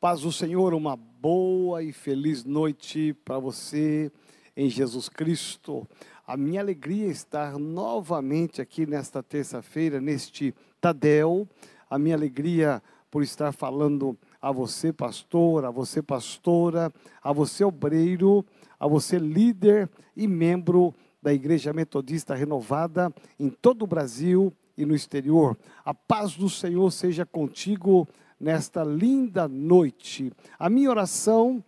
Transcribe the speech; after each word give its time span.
Paz 0.00 0.20
do 0.20 0.30
Senhor, 0.30 0.74
uma 0.74 0.94
boa 0.94 1.82
e 1.82 1.90
feliz 1.90 2.44
noite 2.44 3.16
para 3.24 3.36
você 3.40 4.12
em 4.56 4.70
Jesus 4.70 5.08
Cristo. 5.08 5.88
A 6.24 6.36
minha 6.36 6.60
alegria 6.60 7.08
é 7.08 7.10
estar 7.10 7.58
novamente 7.58 8.62
aqui 8.62 8.86
nesta 8.86 9.24
terça-feira, 9.24 10.00
neste 10.00 10.54
Tadel. 10.80 11.48
A 11.90 11.98
minha 11.98 12.14
alegria 12.14 12.80
por 13.10 13.24
estar 13.24 13.50
falando 13.50 14.16
a 14.40 14.52
você, 14.52 14.92
pastor, 14.92 15.64
a 15.64 15.70
você, 15.72 16.00
pastora, 16.00 16.92
a 17.20 17.32
você, 17.32 17.64
obreiro, 17.64 18.46
a 18.78 18.86
você, 18.86 19.18
líder 19.18 19.90
e 20.16 20.28
membro 20.28 20.94
da 21.20 21.34
Igreja 21.34 21.72
Metodista 21.72 22.36
Renovada 22.36 23.12
em 23.36 23.50
todo 23.50 23.82
o 23.82 23.88
Brasil 23.88 24.52
e 24.76 24.86
no 24.86 24.94
exterior. 24.94 25.58
A 25.84 25.92
paz 25.92 26.36
do 26.36 26.48
Senhor 26.48 26.88
seja 26.92 27.26
contigo 27.26 28.06
nesta 28.38 28.84
linda 28.84 29.48
noite. 29.48 30.32
A 30.58 30.70
minha 30.70 30.90
oração 30.90 31.62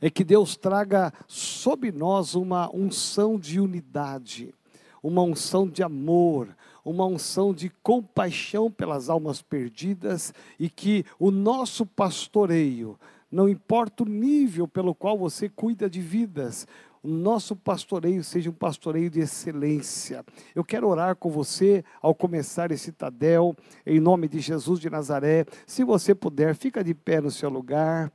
é 0.00 0.08
que 0.08 0.24
Deus 0.24 0.56
traga 0.56 1.12
sobre 1.26 1.92
nós 1.92 2.34
uma 2.34 2.74
unção 2.74 3.38
de 3.38 3.60
unidade, 3.60 4.54
uma 5.02 5.22
unção 5.22 5.68
de 5.68 5.82
amor, 5.82 6.48
uma 6.84 7.06
unção 7.06 7.52
de 7.52 7.68
compaixão 7.82 8.70
pelas 8.70 9.10
almas 9.10 9.42
perdidas 9.42 10.32
e 10.58 10.68
que 10.70 11.04
o 11.18 11.30
nosso 11.30 11.84
pastoreio, 11.84 12.98
não 13.30 13.48
importa 13.48 14.02
o 14.02 14.08
nível 14.08 14.66
pelo 14.66 14.94
qual 14.94 15.18
você 15.18 15.48
cuida 15.48 15.88
de 15.88 16.00
vidas, 16.00 16.66
o 17.02 17.08
nosso 17.08 17.56
pastoreio 17.56 18.22
seja 18.22 18.50
um 18.50 18.54
pastoreio 18.54 19.08
de 19.08 19.20
excelência. 19.20 20.24
Eu 20.54 20.62
quero 20.62 20.86
orar 20.86 21.16
com 21.16 21.30
você 21.30 21.82
ao 22.02 22.14
começar 22.14 22.70
esse 22.70 22.92
Tadel, 22.92 23.56
em 23.86 23.98
nome 23.98 24.28
de 24.28 24.38
Jesus 24.38 24.78
de 24.78 24.90
Nazaré. 24.90 25.46
Se 25.66 25.82
você 25.82 26.14
puder, 26.14 26.54
fica 26.54 26.84
de 26.84 26.92
pé 26.92 27.20
no 27.20 27.30
seu 27.30 27.48
lugar, 27.48 28.12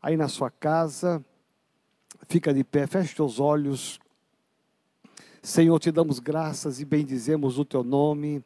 aí 0.00 0.16
na 0.16 0.28
sua 0.28 0.48
casa, 0.48 1.24
fica 2.28 2.54
de 2.54 2.62
pé, 2.62 2.86
feche 2.86 3.20
os 3.20 3.40
olhos. 3.40 3.98
Senhor, 5.42 5.78
te 5.80 5.90
damos 5.90 6.20
graças 6.20 6.80
e 6.80 6.84
bendizemos 6.84 7.58
o 7.58 7.64
teu 7.64 7.82
nome. 7.82 8.44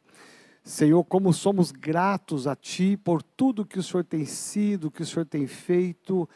Senhor, 0.63 1.03
como 1.03 1.31
somos 1.31 1.71
gratos 1.71 2.47
a 2.47 2.55
Ti 2.55 2.97
por 2.97 3.23
tudo 3.23 3.65
que 3.65 3.79
o 3.79 3.83
Senhor 3.83 4.03
tem 4.03 4.25
sido, 4.25 4.91
que 4.91 5.03
o 5.03 5.05
Senhor 5.05 5.25
tem 5.25 5.47
feito 5.47 6.27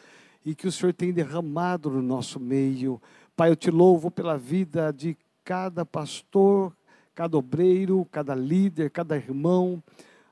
e 0.44 0.54
que 0.54 0.66
o 0.66 0.72
Senhor 0.72 0.92
tem 0.92 1.12
derramado 1.12 1.90
no 1.90 2.02
nosso 2.02 2.38
meio. 2.38 3.00
Pai, 3.36 3.50
eu 3.50 3.56
te 3.56 3.68
louvo 3.68 4.12
pela 4.12 4.38
vida 4.38 4.92
de 4.92 5.16
cada 5.42 5.84
pastor, 5.84 6.72
cada 7.16 7.36
obreiro, 7.36 8.06
cada 8.12 8.32
líder, 8.32 8.90
cada 8.90 9.16
irmão, 9.16 9.82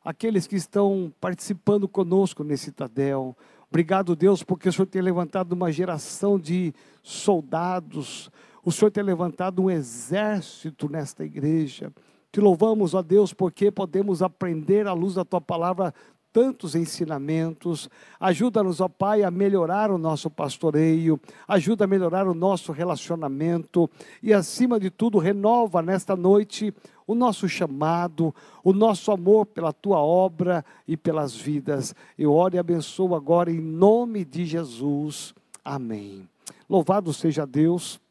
aqueles 0.04 0.46
que 0.46 0.54
estão 0.54 1.12
participando 1.20 1.88
conosco 1.88 2.44
nesse 2.44 2.70
Tadel. 2.70 3.36
Obrigado, 3.68 4.14
Deus, 4.14 4.44
porque 4.44 4.68
o 4.68 4.72
Senhor 4.72 4.86
tem 4.86 5.02
levantado 5.02 5.52
uma 5.52 5.72
geração 5.72 6.38
de 6.38 6.72
soldados, 7.02 8.30
o 8.64 8.70
Senhor 8.70 8.92
tem 8.92 9.02
levantado 9.02 9.62
um 9.62 9.70
exército 9.70 10.88
nesta 10.88 11.24
igreja. 11.24 11.92
Te 12.30 12.40
louvamos, 12.40 12.94
ó 12.94 13.02
Deus, 13.02 13.34
porque 13.34 13.72
podemos 13.72 14.22
aprender 14.22 14.86
à 14.86 14.92
luz 14.92 15.14
da 15.14 15.24
tua 15.24 15.40
palavra 15.40 15.92
tantos 16.32 16.74
ensinamentos. 16.74 17.90
Ajuda-nos, 18.18 18.80
ó 18.80 18.88
Pai, 18.88 19.22
a 19.22 19.30
melhorar 19.30 19.90
o 19.90 19.98
nosso 19.98 20.30
pastoreio, 20.30 21.20
ajuda 21.46 21.84
a 21.84 21.88
melhorar 21.88 22.26
o 22.26 22.34
nosso 22.34 22.72
relacionamento 22.72 23.88
e, 24.22 24.32
acima 24.32 24.80
de 24.80 24.90
tudo, 24.90 25.18
renova 25.18 25.82
nesta 25.82 26.16
noite 26.16 26.74
o 27.06 27.14
nosso 27.14 27.48
chamado, 27.48 28.34
o 28.64 28.72
nosso 28.72 29.12
amor 29.12 29.46
pela 29.46 29.72
tua 29.72 29.98
obra 29.98 30.64
e 30.88 30.96
pelas 30.96 31.36
vidas. 31.36 31.94
Eu 32.18 32.32
oro 32.32 32.56
e 32.56 32.58
abençoo 32.58 33.14
agora 33.14 33.50
em 33.50 33.60
nome 33.60 34.24
de 34.24 34.44
Jesus. 34.46 35.34
Amém. 35.64 36.28
Louvado 36.68 37.12
seja 37.12 37.46
Deus. 37.46 38.01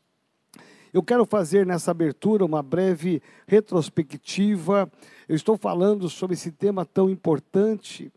Eu 0.94 1.02
quero 1.02 1.25
fazer 1.25 1.66
nessa 1.66 1.92
abertura 1.92 2.44
uma 2.44 2.61
breve 2.61 3.21
retrospectiva 3.48 4.92
eu 5.32 5.36
estou 5.36 5.55
falando 5.55 6.10
sobre 6.10 6.33
esse 6.33 6.52
tema 6.52 6.86
tão 6.86 7.10
importante. 7.10 8.11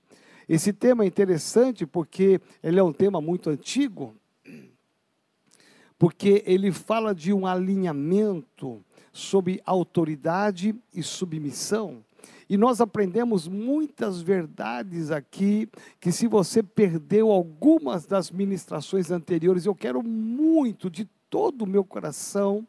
Esse 0.49 0.73
tema 0.73 1.05
é 1.05 1.07
interessante 1.07 1.87
porque 1.87 2.41
ele 2.61 2.81
é 2.81 2.83
um 2.83 2.93
tema 2.93 3.21
muito 3.21 3.49
antigo, 3.49 4.17
porque 5.97 6.43
ele 6.45 6.73
fala 6.73 7.15
de 7.15 7.33
um 7.33 7.47
alinhamento 7.47 8.85
sobre 9.13 9.63
autoridade 9.65 10.75
e 10.93 11.05
submissão. 11.05 12.05
E 12.51 12.57
nós 12.57 12.81
aprendemos 12.81 13.47
muitas 13.47 14.21
verdades 14.21 15.13
aqui, 15.13 15.69
que 16.01 16.11
se 16.11 16.27
você 16.27 16.65
perdeu 16.65 17.31
algumas 17.31 18.07
das 18.07 18.29
ministrações 18.29 19.13
anteriores, 19.13 19.67
eu 19.67 19.75
quero 19.75 20.03
muito, 20.03 20.91
de 20.91 21.09
todo 21.29 21.63
o 21.63 21.67
meu 21.67 21.85
coração, 21.85 22.67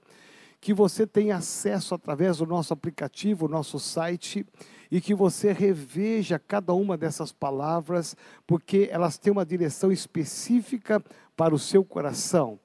que 0.59 0.73
você 0.73 1.05
tenha 1.05 1.37
acesso 1.37 1.93
através 1.93 2.37
do 2.37 2.45
nosso 2.45 2.73
aplicativo, 2.73 3.47
nosso 3.47 3.79
site, 3.79 4.45
e 4.89 4.99
que 4.99 5.13
você 5.13 5.51
reveja 5.51 6.39
cada 6.39 6.73
uma 6.73 6.97
dessas 6.97 7.31
palavras, 7.31 8.15
porque 8.47 8.89
elas 8.91 9.17
têm 9.17 9.31
uma 9.31 9.45
direção 9.45 9.91
específica 9.91 11.03
para 11.35 11.53
o 11.53 11.59
seu 11.59 11.83
coração. 11.83 12.59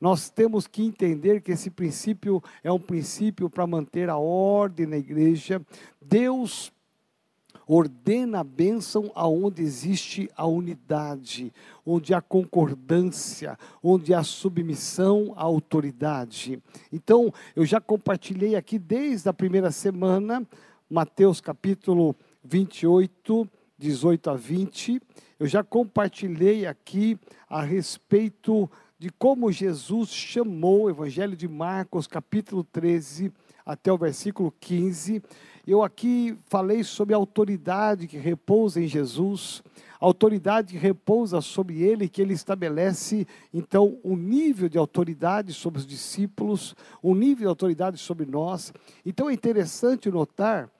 Nós 0.00 0.28
temos 0.28 0.66
que 0.66 0.82
entender 0.82 1.40
que 1.40 1.52
esse 1.52 1.70
princípio 1.70 2.42
é 2.62 2.70
um 2.70 2.78
princípio 2.78 3.48
para 3.48 3.66
manter 3.66 4.10
a 4.10 4.16
ordem 4.16 4.86
na 4.86 4.98
igreja. 4.98 5.62
Deus 6.00 6.72
ordena 7.66 8.40
a 8.40 8.44
bênção 8.44 9.10
aonde 9.14 9.62
existe 9.62 10.30
a 10.36 10.46
unidade, 10.46 11.52
onde 11.84 12.14
há 12.14 12.20
concordância, 12.20 13.58
onde 13.82 14.12
há 14.12 14.22
submissão 14.22 15.32
à 15.36 15.42
autoridade. 15.42 16.62
Então, 16.92 17.32
eu 17.54 17.64
já 17.64 17.80
compartilhei 17.80 18.56
aqui 18.56 18.78
desde 18.78 19.28
a 19.28 19.32
primeira 19.32 19.70
semana, 19.70 20.46
Mateus 20.88 21.40
capítulo 21.40 22.14
28, 22.44 23.48
18 23.78 24.30
a 24.30 24.34
20. 24.34 25.00
Eu 25.38 25.46
já 25.46 25.64
compartilhei 25.64 26.66
aqui 26.66 27.18
a 27.48 27.62
respeito 27.62 28.70
de 29.04 29.10
como 29.10 29.52
Jesus 29.52 30.08
chamou 30.08 30.84
o 30.84 30.88
Evangelho 30.88 31.36
de 31.36 31.46
Marcos, 31.46 32.06
capítulo 32.06 32.64
13, 32.64 33.30
até 33.66 33.92
o 33.92 33.98
versículo 33.98 34.50
15. 34.58 35.22
Eu 35.66 35.82
aqui 35.82 36.38
falei 36.46 36.82
sobre 36.82 37.14
a 37.14 37.18
autoridade 37.18 38.06
que 38.06 38.16
repousa 38.16 38.80
em 38.80 38.86
Jesus, 38.86 39.62
a 40.00 40.06
autoridade 40.06 40.72
que 40.72 40.78
repousa 40.78 41.42
sobre 41.42 41.82
ele, 41.82 42.08
que 42.08 42.22
ele 42.22 42.32
estabelece, 42.32 43.26
então, 43.52 43.98
um 44.02 44.16
nível 44.16 44.70
de 44.70 44.78
autoridade 44.78 45.52
sobre 45.52 45.80
os 45.80 45.86
discípulos, 45.86 46.74
um 47.02 47.14
nível 47.14 47.42
de 47.42 47.48
autoridade 47.48 47.98
sobre 47.98 48.24
nós. 48.24 48.72
Então 49.04 49.28
é 49.28 49.34
interessante 49.34 50.10
notar 50.10 50.70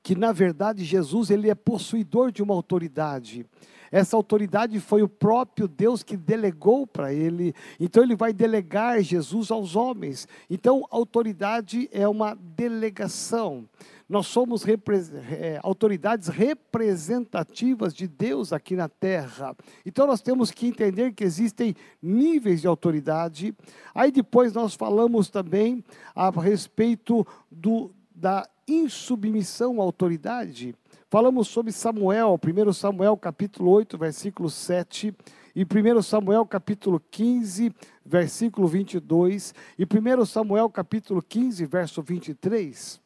que, 0.00 0.14
na 0.14 0.30
verdade, 0.30 0.84
Jesus 0.84 1.28
ele 1.28 1.50
é 1.50 1.56
possuidor 1.56 2.30
de 2.30 2.40
uma 2.40 2.54
autoridade. 2.54 3.44
Essa 3.90 4.16
autoridade 4.16 4.78
foi 4.78 5.02
o 5.02 5.08
próprio 5.08 5.66
Deus 5.66 6.02
que 6.02 6.16
delegou 6.16 6.86
para 6.86 7.12
ele. 7.12 7.54
Então 7.78 8.02
ele 8.02 8.14
vai 8.14 8.32
delegar 8.32 9.02
Jesus 9.02 9.50
aos 9.50 9.74
homens. 9.74 10.28
Então 10.48 10.86
autoridade 10.90 11.88
é 11.92 12.06
uma 12.06 12.34
delegação. 12.34 13.68
Nós 14.08 14.26
somos 14.26 14.64
é, 14.66 15.60
autoridades 15.62 16.26
representativas 16.26 17.94
de 17.94 18.08
Deus 18.08 18.52
aqui 18.52 18.74
na 18.74 18.88
terra. 18.88 19.56
Então 19.86 20.04
nós 20.04 20.20
temos 20.20 20.50
que 20.50 20.66
entender 20.66 21.12
que 21.12 21.22
existem 21.22 21.76
níveis 22.02 22.60
de 22.60 22.66
autoridade. 22.66 23.54
Aí 23.94 24.10
depois 24.10 24.52
nós 24.52 24.74
falamos 24.74 25.30
também 25.30 25.84
a 26.14 26.28
respeito 26.30 27.24
do, 27.48 27.92
da 28.12 28.48
insubmissão 28.66 29.80
à 29.80 29.84
autoridade. 29.84 30.74
Falamos 31.10 31.48
sobre 31.48 31.72
Samuel, 31.72 32.38
1 32.38 32.72
Samuel 32.72 33.16
capítulo 33.16 33.72
8, 33.72 33.98
versículo 33.98 34.48
7, 34.48 35.12
e 35.56 35.64
1 35.64 36.02
Samuel 36.02 36.46
capítulo 36.46 37.02
15, 37.10 37.74
versículo 38.06 38.68
22, 38.68 39.52
e 39.76 39.82
1 39.82 40.24
Samuel 40.24 40.70
capítulo 40.70 41.20
15, 41.20 41.66
verso 41.66 42.00
23. 42.00 43.00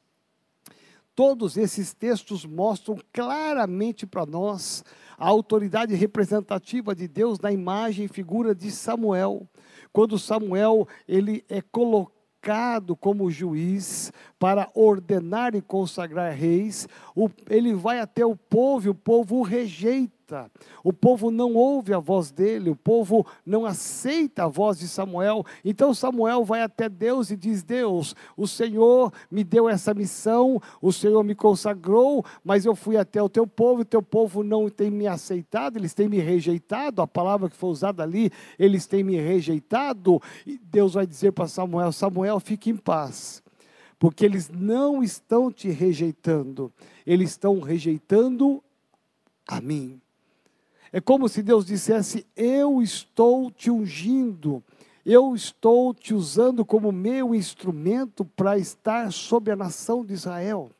Todos 1.14 1.56
esses 1.56 1.94
textos 1.94 2.44
mostram 2.44 2.98
claramente 3.10 4.06
para 4.06 4.26
nós 4.26 4.84
a 5.16 5.26
autoridade 5.26 5.94
representativa 5.94 6.94
de 6.94 7.08
Deus 7.08 7.40
na 7.40 7.50
imagem 7.50 8.04
e 8.04 8.08
figura 8.08 8.54
de 8.54 8.70
Samuel. 8.70 9.48
Quando 9.90 10.18
Samuel 10.18 10.86
ele 11.08 11.42
é 11.48 11.62
colocado 11.62 12.13
colocado 12.44 12.94
como 12.94 13.31
juiz 13.31 14.12
para 14.38 14.69
ordenar 14.75 15.55
e 15.55 15.62
consagrar 15.62 16.35
reis, 16.35 16.87
ele 17.49 17.73
vai 17.73 18.00
até 18.00 18.25
o 18.25 18.37
povo 18.37 18.87
e 18.87 18.91
o 18.91 18.94
povo 18.94 19.37
o 19.37 19.43
rejeita. 19.43 20.13
Escuta, 20.24 20.50
o 20.82 20.92
povo 20.92 21.30
não 21.30 21.54
ouve 21.54 21.92
a 21.92 21.98
voz 21.98 22.30
dele, 22.30 22.70
o 22.70 22.76
povo 22.76 23.26
não 23.44 23.66
aceita 23.66 24.44
a 24.44 24.48
voz 24.48 24.78
de 24.78 24.88
Samuel. 24.88 25.44
Então 25.64 25.92
Samuel 25.92 26.44
vai 26.44 26.62
até 26.62 26.88
Deus 26.88 27.30
e 27.30 27.36
diz: 27.36 27.62
Deus, 27.62 28.16
o 28.36 28.46
Senhor 28.46 29.12
me 29.30 29.44
deu 29.44 29.68
essa 29.68 29.92
missão, 29.92 30.60
o 30.80 30.92
Senhor 30.92 31.22
me 31.22 31.34
consagrou, 31.34 32.24
mas 32.42 32.64
eu 32.64 32.74
fui 32.74 32.96
até 32.96 33.22
o 33.22 33.28
teu 33.28 33.46
povo, 33.46 33.82
o 33.82 33.84
teu 33.84 34.02
povo 34.02 34.42
não 34.42 34.68
tem 34.68 34.90
me 34.90 35.06
aceitado, 35.06 35.76
eles 35.76 35.94
têm 35.94 36.08
me 36.08 36.18
rejeitado. 36.18 37.02
A 37.02 37.06
palavra 37.06 37.50
que 37.50 37.56
foi 37.56 37.70
usada 37.70 38.02
ali, 38.02 38.30
eles 38.58 38.86
têm 38.86 39.04
me 39.04 39.16
rejeitado. 39.16 40.20
E 40.46 40.58
Deus 40.58 40.94
vai 40.94 41.06
dizer 41.06 41.32
para 41.32 41.46
Samuel: 41.46 41.92
Samuel, 41.92 42.40
fique 42.40 42.70
em 42.70 42.76
paz 42.76 43.42
porque 43.96 44.26
eles 44.26 44.50
não 44.50 45.02
estão 45.02 45.50
te 45.50 45.70
rejeitando, 45.70 46.70
eles 47.06 47.30
estão 47.30 47.60
rejeitando 47.60 48.62
a 49.46 49.62
mim. 49.62 50.00
É 50.94 51.00
como 51.00 51.29
se 51.29 51.43
Deus 51.43 51.67
dissesse: 51.67 52.25
Eu 52.37 52.81
estou 52.81 53.50
te 53.50 53.69
ungindo, 53.69 54.62
eu 55.05 55.35
estou 55.35 55.93
te 55.93 56.14
usando 56.14 56.64
como 56.64 56.93
meu 56.93 57.35
instrumento 57.35 58.25
para 58.25 58.56
estar 58.56 59.12
sobre 59.12 59.52
a 59.52 59.56
nação 59.56 60.05
de 60.05 60.12
Israel. 60.12 60.70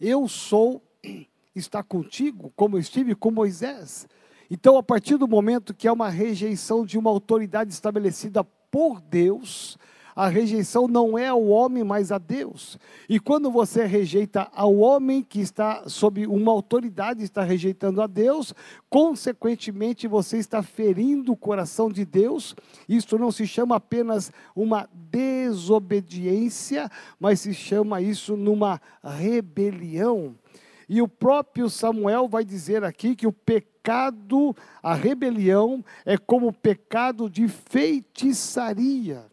Eu 0.00 0.28
sou, 0.28 0.80
está 1.56 1.82
contigo, 1.82 2.52
como 2.54 2.78
estive 2.78 3.16
com 3.16 3.32
Moisés. 3.32 4.06
Então, 4.48 4.78
a 4.78 4.82
partir 4.82 5.16
do 5.16 5.26
momento 5.26 5.74
que 5.74 5.88
há 5.88 5.92
uma 5.92 6.08
rejeição 6.08 6.86
de 6.86 6.96
uma 6.96 7.10
autoridade 7.10 7.72
estabelecida 7.72 8.44
por 8.70 9.00
Deus, 9.00 9.76
a 10.18 10.26
rejeição 10.26 10.88
não 10.88 11.16
é 11.16 11.28
ao 11.28 11.46
homem, 11.46 11.84
mas 11.84 12.10
a 12.10 12.18
Deus. 12.18 12.76
E 13.08 13.20
quando 13.20 13.52
você 13.52 13.86
rejeita 13.86 14.50
ao 14.52 14.74
homem 14.78 15.22
que 15.22 15.38
está 15.38 15.88
sob 15.88 16.26
uma 16.26 16.50
autoridade, 16.50 17.22
está 17.22 17.44
rejeitando 17.44 18.02
a 18.02 18.08
Deus, 18.08 18.52
consequentemente 18.90 20.08
você 20.08 20.38
está 20.38 20.60
ferindo 20.60 21.30
o 21.30 21.36
coração 21.36 21.88
de 21.88 22.04
Deus. 22.04 22.56
Isso 22.88 23.16
não 23.16 23.30
se 23.30 23.46
chama 23.46 23.76
apenas 23.76 24.32
uma 24.56 24.88
desobediência, 24.92 26.90
mas 27.20 27.38
se 27.38 27.54
chama 27.54 28.00
isso 28.00 28.36
numa 28.36 28.80
rebelião. 29.04 30.34
E 30.88 31.00
o 31.00 31.06
próprio 31.06 31.70
Samuel 31.70 32.26
vai 32.26 32.44
dizer 32.44 32.82
aqui 32.82 33.14
que 33.14 33.28
o 33.28 33.32
pecado, 33.32 34.52
a 34.82 34.94
rebelião, 34.94 35.84
é 36.04 36.18
como 36.18 36.48
o 36.48 36.52
pecado 36.52 37.30
de 37.30 37.46
feitiçaria. 37.46 39.24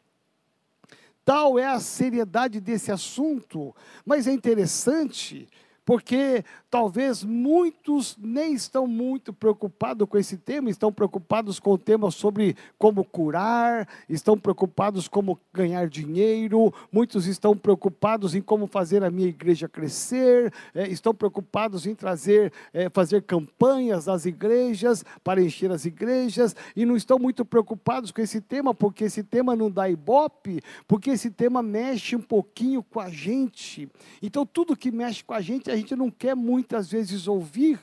Tal 1.26 1.58
é 1.58 1.66
a 1.66 1.80
seriedade 1.80 2.62
desse 2.62 2.92
assunto, 2.92 3.76
mas 4.06 4.28
é 4.28 4.32
interessante 4.32 5.50
porque 5.86 6.44
talvez 6.70 7.24
muitos 7.24 8.18
nem 8.20 8.54
estão 8.54 8.88
muito 8.88 9.32
preocupados 9.32 10.08
com 10.10 10.18
esse 10.18 10.36
tema, 10.36 10.70
estão 10.70 10.92
preocupados 10.92 11.60
com 11.60 11.72
o 11.72 11.78
tema 11.78 12.10
sobre 12.10 12.58
como 12.78 13.06
curar, 13.06 13.88
estão 14.10 14.38
preocupados 14.38 15.08
como 15.08 15.40
ganhar 15.54 15.88
dinheiro, 15.88 16.74
muitos 16.92 17.28
estão 17.28 17.56
preocupados 17.56 18.34
em 18.34 18.42
como 18.42 18.66
fazer 18.68 19.04
a 19.04 19.12
minha 19.12 19.30
igreja 19.30 19.70
crescer, 19.70 20.52
é, 20.74 20.88
estão 20.90 21.14
preocupados 21.14 21.86
em 21.86 21.94
trazer, 21.94 22.52
é, 22.74 22.90
fazer 22.90 23.22
campanhas 23.22 24.08
nas 24.08 24.26
igrejas 24.26 25.06
para 25.24 25.42
encher 25.42 25.72
as 25.72 25.86
igrejas, 25.86 26.56
e 26.76 26.86
não 26.86 26.96
estão 26.96 27.20
muito 27.20 27.46
preocupados 27.46 28.12
com 28.12 28.22
esse 28.22 28.42
tema, 28.42 28.74
porque 28.74 29.06
esse 29.06 29.24
tema 29.24 29.56
não 29.56 29.70
dá 29.70 29.88
ibope, 29.88 30.62
porque 30.88 31.12
esse 31.12 31.30
tema 31.30 31.62
mexe 31.62 32.16
um 32.16 32.22
pouquinho 32.22 32.82
com 32.82 33.00
a 33.00 33.10
gente. 33.10 33.88
Então, 34.22 34.46
tudo 34.46 34.76
que 34.76 34.92
mexe 34.92 35.24
com 35.24 35.34
a 35.34 35.42
gente, 35.42 35.70
a 35.76 35.78
gente 35.78 35.96
não 35.96 36.10
quer 36.10 36.36
muitas 36.36 36.90
vezes 36.90 37.28
ouvir. 37.28 37.80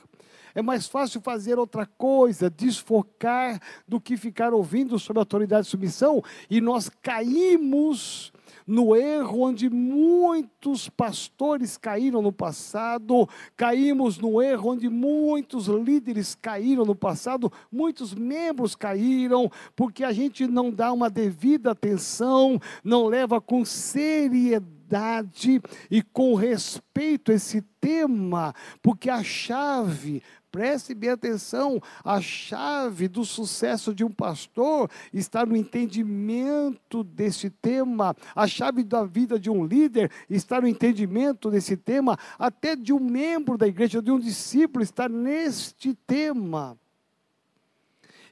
É 0.55 0.61
mais 0.61 0.87
fácil 0.87 1.21
fazer 1.21 1.57
outra 1.57 1.85
coisa, 1.85 2.49
desfocar, 2.49 3.59
do 3.87 3.99
que 3.99 4.17
ficar 4.17 4.53
ouvindo 4.53 4.99
sobre 4.99 5.19
autoridade 5.19 5.65
e 5.65 5.69
submissão, 5.69 6.23
e 6.49 6.61
nós 6.61 6.89
caímos 7.01 8.31
no 8.65 8.95
erro 8.95 9.41
onde 9.41 9.69
muitos 9.69 10.89
pastores 10.89 11.77
caíram 11.77 12.21
no 12.21 12.31
passado, 12.31 13.27
caímos 13.55 14.17
no 14.17 14.41
erro 14.41 14.71
onde 14.71 14.89
muitos 14.89 15.67
líderes 15.67 16.35
caíram 16.35 16.85
no 16.85 16.95
passado, 16.95 17.51
muitos 17.71 18.13
membros 18.13 18.75
caíram, 18.75 19.51
porque 19.75 20.03
a 20.03 20.11
gente 20.11 20.47
não 20.47 20.71
dá 20.71 20.91
uma 20.91 21.09
devida 21.09 21.71
atenção, 21.71 22.59
não 22.83 23.07
leva 23.07 23.39
com 23.41 23.65
seriedade 23.65 25.61
e 25.89 26.01
com 26.01 26.35
respeito 26.35 27.31
esse 27.31 27.61
tema, 27.81 28.53
porque 28.81 29.09
a 29.09 29.23
chave, 29.23 30.21
preste 30.53 30.93
bem 30.93 31.09
atenção, 31.09 31.81
a 32.03 32.21
chave 32.21 33.07
do 33.07 33.25
sucesso 33.25 33.91
de 33.91 34.03
um 34.03 34.11
pastor 34.11 34.87
está 35.11 35.43
no 35.47 35.55
entendimento 35.55 37.03
desse 37.03 37.49
tema, 37.49 38.15
a 38.35 38.45
chave 38.45 38.83
da 38.83 39.03
vida 39.03 39.39
de 39.39 39.49
um 39.49 39.65
líder 39.65 40.11
está 40.29 40.61
no 40.61 40.67
entendimento 40.67 41.49
desse 41.49 41.75
tema, 41.75 42.19
até 42.37 42.75
de 42.75 42.93
um 42.93 42.99
membro 42.99 43.57
da 43.57 43.67
igreja, 43.67 43.99
de 43.99 44.11
um 44.11 44.19
discípulo, 44.19 44.83
está 44.83 45.09
neste 45.09 45.95
tema. 46.05 46.77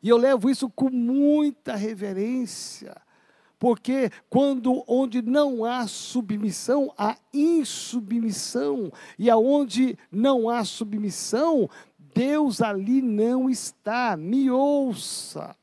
E 0.03 0.07
eu 0.07 0.17
levo 0.17 0.47
isso 0.47 0.69
com 0.69 0.91
muita 0.91 1.75
reverência 1.75 2.95
porque 3.61 4.09
quando 4.27 4.83
onde 4.87 5.21
não 5.21 5.63
há 5.63 5.85
submissão, 5.85 6.91
há 6.97 7.15
insubmissão, 7.31 8.91
e 9.19 9.29
aonde 9.29 9.95
não 10.11 10.49
há 10.49 10.65
submissão, 10.65 11.69
Deus 12.13 12.61
ali 12.61 13.01
não 13.01 13.49
está. 13.49 14.15
Me 14.17 14.49
ouça. 14.49 15.55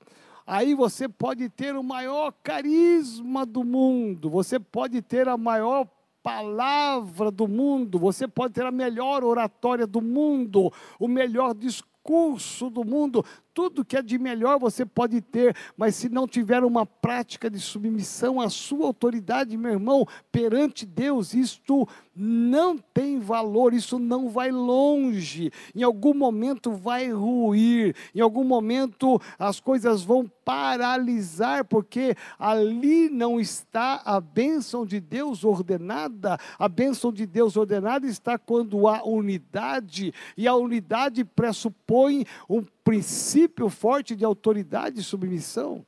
Aí 0.46 0.74
você 0.74 1.06
pode 1.08 1.48
ter 1.50 1.76
o 1.76 1.82
maior 1.82 2.32
carisma 2.42 3.44
do 3.44 3.62
mundo, 3.62 4.30
você 4.30 4.58
pode 4.58 5.02
ter 5.02 5.28
a 5.28 5.36
maior 5.36 5.86
palavra 6.22 7.30
do 7.30 7.46
mundo, 7.46 7.98
você 7.98 8.26
pode 8.26 8.54
ter 8.54 8.64
a 8.64 8.70
melhor 8.70 9.22
oratória 9.22 9.86
do 9.86 10.00
mundo, 10.00 10.72
o 10.98 11.06
melhor 11.06 11.54
discurso 11.54 12.70
do 12.70 12.82
mundo, 12.82 13.22
tudo 13.58 13.84
que 13.84 13.96
é 13.96 14.02
de 14.02 14.16
melhor 14.20 14.56
você 14.56 14.87
pode 14.87 15.20
ter, 15.20 15.52
mas 15.76 15.96
se 15.96 16.08
não 16.08 16.28
tiver 16.28 16.62
uma 16.62 16.87
prática 16.87 17.50
de 17.50 17.58
submissão 17.58 18.40
à 18.40 18.49
sua 18.49 18.87
autoridade, 18.87 19.56
meu 19.56 19.72
irmão, 19.72 20.06
perante 20.31 20.87
Deus, 20.87 21.34
isto 21.34 21.88
não 22.14 22.78
tem 22.78 23.19
valor, 23.19 23.75
isso 23.75 23.99
não 23.99 24.28
vai 24.28 24.52
longe. 24.52 25.50
Em 25.75 25.82
algum 25.82 26.14
momento 26.14 26.70
vai 26.70 27.10
ruir, 27.10 27.96
em 28.14 28.20
algum 28.20 28.44
momento 28.44 29.20
as 29.37 29.58
coisas 29.58 30.05
vão 30.05 30.31
paralisar, 30.44 31.64
porque 31.64 32.16
ali 32.38 33.10
não 33.10 33.38
está 33.38 34.00
a 34.05 34.20
bênção 34.20 34.87
de 34.87 34.99
Deus 35.00 35.44
ordenada. 35.44 36.38
A 36.58 36.69
bênção 36.69 37.12
de 37.12 37.26
Deus 37.26 37.56
ordenada 37.56 38.06
está 38.06 38.38
quando 38.38 38.88
há 38.88 39.05
unidade, 39.05 40.14
e 40.37 40.49
a 40.49 40.55
unidade 40.55 41.25
pressupõe 41.25 42.25
um 42.49 42.62
princípio 42.88 43.69
forte 43.69 44.17
de 44.17 44.24
autoridade 44.24 45.01
e 45.01 45.05
submissão. 45.05 45.84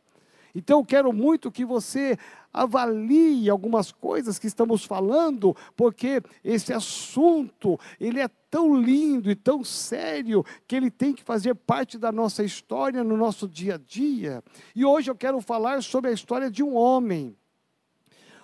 Então, 0.55 0.85
quero 0.85 1.15
muito 1.15 1.51
que 1.51 1.65
você 1.65 2.19
avalie 2.53 3.49
algumas 3.49 3.91
coisas 3.91 4.39
que 4.39 4.47
estamos 4.47 4.85
falando, 4.85 5.57
porque 5.75 6.21
esse 6.45 6.75
assunto, 6.75 7.81
ele 7.99 8.21
é 8.21 8.29
tão 8.51 8.77
lindo 8.77 9.31
e 9.31 9.35
tão 9.35 9.65
sério 9.65 10.45
que 10.69 10.77
ele 10.77 10.91
tem 10.91 11.15
que 11.15 11.23
fazer 11.23 11.55
parte 11.55 11.97
da 11.97 12.13
nossa 12.13 12.45
história 12.45 13.03
no 13.03 13.17
nosso 13.17 13.49
dia 13.49 13.77
a 13.77 13.79
dia. 13.79 14.45
E 14.77 14.85
hoje 14.85 15.11
eu 15.11 15.15
quero 15.15 15.41
falar 15.41 15.83
sobre 15.83 16.11
a 16.11 16.13
história 16.13 16.51
de 16.51 16.63
um 16.63 16.77
homem. 16.77 17.35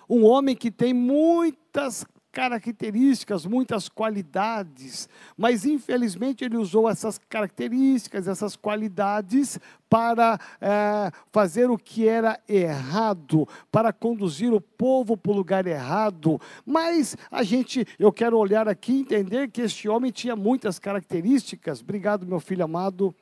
Um 0.09 0.25
homem 0.25 0.55
que 0.55 0.71
tem 0.71 0.95
muitas 0.95 2.03
características, 2.37 3.47
muitas 3.47 3.89
qualidades, 3.89 5.09
mas 5.35 5.65
infelizmente 5.65 6.45
ele 6.45 6.55
usou 6.55 6.87
essas 6.87 7.17
características, 7.17 8.27
essas 8.27 8.55
qualidades 8.55 9.59
para 9.89 10.39
é, 10.61 11.09
fazer 11.31 11.71
o 11.71 11.79
que 11.79 12.07
era 12.07 12.39
errado, 12.47 13.49
para 13.71 13.91
conduzir 13.91 14.53
o 14.53 14.61
povo 14.61 15.17
para 15.17 15.31
o 15.31 15.35
lugar 15.35 15.65
errado. 15.65 16.39
Mas 16.63 17.17
a 17.31 17.41
gente, 17.41 17.87
eu 17.97 18.13
quero 18.13 18.37
olhar 18.37 18.67
aqui 18.67 18.93
e 18.93 18.99
entender 18.99 19.49
que 19.49 19.61
este 19.61 19.89
homem 19.89 20.11
tinha 20.11 20.35
muitas 20.35 20.77
características. 20.77 21.81
Obrigado, 21.81 22.23
meu 22.23 22.39
filho 22.39 22.63
amado. 22.63 23.15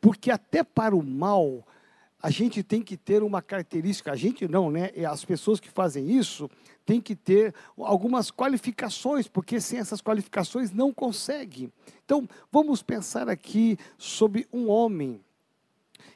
Porque 0.00 0.30
até 0.30 0.62
para 0.62 0.94
o 0.94 1.02
mal, 1.02 1.66
a 2.22 2.30
gente 2.30 2.62
tem 2.62 2.82
que 2.82 2.96
ter 2.96 3.22
uma 3.22 3.40
característica, 3.40 4.12
a 4.12 4.16
gente 4.16 4.46
não, 4.46 4.70
né? 4.70 4.90
As 5.08 5.24
pessoas 5.24 5.58
que 5.58 5.70
fazem 5.70 6.10
isso 6.10 6.50
têm 6.84 7.00
que 7.00 7.16
ter 7.16 7.54
algumas 7.78 8.30
qualificações, 8.30 9.26
porque 9.26 9.60
sem 9.60 9.78
essas 9.78 10.02
qualificações 10.02 10.70
não 10.70 10.92
consegue. 10.92 11.72
Então, 12.04 12.28
vamos 12.52 12.82
pensar 12.82 13.28
aqui 13.28 13.78
sobre 13.96 14.46
um 14.52 14.68
homem 14.68 15.20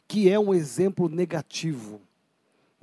que 0.06 0.28
é 0.28 0.38
um 0.38 0.52
exemplo 0.52 1.08
negativo. 1.08 2.00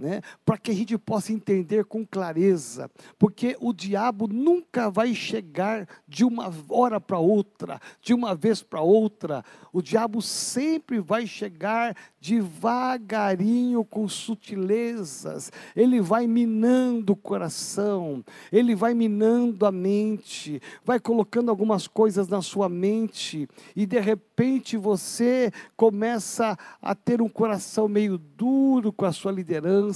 Né, 0.01 0.21
para 0.43 0.57
que 0.57 0.71
a 0.71 0.73
gente 0.73 0.97
possa 0.97 1.31
entender 1.31 1.85
com 1.85 2.03
clareza, 2.03 2.89
porque 3.19 3.55
o 3.59 3.71
diabo 3.71 4.27
nunca 4.27 4.89
vai 4.89 5.13
chegar 5.13 5.87
de 6.07 6.25
uma 6.25 6.51
hora 6.67 6.99
para 6.99 7.19
outra, 7.19 7.79
de 8.01 8.11
uma 8.11 8.33
vez 8.33 8.63
para 8.63 8.81
outra. 8.81 9.45
O 9.71 9.81
diabo 9.81 10.21
sempre 10.21 10.99
vai 10.99 11.27
chegar 11.27 11.95
devagarinho, 12.19 13.85
com 13.85 14.07
sutilezas. 14.07 15.51
Ele 15.75 16.01
vai 16.01 16.25
minando 16.25 17.13
o 17.13 17.15
coração, 17.15 18.25
ele 18.51 18.75
vai 18.75 18.93
minando 18.95 19.65
a 19.65 19.71
mente, 19.71 20.61
vai 20.83 20.99
colocando 20.99 21.49
algumas 21.49 21.87
coisas 21.87 22.27
na 22.27 22.41
sua 22.41 22.67
mente 22.67 23.47
e 23.75 23.85
de 23.85 23.99
repente 23.99 24.77
você 24.77 25.51
começa 25.75 26.57
a 26.81 26.95
ter 26.95 27.21
um 27.21 27.29
coração 27.29 27.87
meio 27.87 28.17
duro 28.17 28.91
com 28.91 29.05
a 29.05 29.11
sua 29.11 29.31
liderança, 29.31 29.90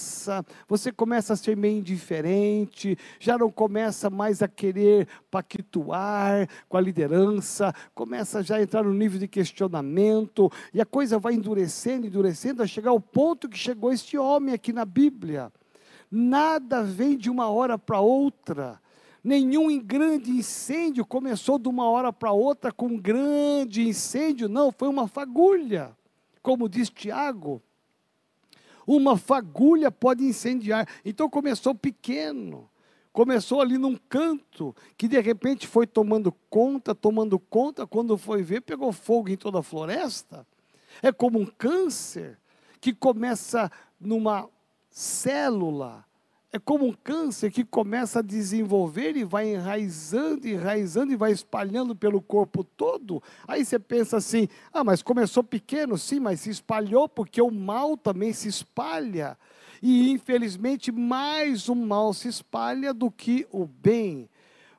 você 0.68 0.92
começa 0.92 1.34
a 1.34 1.36
ser 1.36 1.56
meio 1.56 1.80
indiferente, 1.80 2.98
já 3.20 3.38
não 3.38 3.52
começa 3.52 4.10
mais 4.10 4.42
a 4.42 4.48
querer 4.48 5.08
pactuar 5.30 6.48
com 6.68 6.78
a 6.78 6.82
liderança, 6.82 7.74
começa 7.94 8.44
já 8.44 8.58
a 8.58 8.62
entrar 8.62 8.84
no 8.84 8.94
nível 8.94 9.20
de 9.20 9.28
questionamento, 9.28 10.52
e 10.74 10.82
a 10.82 10.86
coisa 10.86 11.20
vai 11.20 11.34
endurecendo, 11.34 12.08
endurecendo, 12.08 12.62
a 12.62 12.68
chegar 12.68 12.92
ao 12.92 13.00
ponto 13.00 13.50
que 13.50 13.58
chegou 13.58 13.92
este 13.92 14.18
homem 14.18 14.54
aqui 14.54 14.72
na 14.72 14.86
Bíblia. 14.86 15.52
Nada 16.10 16.84
vem 16.84 17.18
de 17.18 17.30
uma 17.30 17.50
hora 17.50 17.78
para 17.78 18.00
outra. 18.00 18.80
Nenhum 19.24 19.80
grande 19.82 20.32
incêndio 20.32 21.04
começou 21.04 21.58
de 21.58 21.68
uma 21.68 21.90
hora 21.90 22.14
para 22.14 22.32
outra 22.32 22.72
com 22.72 22.86
um 22.86 22.98
grande 22.98 23.88
incêndio, 23.88 24.48
não, 24.48 24.72
foi 24.72 24.88
uma 24.88 25.08
fagulha. 25.08 25.98
Como 26.44 26.70
diz 26.70 26.92
Tiago, 26.92 27.60
uma 28.86 29.18
fagulha 29.18 29.92
pode 29.92 30.24
incendiar. 30.24 30.88
Então 31.04 31.30
começou 31.30 31.74
pequeno. 31.74 32.70
Começou 33.12 33.62
ali 33.62 33.78
num 33.78 33.96
canto, 33.96 34.76
que 34.98 35.08
de 35.08 35.20
repente 35.22 35.66
foi 35.68 35.88
tomando 35.88 36.34
conta, 36.50 36.94
tomando 36.94 37.40
conta, 37.40 37.88
quando 37.88 38.18
foi 38.18 38.44
ver, 38.44 38.60
pegou 38.60 38.92
fogo 38.92 39.30
em 39.30 39.38
toda 39.38 39.60
a 39.60 39.64
floresta. 39.64 40.46
É 41.02 41.14
como 41.14 41.40
um 41.40 41.46
câncer 41.46 42.38
que 42.82 42.94
começa 42.94 43.72
numa 43.98 44.50
célula, 44.90 46.06
é 46.56 46.60
como 46.60 46.86
um 46.86 46.94
câncer 46.94 47.52
que 47.52 47.66
começa 47.66 48.20
a 48.20 48.22
desenvolver 48.22 49.18
e 49.18 49.26
vai 49.26 49.54
enraizando, 49.54 50.48
enraizando 50.48 51.12
e 51.12 51.16
vai 51.18 51.34
espalhando 51.34 51.94
pelo 51.94 52.22
corpo 52.22 52.64
todo. 52.64 53.22
Aí 53.46 53.66
você 53.66 53.78
pensa 53.78 54.16
assim: 54.18 54.48
ah, 54.72 54.82
mas 54.82 55.04
começou 55.04 55.44
pequeno, 55.44 55.98
sim, 55.98 56.18
mas 56.18 56.40
se 56.40 56.50
espalhou 56.50 57.10
porque 57.10 57.42
o 57.42 57.52
mal 57.52 57.98
também 57.98 58.32
se 58.32 58.48
espalha. 58.48 59.38
E 59.82 60.10
infelizmente 60.10 60.94
mais 60.94 61.68
o 61.68 61.76
mal 61.76 62.14
se 62.14 62.30
espalha 62.30 62.94
do 62.94 63.12
que 63.12 63.46
o 63.52 63.66
bem 63.66 64.30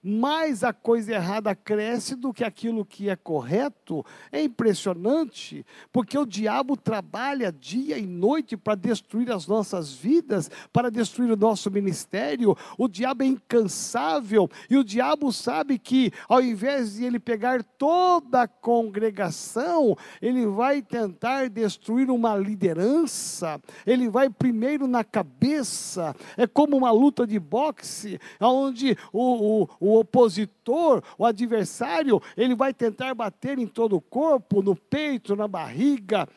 mais 0.06 0.62
a 0.62 0.72
coisa 0.72 1.14
errada 1.14 1.52
cresce 1.52 2.14
do 2.14 2.32
que 2.32 2.44
aquilo 2.44 2.84
que 2.84 3.10
é 3.10 3.16
correto. 3.16 4.06
É 4.30 4.40
impressionante, 4.40 5.66
porque 5.92 6.16
o 6.16 6.24
diabo 6.24 6.76
trabalha 6.76 7.50
dia 7.50 7.98
e 7.98 8.06
noite 8.06 8.56
para 8.56 8.76
destruir 8.76 9.32
as 9.32 9.48
nossas 9.48 9.92
vidas, 9.92 10.48
para 10.72 10.92
destruir 10.92 11.32
o 11.32 11.36
nosso 11.36 11.72
ministério. 11.72 12.56
O 12.78 12.86
diabo 12.86 13.24
é 13.24 13.26
incansável 13.26 14.48
e 14.70 14.76
o 14.76 14.84
diabo 14.84 15.32
sabe 15.32 15.76
que, 15.76 16.12
ao 16.28 16.40
invés 16.40 16.94
de 16.94 17.04
ele 17.04 17.18
pegar 17.18 17.64
toda 17.64 18.42
a 18.42 18.48
congregação, 18.48 19.96
ele 20.22 20.46
vai 20.46 20.82
tentar 20.82 21.48
destruir 21.48 22.10
uma 22.10 22.36
liderança, 22.36 23.60
ele 23.84 24.08
vai 24.08 24.30
primeiro 24.30 24.86
na 24.86 25.02
cabeça. 25.02 26.14
É 26.36 26.46
como 26.46 26.76
uma 26.76 26.92
luta 26.92 27.26
de 27.26 27.40
boxe, 27.40 28.20
onde 28.40 28.96
o, 29.12 29.64
o, 29.80 29.95
o 29.95 29.95
opositor, 29.96 31.02
o 31.18 31.24
adversário, 31.24 32.20
ele 32.36 32.54
vai 32.54 32.72
tentar 32.72 33.14
bater 33.14 33.58
em 33.58 33.66
todo 33.66 33.96
o 33.96 34.00
corpo, 34.00 34.62
no 34.62 34.74
peito, 34.76 35.36
na 35.36 35.48
barriga, 35.48 36.28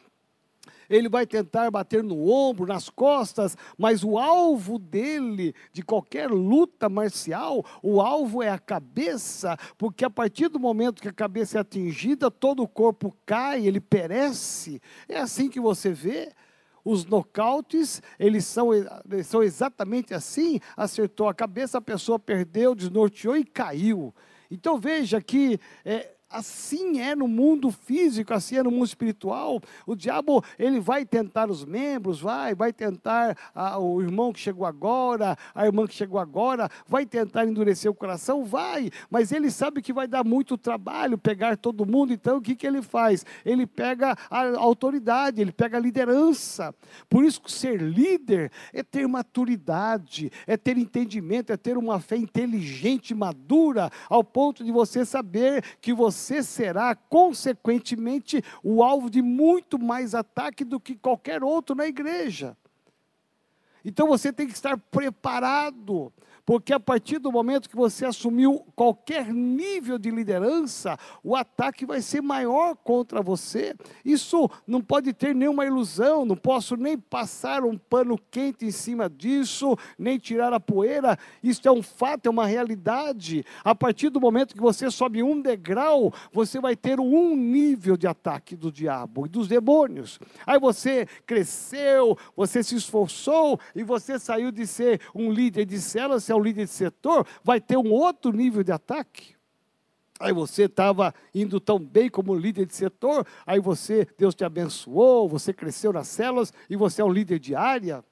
ele 0.89 1.07
vai 1.07 1.25
tentar 1.25 1.69
bater 1.69 2.03
no 2.03 2.29
ombro, 2.29 2.65
nas 2.65 2.89
costas, 2.89 3.55
mas 3.77 4.03
o 4.03 4.17
alvo 4.17 4.79
dele, 4.79 5.53
de 5.71 5.83
qualquer 5.83 6.29
luta 6.29 6.89
marcial, 6.89 7.63
o 7.83 8.01
alvo 8.01 8.41
é 8.41 8.49
a 8.49 8.57
cabeça, 8.57 9.55
porque 9.77 10.03
a 10.03 10.09
partir 10.09 10.47
do 10.47 10.59
momento 10.59 11.01
que 11.01 11.07
a 11.07 11.13
cabeça 11.13 11.59
é 11.59 11.61
atingida, 11.61 12.31
todo 12.31 12.63
o 12.63 12.67
corpo 12.67 13.15
cai, 13.25 13.67
ele 13.67 13.79
perece. 13.79 14.81
É 15.07 15.19
assim 15.19 15.49
que 15.49 15.59
você 15.59 15.91
vê. 15.91 16.31
Os 16.89 17.05
nocautes, 17.05 18.01
eles 18.19 18.45
são, 18.45 18.73
eles 18.73 19.27
são 19.27 19.43
exatamente 19.43 20.11
assim: 20.11 20.59
acertou 20.75 21.27
a 21.27 21.35
cabeça, 21.35 21.77
a 21.77 21.81
pessoa 21.81 22.17
perdeu, 22.17 22.73
desnorteou 22.73 23.37
e 23.37 23.45
caiu. 23.45 24.11
Então 24.49 24.79
veja 24.79 25.21
que 25.21 25.59
é, 25.85 26.09
Assim 26.31 26.99
é 26.99 27.15
no 27.15 27.27
mundo 27.27 27.71
físico, 27.71 28.35
assim 28.35 28.57
é 28.57 28.61
no 28.61 28.69
mundo 28.69 28.85
espiritual. 28.85 29.59
O 29.87 29.95
diabo, 29.95 30.43
ele 30.59 30.79
vai 30.79 31.03
tentar 31.03 31.49
os 31.49 31.65
membros, 31.65 32.21
vai, 32.21 32.53
vai 32.53 32.71
tentar 32.71 33.35
ah, 33.55 33.79
o 33.79 33.99
irmão 33.99 34.31
que 34.31 34.39
chegou 34.39 34.67
agora, 34.67 35.35
a 35.55 35.65
irmã 35.65 35.87
que 35.87 35.95
chegou 35.95 36.19
agora, 36.19 36.69
vai 36.87 37.03
tentar 37.03 37.47
endurecer 37.47 37.89
o 37.89 37.95
coração, 37.95 38.45
vai, 38.45 38.91
mas 39.09 39.31
ele 39.31 39.49
sabe 39.49 39.81
que 39.81 39.91
vai 39.91 40.07
dar 40.07 40.23
muito 40.23 40.55
trabalho 40.55 41.17
pegar 41.17 41.57
todo 41.57 41.83
mundo, 41.83 42.13
então 42.13 42.37
o 42.37 42.41
que, 42.41 42.55
que 42.55 42.67
ele 42.67 42.83
faz? 42.83 43.25
Ele 43.43 43.65
pega 43.65 44.15
a 44.29 44.55
autoridade, 44.59 45.41
ele 45.41 45.51
pega 45.51 45.77
a 45.77 45.81
liderança. 45.81 46.75
Por 47.09 47.25
isso 47.25 47.41
que 47.41 47.51
ser 47.51 47.81
líder 47.81 48.51
é 48.71 48.83
ter 48.83 49.07
maturidade, 49.07 50.31
é 50.45 50.55
ter 50.55 50.77
entendimento, 50.77 51.51
é 51.51 51.57
ter 51.57 51.75
uma 51.75 51.99
fé 51.99 52.17
inteligente, 52.17 53.15
madura, 53.15 53.91
ao 54.07 54.23
ponto 54.23 54.63
de 54.63 54.71
você 54.71 55.03
saber 55.03 55.63
que 55.81 55.91
você 55.91 56.18
você 56.19 56.43
será, 56.43 56.93
consequentemente, 56.93 58.43
o 58.63 58.83
alvo 58.83 59.09
de 59.09 59.21
muito 59.21 59.79
mais 59.79 60.13
ataque 60.13 60.63
do 60.63 60.79
que 60.79 60.95
qualquer 60.95 61.43
outro 61.43 61.75
na 61.75 61.87
igreja. 61.87 62.55
Então 63.83 64.07
você 64.07 64.31
tem 64.31 64.45
que 64.45 64.53
estar 64.53 64.77
preparado 64.77 66.11
porque 66.49 66.73
a 66.73 66.79
partir 66.79 67.19
do 67.19 67.31
momento 67.31 67.69
que 67.69 67.75
você 67.75 68.07
assumiu 68.07 68.65
qualquer 68.75 69.31
nível 69.31 69.99
de 69.99 70.09
liderança, 70.09 70.97
o 71.23 71.35
ataque 71.35 71.85
vai 71.85 72.01
ser 72.01 72.23
maior 72.23 72.75
contra 72.75 73.21
você. 73.21 73.75
Isso 74.03 74.49
não 74.65 74.81
pode 74.81 75.13
ter 75.13 75.35
nenhuma 75.35 75.63
ilusão, 75.63 76.25
não 76.25 76.35
posso 76.35 76.75
nem 76.75 76.97
passar 76.97 77.63
um 77.63 77.77
pano 77.77 78.17
quente 78.31 78.65
em 78.65 78.71
cima 78.71 79.07
disso, 79.07 79.77
nem 79.95 80.17
tirar 80.17 80.51
a 80.51 80.59
poeira. 80.59 81.19
Isso 81.43 81.67
é 81.67 81.71
um 81.71 81.83
fato, 81.83 82.25
é 82.25 82.31
uma 82.31 82.47
realidade. 82.47 83.45
A 83.63 83.75
partir 83.75 84.09
do 84.09 84.19
momento 84.19 84.55
que 84.55 84.59
você 84.59 84.89
sobe 84.89 85.21
um 85.21 85.39
degrau, 85.39 86.11
você 86.33 86.59
vai 86.59 86.75
ter 86.75 86.99
um 86.99 87.35
nível 87.35 87.95
de 87.95 88.07
ataque 88.07 88.55
do 88.55 88.71
diabo 88.71 89.27
e 89.27 89.29
dos 89.29 89.47
demônios. 89.47 90.19
Aí 90.47 90.59
você 90.59 91.05
cresceu, 91.27 92.17
você 92.35 92.63
se 92.63 92.73
esforçou 92.73 93.59
e 93.75 93.83
você 93.83 94.17
saiu 94.17 94.51
de 94.51 94.65
ser 94.65 94.99
um 95.13 95.31
líder 95.31 95.65
de 95.65 95.79
célula, 95.79 96.19
você 96.19 96.31
é 96.31 96.38
um 96.39 96.43
líder 96.43 96.65
de 96.65 96.71
setor, 96.71 97.27
vai 97.43 97.59
ter 97.59 97.77
um 97.77 97.91
outro 97.91 98.31
nível 98.31 98.63
de 98.63 98.71
ataque. 98.71 99.35
Aí 100.19 100.33
você 100.33 100.63
estava 100.63 101.13
indo 101.33 101.59
tão 101.59 101.79
bem 101.79 102.09
como 102.09 102.35
líder 102.35 102.65
de 102.65 102.75
setor, 102.75 103.25
aí 103.45 103.59
você, 103.59 104.05
Deus 104.17 104.35
te 104.35 104.43
abençoou, 104.43 105.29
você 105.29 105.53
cresceu 105.53 105.93
nas 105.93 106.09
células 106.09 106.51
e 106.69 106.75
você 106.75 107.01
é 107.01 107.05
um 107.05 107.11
líder 107.11 107.39
de 107.39 107.55
área. 107.55 108.03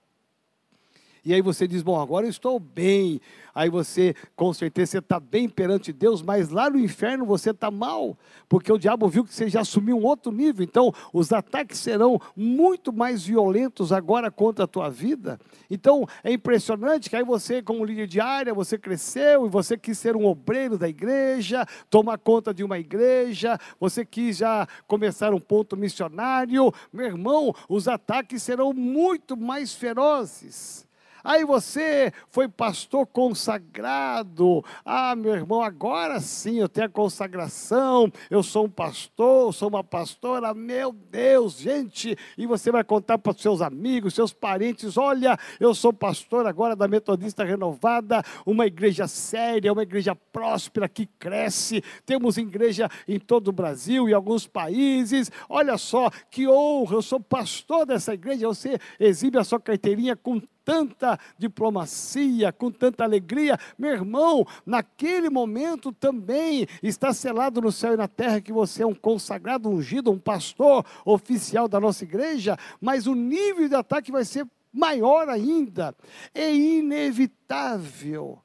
E 1.27 1.33
aí 1.33 1.41
você 1.41 1.67
diz: 1.67 1.83
Bom, 1.83 1.99
agora 1.99 2.25
eu 2.25 2.29
estou 2.29 2.57
bem. 2.57 3.19
Aí 3.53 3.69
você, 3.69 4.15
com 4.33 4.53
certeza, 4.53 4.99
está 4.99 5.19
bem 5.19 5.49
perante 5.49 5.91
Deus, 5.91 6.21
mas 6.21 6.47
lá 6.47 6.69
no 6.69 6.79
inferno 6.79 7.25
você 7.25 7.49
está 7.49 7.69
mal, 7.69 8.17
porque 8.47 8.71
o 8.71 8.77
diabo 8.77 9.09
viu 9.09 9.25
que 9.25 9.33
você 9.33 9.49
já 9.49 9.59
assumiu 9.59 9.97
um 9.97 10.05
outro 10.05 10.31
nível. 10.31 10.63
Então, 10.63 10.93
os 11.11 11.33
ataques 11.33 11.79
serão 11.79 12.17
muito 12.33 12.93
mais 12.93 13.25
violentos 13.25 13.91
agora 13.91 14.31
contra 14.31 14.63
a 14.63 14.67
tua 14.67 14.89
vida. 14.89 15.37
Então, 15.69 16.07
é 16.23 16.31
impressionante 16.31 17.09
que 17.09 17.15
aí 17.17 17.25
você, 17.25 17.61
como 17.61 17.83
líder 17.83 18.07
de 18.07 18.21
área, 18.21 18.53
você 18.53 18.77
cresceu 18.77 19.45
e 19.45 19.49
você 19.49 19.77
quis 19.77 19.97
ser 19.97 20.15
um 20.15 20.27
obreiro 20.27 20.77
da 20.77 20.87
igreja, 20.87 21.65
tomar 21.89 22.19
conta 22.19 22.53
de 22.53 22.63
uma 22.63 22.79
igreja, 22.79 23.59
você 23.77 24.05
quis 24.05 24.37
já 24.37 24.65
começar 24.87 25.33
um 25.33 25.41
ponto 25.41 25.75
missionário. 25.75 26.71
Meu 26.93 27.07
irmão, 27.07 27.53
os 27.67 27.89
ataques 27.89 28.43
serão 28.43 28.71
muito 28.71 29.35
mais 29.35 29.73
ferozes. 29.73 30.86
Aí 31.27 31.43
você 31.43 32.13
foi 32.29 32.47
pastor 32.47 33.05
consagrado. 33.05 34.63
Ah, 34.85 35.13
meu 35.13 35.33
irmão, 35.33 35.61
agora 35.61 36.21
sim 36.21 36.59
eu 36.59 36.69
tenho 36.69 36.87
a 36.87 36.89
consagração. 36.89 38.09
Eu 38.29 38.41
sou 38.41 38.63
um 38.63 38.69
pastor, 38.69 39.53
sou 39.53 39.67
uma 39.67 39.83
pastora. 39.83 40.53
Meu 40.53 40.93
Deus, 40.93 41.59
gente. 41.59 42.17
E 42.37 42.47
você 42.47 42.71
vai 42.71 42.81
contar 42.81 43.17
para 43.17 43.33
os 43.33 43.41
seus 43.41 43.61
amigos, 43.61 44.13
seus 44.13 44.31
parentes: 44.31 44.95
olha, 44.95 45.37
eu 45.59 45.75
sou 45.75 45.91
pastor 45.91 46.47
agora 46.47 46.77
da 46.77 46.87
Metodista 46.87 47.43
Renovada, 47.43 48.23
uma 48.45 48.65
igreja 48.65 49.05
séria, 49.05 49.73
uma 49.73 49.83
igreja 49.83 50.15
próspera 50.15 50.87
que 50.87 51.07
cresce. 51.19 51.83
Temos 52.05 52.37
igreja 52.37 52.89
em 53.05 53.19
todo 53.19 53.49
o 53.49 53.51
Brasil 53.51 54.07
e 54.07 54.13
alguns 54.13 54.47
países. 54.47 55.29
Olha 55.49 55.77
só 55.77 56.09
que 56.31 56.47
honra, 56.47 56.95
eu 56.95 57.01
sou 57.01 57.19
pastor 57.19 57.85
dessa 57.85 58.13
igreja. 58.13 58.47
Você 58.47 58.79
exibe 58.97 59.37
a 59.37 59.43
sua 59.43 59.59
carteirinha 59.59 60.15
com 60.15 60.41
tanta 60.67 61.17
diplomacia, 61.37 62.51
com 62.51 62.69
tanta 62.69 63.05
alegria. 63.05 63.57
Meu 63.77 63.91
irmão, 63.91 64.45
naquele 64.65 65.29
momento 65.29 65.93
também 65.93 66.67
está 66.83 67.13
selado 67.13 67.61
no 67.61 67.71
céu 67.71 67.93
e 67.93 67.97
na 67.97 68.09
terra 68.09 68.41
que 68.41 68.51
você 68.51 68.83
é 68.83 68.85
um 68.85 68.93
consagrado, 68.93 69.69
ungido, 69.69 70.11
um 70.11 70.19
pastor 70.19 70.85
oficial 71.05 71.69
da 71.69 71.79
nossa 71.79 72.03
igreja, 72.03 72.57
mas 72.81 73.07
o 73.07 73.15
nível 73.15 73.69
de 73.69 73.75
ataque 73.75 74.11
vai 74.11 74.25
ser 74.25 74.45
maior 74.73 75.29
ainda. 75.29 75.95
É 76.35 76.53
inevitável 76.53 78.39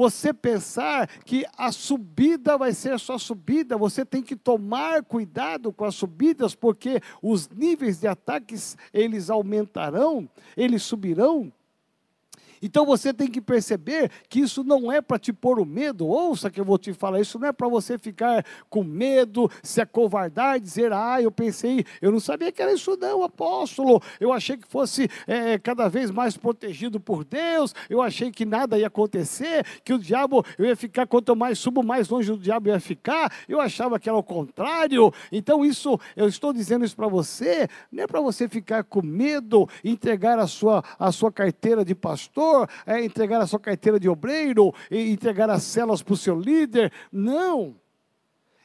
você 0.00 0.32
pensar 0.32 1.06
que 1.26 1.44
a 1.58 1.70
subida 1.70 2.56
vai 2.56 2.72
ser 2.72 2.98
só 2.98 3.18
subida, 3.18 3.76
você 3.76 4.02
tem 4.02 4.22
que 4.22 4.34
tomar 4.34 5.04
cuidado 5.04 5.70
com 5.72 5.84
as 5.84 5.94
subidas, 5.94 6.54
porque 6.54 7.02
os 7.20 7.50
níveis 7.50 8.00
de 8.00 8.08
ataques 8.08 8.78
eles 8.94 9.28
aumentarão, 9.28 10.26
eles 10.56 10.82
subirão. 10.82 11.52
Então 12.62 12.84
você 12.84 13.12
tem 13.12 13.28
que 13.28 13.40
perceber 13.40 14.10
que 14.28 14.40
isso 14.40 14.62
não 14.62 14.90
é 14.90 15.00
para 15.00 15.18
te 15.18 15.32
pôr 15.32 15.58
o 15.58 15.64
medo, 15.64 16.06
ouça 16.06 16.50
que 16.50 16.60
eu 16.60 16.64
vou 16.64 16.78
te 16.78 16.92
falar, 16.92 17.20
isso 17.20 17.38
não 17.38 17.48
é 17.48 17.52
para 17.52 17.68
você 17.68 17.98
ficar 17.98 18.44
com 18.68 18.84
medo, 18.84 19.50
se 19.62 19.80
acovardar, 19.80 20.60
dizer, 20.60 20.92
ah, 20.92 21.20
eu 21.20 21.30
pensei, 21.30 21.84
eu 22.02 22.12
não 22.12 22.20
sabia 22.20 22.52
que 22.52 22.60
era 22.60 22.72
isso 22.72 22.96
não, 23.00 23.22
apóstolo, 23.22 24.02
eu 24.18 24.32
achei 24.32 24.56
que 24.56 24.68
fosse 24.68 25.08
é, 25.26 25.58
cada 25.58 25.88
vez 25.88 26.10
mais 26.10 26.36
protegido 26.36 27.00
por 27.00 27.24
Deus, 27.24 27.74
eu 27.88 28.02
achei 28.02 28.30
que 28.30 28.44
nada 28.44 28.78
ia 28.78 28.88
acontecer, 28.88 29.64
que 29.82 29.92
o 29.92 29.98
diabo, 29.98 30.44
eu 30.58 30.66
ia 30.66 30.76
ficar, 30.76 31.06
quanto 31.06 31.34
mais 31.34 31.58
subo, 31.58 31.82
mais 31.82 32.08
longe 32.08 32.30
do 32.30 32.38
diabo 32.38 32.68
ia 32.68 32.80
ficar, 32.80 33.32
eu 33.48 33.60
achava 33.60 33.98
que 33.98 34.08
era 34.08 34.18
o 34.18 34.22
contrário, 34.22 35.12
então 35.32 35.64
isso, 35.64 35.98
eu 36.14 36.28
estou 36.28 36.52
dizendo 36.52 36.84
isso 36.84 36.96
para 36.96 37.08
você, 37.08 37.68
não 37.90 38.04
é 38.04 38.06
para 38.06 38.20
você 38.20 38.48
ficar 38.48 38.84
com 38.84 39.02
medo, 39.02 39.68
entregar 39.84 40.38
a 40.38 40.46
sua, 40.46 40.84
a 40.98 41.10
sua 41.10 41.32
carteira 41.32 41.84
de 41.84 41.94
pastor, 41.94 42.49
pastor, 42.50 42.68
é 42.86 43.04
entregar 43.04 43.40
a 43.40 43.46
sua 43.46 43.60
carteira 43.60 43.98
de 43.98 44.08
obreiro, 44.08 44.74
entregar 44.90 45.48
as 45.50 45.62
celas 45.62 46.02
para 46.02 46.14
o 46.14 46.16
seu 46.16 46.38
líder. 46.38 46.92
Não. 47.12 47.76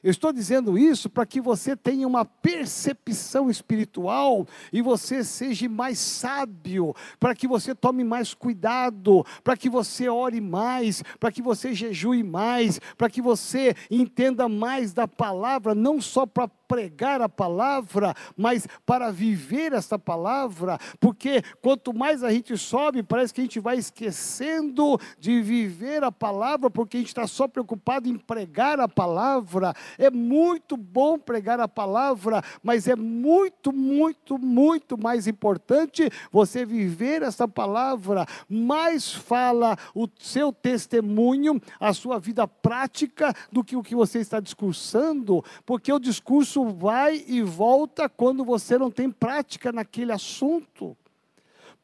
Eu 0.03 0.11
estou 0.11 0.31
dizendo 0.31 0.77
isso 0.77 1.09
para 1.09 1.25
que 1.25 1.41
você 1.41 1.75
tenha 1.75 2.07
uma 2.07 2.23
percepção 2.23 3.49
espiritual 3.49 4.45
e 4.71 4.79
você 4.79 5.23
seja 5.23 5.67
mais 5.67 5.97
sábio, 5.97 6.93
para 7.19 7.33
que 7.33 7.47
você 7.47 7.73
tome 7.73 8.03
mais 8.03 8.31
cuidado, 8.31 9.25
para 9.43 9.57
que 9.57 9.67
você 9.67 10.07
ore 10.07 10.39
mais, 10.39 11.01
para 11.19 11.31
que 11.31 11.41
você 11.41 11.73
jejue 11.73 12.21
mais, 12.21 12.79
para 12.95 13.09
que 13.09 13.19
você 13.19 13.75
entenda 13.89 14.47
mais 14.47 14.93
da 14.93 15.07
palavra, 15.07 15.73
não 15.73 15.99
só 15.99 16.27
para 16.27 16.47
pregar 16.67 17.21
a 17.21 17.29
palavra, 17.29 18.13
mas 18.37 18.67
para 18.85 19.11
viver 19.11 19.73
essa 19.73 19.97
palavra, 19.97 20.77
porque 20.99 21.41
quanto 21.61 21.93
mais 21.93 22.23
a 22.23 22.31
gente 22.31 22.57
sobe, 22.57 23.03
parece 23.03 23.33
que 23.33 23.41
a 23.41 23.43
gente 23.43 23.59
vai 23.59 23.77
esquecendo 23.77 24.99
de 25.19 25.41
viver 25.41 26.03
a 26.03 26.11
palavra, 26.11 26.69
porque 26.69 26.97
a 26.97 26.99
gente 26.99 27.09
está 27.09 27.27
só 27.27 27.47
preocupado 27.47 28.07
em 28.07 28.17
pregar 28.17 28.79
a 28.79 28.87
palavra. 28.87 29.73
É 29.97 30.09
muito 30.09 30.77
bom 30.77 31.17
pregar 31.17 31.59
a 31.59 31.67
palavra, 31.67 32.43
mas 32.63 32.87
é 32.87 32.95
muito, 32.95 33.71
muito, 33.71 34.37
muito 34.37 34.97
mais 34.97 35.27
importante 35.27 36.09
você 36.31 36.65
viver 36.65 37.21
essa 37.21 37.47
palavra. 37.47 38.25
Mais 38.49 39.13
fala 39.13 39.77
o 39.93 40.07
seu 40.19 40.51
testemunho, 40.51 41.61
a 41.79 41.93
sua 41.93 42.19
vida 42.19 42.47
prática, 42.47 43.33
do 43.51 43.63
que 43.63 43.75
o 43.75 43.83
que 43.83 43.95
você 43.95 44.19
está 44.19 44.39
discursando, 44.39 45.43
porque 45.65 45.91
o 45.91 45.99
discurso 45.99 46.54
isso 46.55 46.65
vai 46.69 47.21
e 47.27 47.41
volta 47.41 48.07
quando 48.07 48.45
você 48.45 48.77
não 48.77 48.89
tem 48.89 49.11
prática 49.11 49.73
naquele 49.73 50.13
assunto. 50.13 50.95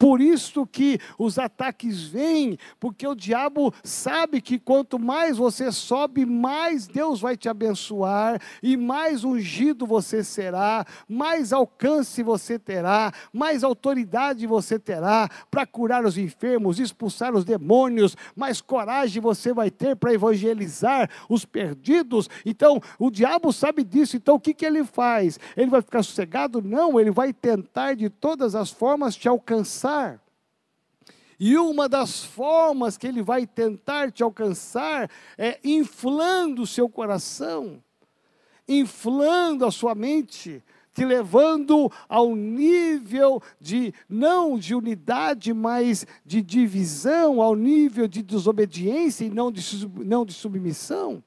Por 0.01 0.19
isso 0.19 0.65
que 0.65 0.97
os 1.15 1.37
ataques 1.37 2.01
vêm, 2.01 2.57
porque 2.79 3.07
o 3.07 3.13
diabo 3.13 3.71
sabe 3.83 4.41
que 4.41 4.57
quanto 4.57 4.97
mais 4.97 5.37
você 5.37 5.71
sobe, 5.71 6.25
mais 6.25 6.87
Deus 6.87 7.21
vai 7.21 7.37
te 7.37 7.47
abençoar 7.47 8.41
e 8.63 8.75
mais 8.75 9.23
ungido 9.23 9.85
você 9.85 10.23
será, 10.23 10.83
mais 11.07 11.53
alcance 11.53 12.23
você 12.23 12.57
terá, 12.57 13.13
mais 13.31 13.63
autoridade 13.63 14.47
você 14.47 14.79
terá 14.79 15.29
para 15.51 15.67
curar 15.67 16.03
os 16.03 16.17
enfermos, 16.17 16.79
expulsar 16.79 17.35
os 17.35 17.45
demônios, 17.45 18.17
mais 18.35 18.59
coragem 18.59 19.21
você 19.21 19.53
vai 19.53 19.69
ter 19.69 19.95
para 19.95 20.15
evangelizar 20.15 21.11
os 21.29 21.45
perdidos. 21.45 22.27
Então, 22.43 22.81
o 22.97 23.11
diabo 23.11 23.53
sabe 23.53 23.83
disso, 23.83 24.17
então 24.17 24.33
o 24.33 24.39
que, 24.39 24.55
que 24.55 24.65
ele 24.65 24.83
faz? 24.83 25.39
Ele 25.55 25.69
vai 25.69 25.83
ficar 25.83 26.01
sossegado? 26.01 26.59
Não, 26.59 26.99
ele 26.99 27.11
vai 27.11 27.31
tentar 27.31 27.93
de 27.93 28.09
todas 28.09 28.55
as 28.55 28.71
formas 28.71 29.15
te 29.15 29.27
alcançar 29.27 29.90
alcançar. 29.91 30.21
E 31.39 31.57
uma 31.57 31.89
das 31.89 32.23
formas 32.23 32.97
que 32.97 33.07
ele 33.07 33.21
vai 33.21 33.47
tentar 33.47 34.11
te 34.11 34.21
alcançar 34.21 35.09
é 35.37 35.59
inflando 35.63 36.61
o 36.61 36.67
seu 36.67 36.87
coração, 36.87 37.83
inflando 38.67 39.65
a 39.65 39.71
sua 39.71 39.95
mente, 39.95 40.63
te 40.93 41.03
levando 41.03 41.91
ao 42.07 42.35
nível 42.35 43.41
de, 43.59 43.91
não 44.07 44.59
de 44.59 44.75
unidade, 44.75 45.51
mas 45.51 46.05
de 46.23 46.43
divisão, 46.43 47.41
ao 47.41 47.55
nível 47.55 48.07
de 48.07 48.21
desobediência 48.21 49.25
e 49.25 49.29
não 49.29 49.51
de, 49.51 49.63
não 50.05 50.23
de 50.23 50.33
submissão. 50.33 51.23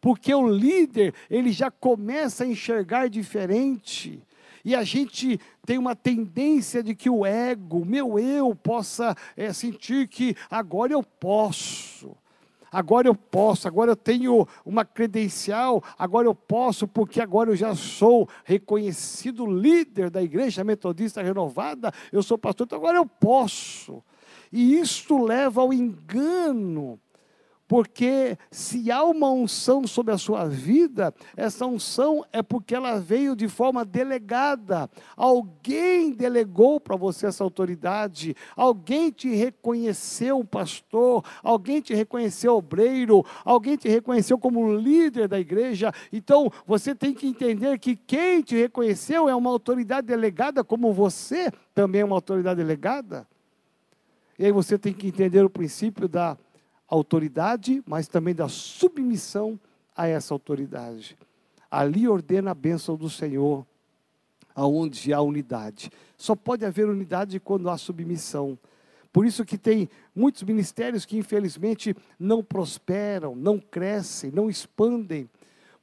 Porque 0.00 0.32
o 0.32 0.48
líder, 0.48 1.12
ele 1.28 1.52
já 1.52 1.70
começa 1.70 2.44
a 2.44 2.46
enxergar 2.46 3.08
diferente. 3.08 4.22
E 4.64 4.74
a 4.74 4.82
gente 4.82 5.40
tem 5.64 5.78
uma 5.78 5.94
tendência 5.94 6.82
de 6.82 6.94
que 6.94 7.08
o 7.08 7.24
ego, 7.24 7.84
meu 7.84 8.18
eu, 8.18 8.54
possa 8.54 9.16
é, 9.36 9.52
sentir 9.52 10.08
que 10.08 10.34
agora 10.50 10.92
eu 10.92 11.02
posso. 11.02 12.16
Agora 12.70 13.08
eu 13.08 13.14
posso, 13.14 13.66
agora 13.66 13.92
eu 13.92 13.96
tenho 13.96 14.46
uma 14.64 14.84
credencial, 14.84 15.82
agora 15.98 16.26
eu 16.26 16.34
posso, 16.34 16.86
porque 16.86 17.20
agora 17.20 17.50
eu 17.50 17.56
já 17.56 17.74
sou 17.74 18.28
reconhecido 18.44 19.46
líder 19.46 20.10
da 20.10 20.22
igreja 20.22 20.62
metodista 20.62 21.22
renovada, 21.22 21.92
eu 22.12 22.22
sou 22.22 22.36
pastor, 22.36 22.66
então 22.66 22.78
agora 22.78 22.98
eu 22.98 23.06
posso. 23.06 24.02
E 24.52 24.78
isto 24.78 25.22
leva 25.22 25.62
ao 25.62 25.72
engano 25.72 27.00
porque 27.68 28.38
se 28.50 28.90
há 28.90 29.04
uma 29.04 29.30
unção 29.30 29.86
sobre 29.86 30.14
a 30.14 30.18
sua 30.18 30.48
vida, 30.48 31.14
essa 31.36 31.66
unção 31.66 32.24
é 32.32 32.42
porque 32.42 32.74
ela 32.74 32.98
veio 32.98 33.36
de 33.36 33.46
forma 33.46 33.84
delegada. 33.84 34.88
Alguém 35.14 36.10
delegou 36.10 36.80
para 36.80 36.96
você 36.96 37.26
essa 37.26 37.44
autoridade, 37.44 38.34
alguém 38.56 39.10
te 39.10 39.28
reconheceu 39.34 40.42
pastor, 40.42 41.22
alguém 41.42 41.82
te 41.82 41.94
reconheceu 41.94 42.56
obreiro, 42.56 43.22
alguém 43.44 43.76
te 43.76 43.88
reconheceu 43.88 44.38
como 44.38 44.74
líder 44.74 45.28
da 45.28 45.38
igreja. 45.38 45.92
Então, 46.10 46.50
você 46.66 46.94
tem 46.94 47.12
que 47.12 47.26
entender 47.26 47.78
que 47.78 47.94
quem 47.94 48.40
te 48.40 48.56
reconheceu 48.56 49.28
é 49.28 49.34
uma 49.34 49.50
autoridade 49.50 50.06
delegada, 50.06 50.64
como 50.64 50.90
você 50.94 51.52
também 51.74 52.00
é 52.00 52.04
uma 52.04 52.16
autoridade 52.16 52.56
delegada. 52.56 53.28
E 54.38 54.46
aí 54.46 54.52
você 54.52 54.78
tem 54.78 54.94
que 54.94 55.08
entender 55.08 55.44
o 55.44 55.50
princípio 55.50 56.08
da 56.08 56.38
autoridade, 56.88 57.82
mas 57.86 58.08
também 58.08 58.34
da 58.34 58.48
submissão 58.48 59.60
a 59.94 60.06
essa 60.06 60.32
autoridade. 60.32 61.16
Ali 61.70 62.08
ordena 62.08 62.52
a 62.52 62.54
bênção 62.54 62.96
do 62.96 63.10
Senhor, 63.10 63.66
aonde 64.54 65.12
há 65.12 65.20
unidade. 65.20 65.90
Só 66.16 66.34
pode 66.34 66.64
haver 66.64 66.88
unidade 66.88 67.38
quando 67.38 67.68
há 67.68 67.76
submissão. 67.76 68.58
Por 69.12 69.26
isso 69.26 69.44
que 69.44 69.58
tem 69.58 69.88
muitos 70.14 70.42
ministérios 70.42 71.04
que 71.04 71.18
infelizmente 71.18 71.94
não 72.18 72.42
prosperam, 72.42 73.36
não 73.36 73.58
crescem, 73.58 74.30
não 74.30 74.48
expandem, 74.48 75.28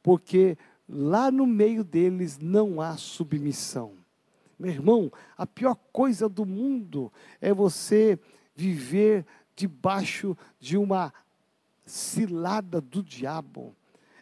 porque 0.02 0.58
lá 0.88 1.32
no 1.32 1.46
meio 1.46 1.84
deles 1.84 2.38
não 2.40 2.82
há 2.82 2.98
submissão. 2.98 3.94
Meu 4.58 4.72
irmão, 4.72 5.12
a 5.38 5.46
pior 5.46 5.76
coisa 5.92 6.30
do 6.30 6.46
mundo 6.46 7.12
é 7.42 7.54
você 7.54 8.18
viver 8.56 9.26
debaixo 9.56 10.38
de 10.60 10.78
uma 10.78 11.14
cilada 11.86 12.82
do 12.82 13.02
diabo. 13.02 13.76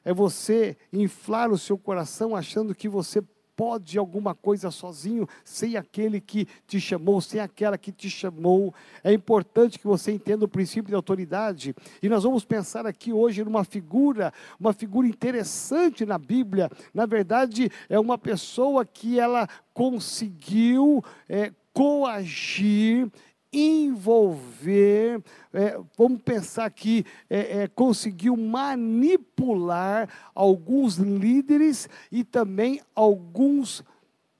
É 0.05 0.13
você 0.13 0.77
inflar 0.91 1.51
o 1.51 1.57
seu 1.57 1.77
coração 1.77 2.35
achando 2.35 2.75
que 2.75 2.89
você 2.89 3.23
pode 3.55 3.97
alguma 3.97 4.33
coisa 4.33 4.71
sozinho, 4.71 5.27
sem 5.43 5.77
aquele 5.77 6.19
que 6.19 6.47
te 6.67 6.79
chamou, 6.79 7.21
sem 7.21 7.39
aquela 7.39 7.77
que 7.77 7.91
te 7.91 8.09
chamou. 8.09 8.73
É 9.03 9.13
importante 9.13 9.79
que 9.79 9.87
você 9.87 10.11
entenda 10.11 10.45
o 10.45 10.49
princípio 10.49 10.89
de 10.89 10.95
autoridade. 10.95 11.75
E 12.01 12.09
nós 12.09 12.23
vamos 12.23 12.43
pensar 12.43 12.85
aqui 12.85 13.13
hoje 13.13 13.43
numa 13.43 13.63
figura, 13.63 14.33
uma 14.59 14.73
figura 14.73 15.07
interessante 15.07 16.05
na 16.05 16.17
Bíblia. 16.17 16.69
Na 16.93 17.05
verdade, 17.05 17.69
é 17.87 17.99
uma 17.99 18.17
pessoa 18.17 18.85
que 18.85 19.19
ela 19.19 19.47
conseguiu 19.73 21.03
é, 21.29 21.53
coagir 21.73 23.09
envolver, 23.53 25.21
é, 25.53 25.79
vamos 25.95 26.21
pensar 26.23 26.69
que 26.71 27.05
é, 27.29 27.63
é, 27.63 27.67
conseguiu 27.67 28.35
manipular 28.35 30.09
alguns 30.33 30.97
líderes 30.97 31.87
e 32.11 32.23
também 32.23 32.81
alguns 32.95 33.83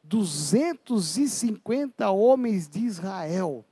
250 0.04 2.10
homens 2.10 2.67
de 2.67 2.80
Israel. 2.80 3.63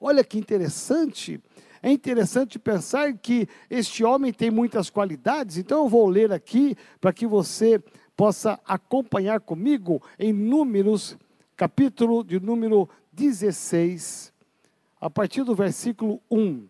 Olha 0.00 0.22
que 0.22 0.38
interessante. 0.38 1.40
É 1.82 1.90
interessante 1.90 2.58
pensar 2.58 3.14
que 3.14 3.48
este 3.70 4.04
homem 4.04 4.32
tem 4.32 4.50
muitas 4.50 4.90
qualidades, 4.90 5.56
então 5.56 5.84
eu 5.84 5.88
vou 5.88 6.06
ler 6.06 6.30
aqui 6.30 6.76
para 7.00 7.12
que 7.12 7.26
você 7.26 7.82
possa 8.14 8.60
acompanhar 8.66 9.40
comigo 9.40 10.02
em 10.18 10.30
Números, 10.30 11.16
capítulo 11.56 12.22
de 12.22 12.38
número 12.38 12.86
16, 13.20 14.32
a 14.98 15.10
partir 15.10 15.44
do 15.44 15.54
versículo 15.54 16.22
1. 16.30 16.66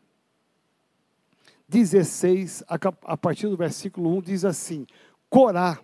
16, 1.69 2.65
a 2.67 3.17
partir 3.17 3.47
do 3.47 3.57
versículo 3.57 4.17
1, 4.17 4.23
diz 4.23 4.45
assim: 4.45 4.85
Corá. 5.29 5.79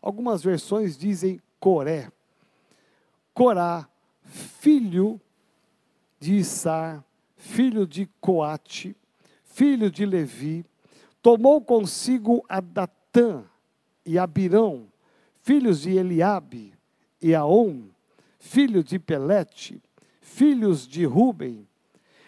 Algumas 0.00 0.44
versões 0.44 0.96
dizem 0.96 1.40
Coré. 1.58 2.12
Corá, 3.32 3.88
filho 4.22 5.20
de 6.20 6.34
Issar, 6.34 7.02
filho 7.36 7.84
de 7.84 8.06
Coate, 8.20 8.96
filho 9.42 9.90
de 9.90 10.06
Levi, 10.06 10.64
tomou 11.20 11.60
consigo 11.60 12.44
a 12.48 12.60
Datã 12.60 13.44
e 14.06 14.16
Abirão, 14.16 14.86
filhos 15.42 15.80
de 15.80 15.96
Eliabe, 15.96 16.72
e 17.20 17.34
Aon, 17.34 17.88
filho 18.38 18.84
de 18.84 18.98
Pelete, 18.98 19.82
filhos 20.34 20.86
de 20.86 21.04
Ruben, 21.04 21.66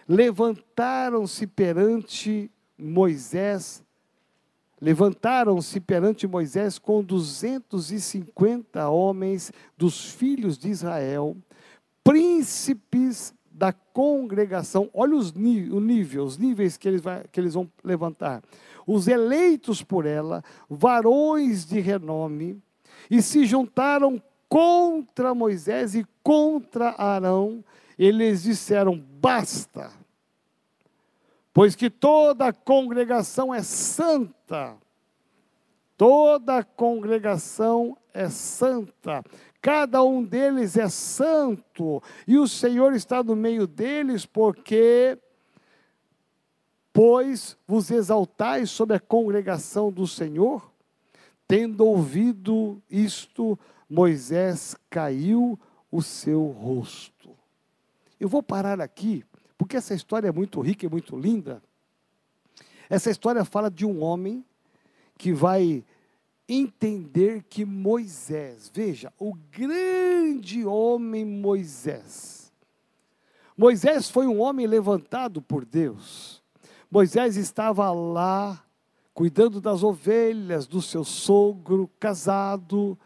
levantaram-se 0.08 1.46
perante 1.46 2.48
Moisés, 2.78 3.82
levantaram-se 4.80 5.80
perante 5.80 6.26
Moisés 6.26 6.78
com 6.78 7.02
duzentos 7.02 7.90
e 7.90 8.00
cinquenta 8.00 8.88
homens 8.88 9.52
dos 9.76 10.10
filhos 10.10 10.56
de 10.56 10.68
Israel, 10.68 11.36
príncipes 12.04 13.34
da 13.50 13.72
congregação. 13.72 14.88
Olha 14.94 15.16
os, 15.16 15.30
o 15.30 15.80
nível, 15.80 16.24
os 16.24 16.38
níveis 16.38 16.76
que 16.76 16.86
eles, 16.86 17.00
vai, 17.00 17.24
que 17.32 17.40
eles 17.40 17.54
vão 17.54 17.68
levantar. 17.82 18.42
Os 18.86 19.08
eleitos 19.08 19.82
por 19.82 20.06
ela, 20.06 20.44
varões 20.70 21.66
de 21.66 21.80
renome, 21.80 22.62
e 23.10 23.20
se 23.20 23.44
juntaram 23.44 24.22
contra 24.48 25.34
Moisés 25.34 25.96
e 25.96 26.06
contra 26.22 26.94
Arão. 26.96 27.64
Eles 27.98 28.42
disseram: 28.42 28.98
basta, 28.98 29.90
pois 31.52 31.74
que 31.74 31.88
toda 31.88 32.48
a 32.48 32.52
congregação 32.52 33.54
é 33.54 33.62
santa. 33.62 34.76
Toda 35.96 36.58
a 36.58 36.64
congregação 36.64 37.96
é 38.12 38.28
santa. 38.28 39.24
Cada 39.62 40.02
um 40.04 40.22
deles 40.22 40.76
é 40.76 40.88
santo, 40.88 42.02
e 42.26 42.38
o 42.38 42.46
Senhor 42.46 42.92
está 42.94 43.22
no 43.22 43.34
meio 43.34 43.66
deles, 43.66 44.26
porque 44.26 45.18
pois 46.92 47.58
vos 47.66 47.90
exaltais 47.90 48.70
sobre 48.70 48.96
a 48.96 49.00
congregação 49.00 49.92
do 49.92 50.06
Senhor? 50.06 50.70
Tendo 51.48 51.84
ouvido 51.84 52.82
isto, 52.90 53.58
Moisés 53.88 54.74
caiu 54.88 55.58
o 55.90 56.02
seu 56.02 56.46
rosto. 56.46 57.15
Eu 58.18 58.28
vou 58.28 58.42
parar 58.42 58.80
aqui, 58.80 59.24
porque 59.58 59.76
essa 59.76 59.94
história 59.94 60.28
é 60.28 60.32
muito 60.32 60.60
rica 60.60 60.86
e 60.86 60.88
muito 60.88 61.16
linda. 61.16 61.62
Essa 62.88 63.10
história 63.10 63.44
fala 63.44 63.70
de 63.70 63.84
um 63.84 64.02
homem 64.02 64.44
que 65.18 65.32
vai 65.32 65.84
entender 66.48 67.42
que 67.48 67.64
Moisés, 67.64 68.70
veja, 68.72 69.12
o 69.18 69.34
grande 69.50 70.64
homem 70.64 71.24
Moisés. 71.24 72.52
Moisés 73.56 74.08
foi 74.10 74.26
um 74.26 74.40
homem 74.40 74.66
levantado 74.66 75.40
por 75.42 75.64
Deus. 75.64 76.42
Moisés 76.90 77.36
estava 77.36 77.90
lá 77.90 78.62
cuidando 79.12 79.60
das 79.62 79.82
ovelhas 79.82 80.66
do 80.66 80.82
seu 80.82 81.02
sogro, 81.02 81.90
casado, 81.98 82.98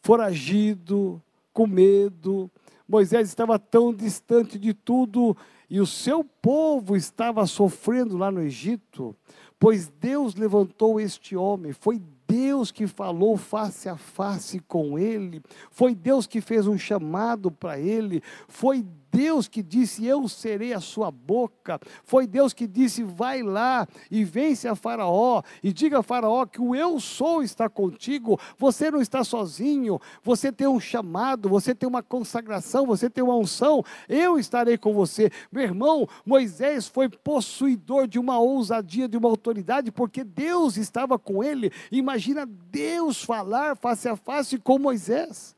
foragido, 0.00 1.22
com 1.52 1.66
medo. 1.66 2.50
Moisés 2.94 3.26
estava 3.26 3.58
tão 3.58 3.92
distante 3.92 4.56
de 4.56 4.72
tudo 4.72 5.36
e 5.68 5.80
o 5.80 5.86
seu 5.86 6.22
povo 6.22 6.94
estava 6.94 7.44
sofrendo 7.44 8.16
lá 8.16 8.30
no 8.30 8.40
Egito, 8.40 9.16
pois 9.58 9.88
Deus 9.88 10.36
levantou 10.36 11.00
este 11.00 11.34
homem, 11.34 11.72
foi 11.72 12.00
Deus 12.34 12.72
que 12.72 12.88
falou 12.88 13.36
face 13.36 13.88
a 13.88 13.96
face 13.96 14.58
com 14.58 14.98
ele, 14.98 15.40
foi 15.70 15.94
Deus 15.94 16.26
que 16.26 16.40
fez 16.40 16.66
um 16.66 16.76
chamado 16.76 17.48
para 17.48 17.78
ele, 17.78 18.20
foi 18.48 18.84
Deus 19.14 19.46
que 19.46 19.62
disse: 19.62 20.04
Eu 20.04 20.28
serei 20.28 20.74
a 20.74 20.80
sua 20.80 21.08
boca. 21.08 21.78
Foi 22.02 22.26
Deus 22.26 22.52
que 22.52 22.66
disse: 22.66 23.04
Vai 23.04 23.42
lá 23.42 23.86
e 24.10 24.24
vence 24.24 24.66
a 24.66 24.74
Faraó 24.74 25.40
e 25.62 25.72
diga 25.72 26.00
a 26.00 26.02
Faraó 26.02 26.44
que 26.44 26.60
o 26.60 26.74
Eu 26.74 26.98
sou 26.98 27.40
está 27.40 27.68
contigo. 27.68 28.38
Você 28.58 28.90
não 28.90 29.00
está 29.00 29.22
sozinho. 29.22 30.00
Você 30.24 30.50
tem 30.50 30.66
um 30.66 30.80
chamado, 30.80 31.48
você 31.48 31.72
tem 31.74 31.88
uma 31.88 32.02
consagração, 32.02 32.86
você 32.86 33.08
tem 33.08 33.22
uma 33.22 33.36
unção. 33.36 33.84
Eu 34.08 34.36
estarei 34.36 34.76
com 34.76 34.92
você. 34.92 35.30
Meu 35.52 35.62
irmão, 35.62 36.08
Moisés 36.26 36.88
foi 36.88 37.08
possuidor 37.08 38.08
de 38.08 38.18
uma 38.18 38.40
ousadia, 38.40 39.08
de 39.08 39.16
uma 39.16 39.28
autoridade, 39.28 39.92
porque 39.92 40.24
Deus 40.24 40.76
estava 40.76 41.16
com 41.18 41.44
ele. 41.44 41.70
Imagina 41.92 42.23
Deus 42.46 43.22
falar 43.22 43.76
face 43.76 44.08
a 44.08 44.16
face 44.16 44.56
com 44.56 44.78
Moisés. 44.78 45.54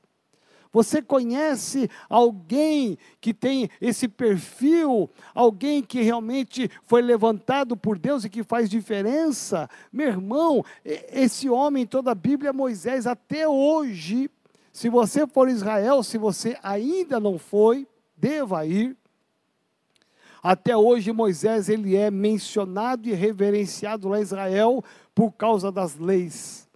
Você 0.72 1.00
conhece 1.00 1.88
alguém 2.06 2.98
que 3.18 3.32
tem 3.32 3.70
esse 3.80 4.06
perfil, 4.06 5.08
alguém 5.34 5.82
que 5.82 6.02
realmente 6.02 6.70
foi 6.84 7.00
levantado 7.00 7.76
por 7.76 7.98
Deus 7.98 8.24
e 8.24 8.28
que 8.28 8.42
faz 8.42 8.68
diferença? 8.68 9.70
Meu 9.90 10.08
irmão, 10.08 10.62
esse 10.84 11.48
homem 11.48 11.84
em 11.84 11.86
toda 11.86 12.10
a 12.10 12.14
Bíblia 12.14 12.52
Moisés 12.52 13.06
até 13.06 13.48
hoje. 13.48 14.30
Se 14.70 14.90
você 14.90 15.26
for 15.26 15.48
Israel, 15.48 16.02
se 16.02 16.18
você 16.18 16.58
ainda 16.62 17.18
não 17.18 17.38
foi, 17.38 17.88
deva 18.14 18.66
ir. 18.66 18.94
Até 20.42 20.76
hoje 20.76 21.10
Moisés 21.10 21.70
ele 21.70 21.96
é 21.96 22.10
mencionado 22.10 23.08
e 23.08 23.12
reverenciado 23.12 24.08
lá 24.08 24.18
em 24.18 24.22
Israel 24.22 24.84
por 25.16 25.32
causa 25.32 25.72
das 25.72 25.98
leis. 25.98 26.68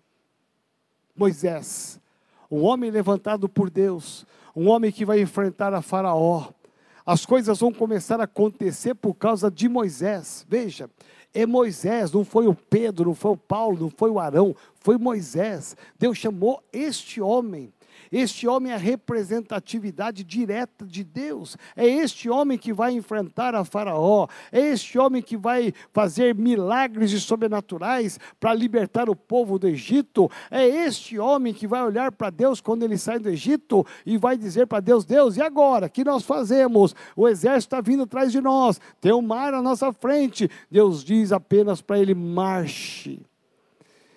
Moisés 1.14 2.00
um 2.50 2.64
homem 2.64 2.90
levantado 2.90 3.48
por 3.48 3.70
Deus, 3.70 4.26
um 4.56 4.68
homem 4.68 4.90
que 4.90 5.04
vai 5.04 5.20
enfrentar 5.20 5.72
a 5.72 5.80
Faraó. 5.80 6.48
As 7.06 7.24
coisas 7.24 7.60
vão 7.60 7.72
começar 7.72 8.20
a 8.20 8.24
acontecer 8.24 8.94
por 8.94 9.14
causa 9.14 9.50
de 9.50 9.68
Moisés. 9.68 10.44
Veja, 10.48 10.90
é 11.32 11.46
Moisés, 11.46 12.10
não 12.10 12.24
foi 12.24 12.48
o 12.48 12.54
Pedro, 12.54 13.06
não 13.06 13.14
foi 13.14 13.32
o 13.32 13.36
Paulo, 13.36 13.78
não 13.78 13.90
foi 13.90 14.10
o 14.10 14.18
Arão, 14.18 14.54
foi 14.80 14.98
Moisés. 14.98 15.76
Deus 15.98 16.18
chamou 16.18 16.60
este 16.72 17.20
homem 17.20 17.72
este 18.12 18.48
homem 18.48 18.72
é 18.72 18.74
a 18.74 18.78
representatividade 18.78 20.24
direta 20.24 20.84
de 20.84 21.04
Deus. 21.04 21.56
É 21.76 21.86
este 21.86 22.28
homem 22.28 22.58
que 22.58 22.72
vai 22.72 22.92
enfrentar 22.92 23.54
a 23.54 23.64
Faraó. 23.64 24.26
É 24.50 24.60
este 24.60 24.98
homem 24.98 25.22
que 25.22 25.36
vai 25.36 25.72
fazer 25.92 26.34
milagres 26.34 27.12
e 27.12 27.20
sobrenaturais 27.20 28.18
para 28.40 28.52
libertar 28.52 29.08
o 29.08 29.14
povo 29.14 29.58
do 29.58 29.68
Egito. 29.68 30.30
É 30.50 30.66
este 30.66 31.18
homem 31.18 31.54
que 31.54 31.68
vai 31.68 31.82
olhar 31.84 32.10
para 32.10 32.30
Deus 32.30 32.60
quando 32.60 32.82
ele 32.82 32.98
sai 32.98 33.18
do 33.18 33.28
Egito 33.28 33.86
e 34.04 34.18
vai 34.18 34.36
dizer 34.36 34.66
para 34.66 34.80
Deus: 34.80 35.04
Deus, 35.04 35.36
e 35.36 35.42
agora? 35.42 35.86
O 35.86 35.90
que 35.90 36.02
nós 36.02 36.24
fazemos? 36.24 36.94
O 37.14 37.28
exército 37.28 37.76
está 37.76 37.80
vindo 37.80 38.02
atrás 38.02 38.32
de 38.32 38.40
nós, 38.40 38.80
tem 39.00 39.12
um 39.12 39.22
mar 39.22 39.54
à 39.54 39.62
nossa 39.62 39.92
frente. 39.92 40.50
Deus 40.70 41.04
diz 41.04 41.30
apenas 41.30 41.80
para 41.80 41.98
ele: 41.98 42.14
marche. 42.14 43.29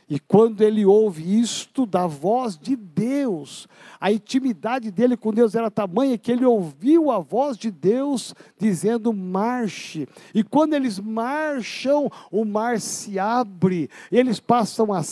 E 0.10 0.20
quando 0.20 0.62
ele 0.62 0.86
ouve 0.86 1.40
isto 1.40 1.86
da 1.86 2.06
voz 2.06 2.58
de 2.58 2.76
Deus, 2.76 3.68
a 4.00 4.12
intimidade 4.12 4.92
dele 4.92 5.16
com 5.16 5.34
Deus 5.34 5.56
era 5.56 5.72
tamanha 5.72 6.18
que 6.18 6.32
ele 6.32 6.46
ouviu 6.46 7.10
a 7.10 7.20
voz 7.20 7.58
de 7.58 7.72
Deus 7.72 8.36
dizendo: 8.58 9.14
marche. 9.14 10.08
E 10.34 10.44
quando 10.44 10.74
eles 10.74 11.00
marcham, 11.00 12.10
o 12.32 12.44
mar 12.46 12.80
se 12.80 13.18
abre, 13.18 13.90
eles 14.12 14.40
passam 14.40 14.92
a 14.94 15.04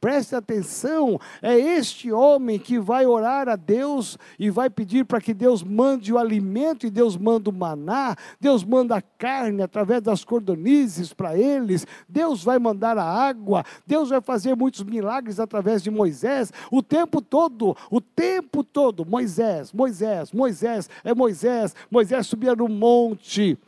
preste 0.00 0.34
atenção, 0.34 1.20
é 1.42 1.58
este 1.58 2.12
homem 2.12 2.58
que 2.58 2.78
vai 2.78 3.06
orar 3.06 3.48
a 3.48 3.56
Deus 3.56 4.16
e 4.38 4.48
vai 4.50 4.70
pedir 4.70 5.04
para 5.04 5.20
que 5.20 5.34
Deus 5.34 5.62
mande 5.62 6.12
o 6.12 6.18
alimento 6.18 6.86
e 6.86 6.90
Deus 6.90 7.16
manda 7.16 7.50
o 7.50 7.52
maná, 7.52 8.16
Deus 8.40 8.62
manda 8.62 8.96
a 8.96 9.02
carne 9.02 9.62
através 9.62 10.02
das 10.02 10.24
cordonizes 10.24 11.12
para 11.12 11.36
eles, 11.36 11.86
Deus 12.08 12.44
vai 12.44 12.58
mandar 12.58 12.96
a 12.96 13.04
água, 13.04 13.64
Deus 13.86 14.10
vai 14.10 14.20
fazer 14.20 14.54
muitos 14.54 14.82
milagres 14.82 15.40
através 15.40 15.82
de 15.82 15.90
Moisés, 15.90 16.52
o 16.70 16.82
tempo 16.82 17.20
todo, 17.20 17.76
o 17.90 18.00
tempo 18.00 18.62
todo, 18.62 19.04
Moisés, 19.04 19.72
Moisés, 19.72 20.32
Moisés, 20.32 20.88
é 21.02 21.14
Moisés, 21.14 21.74
Moisés 21.90 22.26
subia 22.26 22.54
no 22.54 22.68
monte, 22.68 23.58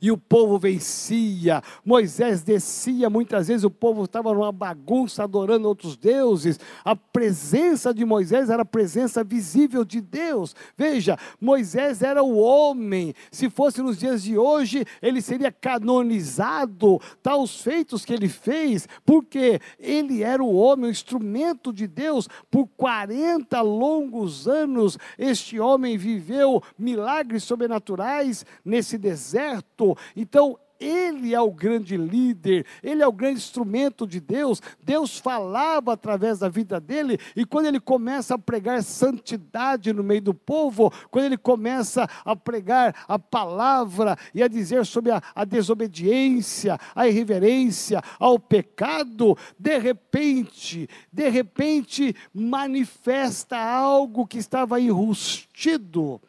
e 0.00 0.10
o 0.10 0.16
povo 0.16 0.58
vencia. 0.58 1.62
Moisés 1.84 2.42
descia, 2.42 3.10
muitas 3.10 3.48
vezes 3.48 3.64
o 3.64 3.70
povo 3.70 4.04
estava 4.04 4.32
numa 4.32 4.52
bagunça 4.52 5.24
adorando 5.24 5.68
outros 5.68 5.96
deuses. 5.96 6.58
A 6.84 6.94
presença 6.94 7.92
de 7.92 8.04
Moisés 8.04 8.50
era 8.50 8.62
a 8.62 8.66
presença 8.66 9.24
visível 9.24 9.84
de 9.84 10.00
Deus. 10.00 10.54
Veja, 10.76 11.18
Moisés 11.40 12.02
era 12.02 12.22
o 12.22 12.36
homem. 12.36 13.14
Se 13.30 13.50
fosse 13.50 13.82
nos 13.82 13.98
dias 13.98 14.22
de 14.22 14.38
hoje, 14.38 14.84
ele 15.02 15.20
seria 15.20 15.50
canonizado, 15.50 17.00
tal 17.22 17.42
os 17.42 17.60
feitos 17.60 18.04
que 18.04 18.12
ele 18.12 18.28
fez, 18.28 18.88
porque 19.04 19.60
ele 19.78 20.22
era 20.22 20.42
o 20.42 20.54
homem, 20.54 20.86
o 20.86 20.90
instrumento 20.90 21.72
de 21.72 21.86
Deus. 21.86 22.28
Por 22.50 22.68
40 22.76 23.60
longos 23.60 24.46
anos, 24.46 24.98
este 25.18 25.58
homem 25.58 25.96
viveu 25.96 26.62
milagres 26.78 27.44
sobrenaturais 27.44 28.44
nesse 28.64 28.96
deserto 28.98 29.73
então, 30.14 30.58
ele 30.78 31.34
é 31.34 31.40
o 31.40 31.50
grande 31.50 31.96
líder, 31.96 32.66
ele 32.82 33.02
é 33.02 33.06
o 33.06 33.12
grande 33.12 33.38
instrumento 33.38 34.06
de 34.06 34.20
Deus. 34.20 34.60
Deus 34.82 35.18
falava 35.18 35.92
através 35.92 36.40
da 36.40 36.48
vida 36.48 36.80
dele, 36.80 37.18
e 37.34 37.44
quando 37.44 37.66
ele 37.66 37.80
começa 37.80 38.34
a 38.34 38.38
pregar 38.38 38.82
santidade 38.82 39.92
no 39.92 40.02
meio 40.02 40.20
do 40.20 40.34
povo, 40.34 40.92
quando 41.10 41.26
ele 41.26 41.36
começa 41.36 42.08
a 42.24 42.34
pregar 42.34 43.04
a 43.08 43.18
palavra 43.18 44.16
e 44.34 44.42
a 44.42 44.48
dizer 44.48 44.84
sobre 44.84 45.12
a, 45.12 45.22
a 45.34 45.44
desobediência, 45.44 46.78
a 46.94 47.06
irreverência, 47.08 48.02
ao 48.18 48.38
pecado, 48.38 49.36
de 49.58 49.78
repente, 49.78 50.88
de 51.12 51.28
repente 51.28 52.14
manifesta 52.32 53.56
algo 53.56 54.26
que 54.26 54.38
estava 54.38 54.80
enrustido 54.80 56.20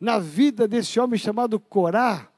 na 0.00 0.18
vida 0.18 0.68
desse 0.68 1.00
homem 1.00 1.18
chamado 1.18 1.58
Corá 1.58 2.28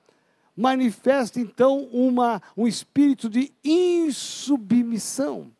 manifesta 0.61 1.41
então 1.41 1.85
uma, 1.91 2.43
um 2.55 2.67
espírito 2.67 3.31
de 3.31 3.51
insubmissão. 3.65 5.51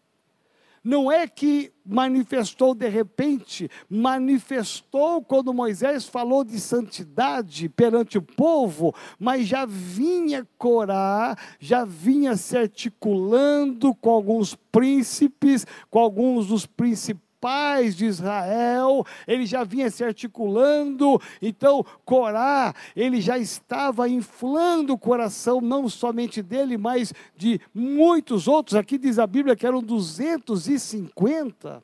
Não 0.85 1.11
é 1.11 1.27
que 1.27 1.73
manifestou 1.85 2.75
de 2.75 2.89
repente, 2.89 3.71
manifestou 3.89 5.23
quando 5.23 5.53
Moisés 5.55 6.07
falou 6.07 6.45
de 6.45 6.59
santidade 6.61 7.69
perante 7.69 8.19
o 8.19 8.23
povo, 8.23 8.95
mas 9.19 9.47
já 9.47 9.67
vinha 9.67 10.47
Corá, 10.57 11.37
já 11.59 11.85
vinha 11.85 12.37
se 12.37 12.57
articulando 12.57 13.95
com 13.95 14.11
alguns 14.11 14.55
príncipes, 14.71 15.67
com 15.91 15.99
alguns 15.99 16.47
dos 16.47 16.67
principais 16.67 17.30
pais 17.41 17.97
de 17.97 18.05
Israel, 18.05 19.05
ele 19.27 19.47
já 19.47 19.65
vinha 19.65 19.91
se 19.91 20.05
articulando, 20.05 21.21
então 21.41 21.85
Corá, 22.05 22.75
ele 22.95 23.21
já 23.21 23.39
estava 23.39 24.09
inflando 24.09 24.93
o 24.93 24.99
coração, 24.99 25.61
não 25.61 25.89
somente 25.89 26.43
dele, 26.43 26.77
mas 26.77 27.13
de 27.37 27.61
muitos 27.75 28.47
outros, 28.47 28.77
aqui 28.77 28.99
diz 28.99 29.19
a 29.19 29.27
Bíblia 29.27 29.57
que 29.57 29.67
eram 29.67 29.83
250, 29.83 31.83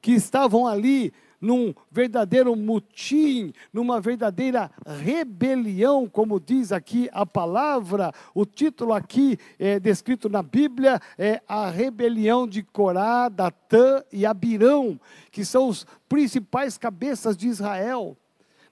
que 0.00 0.12
estavam 0.12 0.66
ali 0.66 1.12
num 1.42 1.74
verdadeiro 1.90 2.54
mutim, 2.54 3.52
numa 3.72 4.00
verdadeira 4.00 4.70
rebelião, 4.86 6.08
como 6.08 6.38
diz 6.38 6.70
aqui 6.70 7.10
a 7.12 7.26
palavra. 7.26 8.12
O 8.32 8.46
título 8.46 8.92
aqui 8.92 9.36
é 9.58 9.80
descrito 9.80 10.28
na 10.28 10.42
Bíblia 10.42 11.00
é 11.18 11.42
a 11.48 11.68
rebelião 11.68 12.46
de 12.46 12.62
Corá, 12.62 13.28
Datã 13.28 14.04
e 14.12 14.24
Abirão, 14.24 15.00
que 15.32 15.44
são 15.44 15.68
os 15.68 15.84
principais 16.08 16.78
cabeças 16.78 17.36
de 17.36 17.48
Israel. 17.48 18.16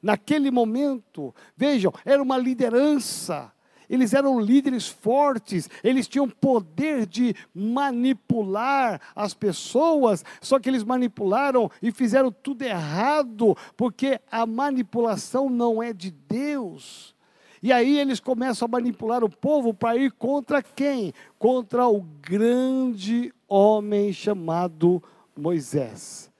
Naquele 0.00 0.50
momento, 0.50 1.35
vejam, 1.56 1.92
era 2.04 2.22
uma 2.22 2.38
liderança 2.38 3.52
eles 3.90 4.14
eram 4.14 4.38
líderes 4.38 4.87
fortes, 4.87 5.68
eles 5.83 6.07
tinham 6.07 6.29
poder 6.29 7.05
de 7.05 7.35
manipular 7.53 9.00
as 9.14 9.35
pessoas, 9.35 10.24
só 10.40 10.61
que 10.61 10.68
eles 10.68 10.85
manipularam 10.85 11.68
e 11.83 11.90
fizeram 11.90 12.31
tudo 12.31 12.62
errado, 12.62 13.57
porque 13.76 14.20
a 14.31 14.46
manipulação 14.46 15.50
não 15.50 15.83
é 15.83 15.92
de 15.92 16.12
Deus. 16.12 17.16
E 17.62 17.72
aí 17.72 17.98
eles 17.98 18.20
começam 18.20 18.66
a 18.66 18.70
manipular 18.70 19.22
o 19.24 19.29
povo 19.29 19.74
para 19.74 19.96
ir 19.96 20.12
contra 20.12 20.62
quem? 20.62 21.12
Contra 21.38 21.87
o 21.87 22.00
grande 22.00 23.35
homem 23.46 24.12
chamado 24.12 25.03
Moisés. 25.37 26.31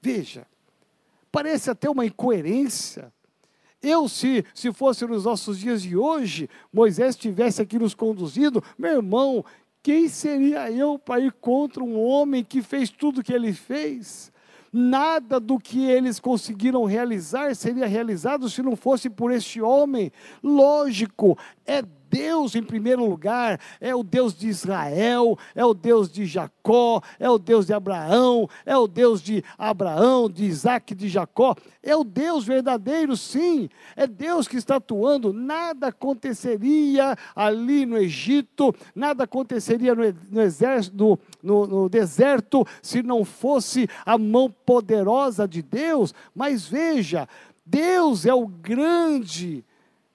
Veja, 0.00 0.46
parece 1.30 1.70
até 1.70 1.88
uma 1.88 2.04
incoerência. 2.04 3.12
Eu, 3.84 4.08
se, 4.08 4.42
se 4.54 4.72
fosse 4.72 5.06
nos 5.06 5.26
nossos 5.26 5.58
dias 5.58 5.82
de 5.82 5.94
hoje, 5.94 6.48
Moisés 6.72 7.10
estivesse 7.10 7.60
aqui 7.60 7.78
nos 7.78 7.94
conduzindo, 7.94 8.64
meu 8.78 8.92
irmão, 8.92 9.44
quem 9.82 10.08
seria 10.08 10.70
eu 10.70 10.98
para 10.98 11.20
ir 11.20 11.30
contra 11.32 11.84
um 11.84 12.02
homem 12.02 12.42
que 12.42 12.62
fez 12.62 12.88
tudo 12.88 13.20
o 13.20 13.22
que 13.22 13.34
ele 13.34 13.52
fez? 13.52 14.32
Nada 14.72 15.38
do 15.38 15.58
que 15.58 15.84
eles 15.84 16.18
conseguiram 16.18 16.84
realizar 16.84 17.54
seria 17.54 17.86
realizado 17.86 18.48
se 18.48 18.62
não 18.62 18.74
fosse 18.74 19.10
por 19.10 19.30
este 19.30 19.60
homem. 19.60 20.10
Lógico, 20.42 21.38
é 21.66 21.82
Deus 22.14 22.54
em 22.54 22.62
primeiro 22.62 23.04
lugar, 23.04 23.58
é 23.80 23.92
o 23.92 24.04
Deus 24.04 24.36
de 24.36 24.46
Israel, 24.46 25.36
é 25.52 25.64
o 25.64 25.74
Deus 25.74 26.08
de 26.08 26.24
Jacó, 26.24 27.02
é 27.18 27.28
o 27.28 27.38
Deus 27.38 27.66
de 27.66 27.72
Abraão, 27.72 28.48
é 28.64 28.76
o 28.76 28.86
Deus 28.86 29.20
de 29.20 29.42
Abraão, 29.58 30.30
de 30.30 30.44
Isaac, 30.44 30.94
de 30.94 31.08
Jacó, 31.08 31.56
é 31.82 31.96
o 31.96 32.04
Deus 32.04 32.44
verdadeiro, 32.44 33.16
sim, 33.16 33.68
é 33.96 34.06
Deus 34.06 34.46
que 34.46 34.56
está 34.56 34.76
atuando. 34.76 35.32
Nada 35.32 35.88
aconteceria 35.88 37.16
ali 37.34 37.84
no 37.84 37.98
Egito, 37.98 38.72
nada 38.94 39.24
aconteceria 39.24 39.92
no, 39.92 40.02
no 40.30 40.40
exército, 40.40 41.18
no, 41.42 41.66
no 41.66 41.88
deserto, 41.88 42.64
se 42.80 43.02
não 43.02 43.24
fosse 43.24 43.88
a 44.06 44.16
mão 44.16 44.48
poderosa 44.64 45.48
de 45.48 45.62
Deus. 45.62 46.14
Mas 46.32 46.64
veja, 46.64 47.28
Deus 47.66 48.24
é 48.24 48.32
o 48.32 48.46
grande 48.46 49.64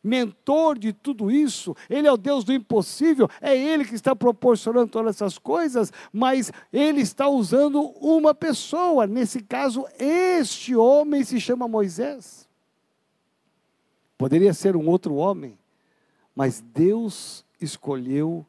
mentor 0.03 0.77
de 0.77 0.93
tudo 0.93 1.29
isso, 1.29 1.75
Ele 1.89 2.07
é 2.07 2.11
o 2.11 2.17
Deus 2.17 2.43
do 2.43 2.53
impossível, 2.53 3.29
é 3.41 3.55
Ele 3.55 3.85
que 3.85 3.95
está 3.95 4.15
proporcionando 4.15 4.89
todas 4.89 5.15
essas 5.15 5.37
coisas, 5.37 5.91
mas 6.11 6.51
Ele 6.71 7.01
está 7.01 7.27
usando 7.27 7.81
uma 7.99 8.33
pessoa, 8.33 9.05
nesse 9.05 9.41
caso, 9.41 9.85
este 9.97 10.75
homem 10.75 11.23
se 11.23 11.39
chama 11.39 11.67
Moisés. 11.67 12.47
Poderia 14.17 14.53
ser 14.53 14.75
um 14.75 14.87
outro 14.87 15.15
homem, 15.15 15.57
mas 16.35 16.61
Deus 16.61 17.45
escolheu 17.61 18.45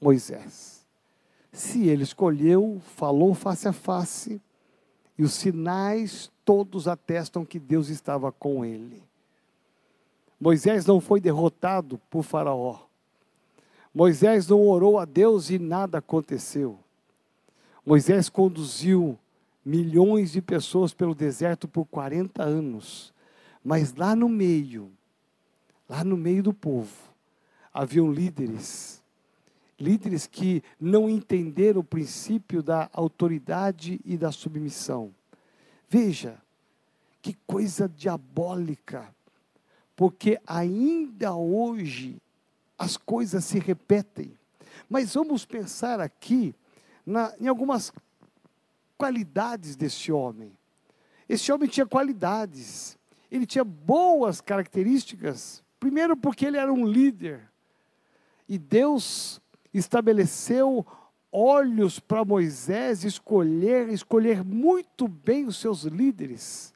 Moisés. 0.00 0.84
Se 1.50 1.86
ele 1.88 2.02
escolheu, 2.02 2.82
falou 2.96 3.32
face 3.32 3.68
a 3.68 3.72
face, 3.72 4.42
e 5.16 5.22
os 5.22 5.32
sinais 5.32 6.30
todos 6.44 6.88
atestam 6.88 7.44
que 7.44 7.58
Deus 7.58 7.88
estava 7.88 8.32
com 8.32 8.64
ele. 8.64 9.02
Moisés 10.40 10.84
não 10.84 11.00
foi 11.00 11.20
derrotado 11.20 11.98
por 12.10 12.22
Faraó. 12.22 12.80
Moisés 13.94 14.48
não 14.48 14.66
orou 14.66 14.98
a 14.98 15.04
Deus 15.04 15.50
e 15.50 15.58
nada 15.58 15.98
aconteceu. 15.98 16.78
Moisés 17.86 18.28
conduziu 18.28 19.18
milhões 19.64 20.32
de 20.32 20.42
pessoas 20.42 20.92
pelo 20.92 21.14
deserto 21.14 21.68
por 21.68 21.86
40 21.86 22.42
anos. 22.42 23.14
Mas 23.62 23.94
lá 23.94 24.14
no 24.14 24.28
meio, 24.28 24.90
lá 25.88 26.04
no 26.04 26.16
meio 26.16 26.42
do 26.42 26.52
povo, 26.52 26.92
haviam 27.72 28.12
líderes. 28.12 29.02
Líderes 29.78 30.26
que 30.26 30.62
não 30.78 31.08
entenderam 31.08 31.80
o 31.80 31.84
princípio 31.84 32.62
da 32.62 32.90
autoridade 32.92 34.00
e 34.04 34.16
da 34.16 34.30
submissão. 34.30 35.14
Veja, 35.88 36.38
que 37.22 37.34
coisa 37.46 37.88
diabólica 37.88 39.14
porque 39.96 40.40
ainda 40.46 41.34
hoje 41.34 42.20
as 42.78 42.96
coisas 42.96 43.44
se 43.44 43.58
repetem. 43.58 44.36
Mas 44.88 45.14
vamos 45.14 45.44
pensar 45.44 46.00
aqui 46.00 46.54
na, 47.06 47.32
em 47.40 47.48
algumas 47.48 47.92
qualidades 48.98 49.76
desse 49.76 50.10
homem. 50.10 50.52
Esse 51.28 51.50
homem 51.52 51.68
tinha 51.68 51.86
qualidades, 51.86 52.98
ele 53.30 53.46
tinha 53.46 53.64
boas 53.64 54.40
características. 54.40 55.62
Primeiro, 55.78 56.16
porque 56.16 56.46
ele 56.46 56.56
era 56.56 56.72
um 56.72 56.86
líder, 56.86 57.50
e 58.48 58.58
Deus 58.58 59.40
estabeleceu 59.72 60.86
olhos 61.32 61.98
para 61.98 62.24
Moisés 62.24 63.04
escolher, 63.04 63.88
escolher 63.88 64.44
muito 64.44 65.08
bem 65.08 65.46
os 65.46 65.56
seus 65.56 65.82
líderes. 65.84 66.73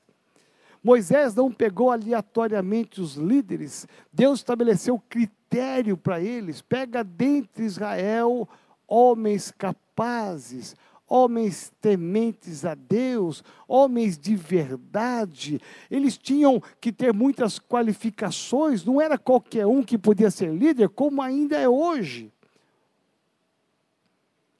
Moisés 0.89 1.35
não 1.35 1.53
pegou 1.53 1.91
aleatoriamente 1.91 2.99
os 2.99 3.15
líderes, 3.15 3.87
Deus 4.11 4.39
estabeleceu 4.39 4.99
critério 4.99 5.99
para 5.99 6.19
eles. 6.19 6.63
Pega 6.63 7.05
dentre 7.05 7.63
Israel 7.63 8.49
homens 8.87 9.51
capazes, 9.51 10.75
homens 11.07 11.71
tementes 11.79 12.65
a 12.65 12.75
Deus, 12.75 13.45
homens 13.69 14.17
de 14.17 14.35
verdade. 14.35 15.61
Eles 15.91 16.17
tinham 16.17 16.59
que 16.81 16.91
ter 16.91 17.13
muitas 17.13 17.59
qualificações, 17.59 18.83
não 18.83 18.99
era 18.99 19.19
qualquer 19.19 19.67
um 19.67 19.83
que 19.83 19.99
podia 19.99 20.31
ser 20.31 20.55
líder, 20.55 20.89
como 20.89 21.21
ainda 21.21 21.59
é 21.59 21.69
hoje. 21.69 22.33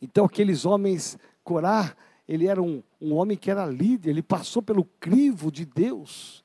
Então, 0.03 0.27
aqueles 0.27 0.67
homens, 0.67 1.17
Corá, 1.43 1.97
ele 2.29 2.47
era 2.47 2.63
um, 2.63 2.83
um 3.01 3.15
homem 3.15 3.37
que 3.37 3.51
era 3.51 3.65
líder, 3.65 4.11
ele 4.11 4.23
passou 4.23 4.61
pelo 4.61 4.85
crivo 5.01 5.51
de 5.51 5.65
Deus. 5.65 6.45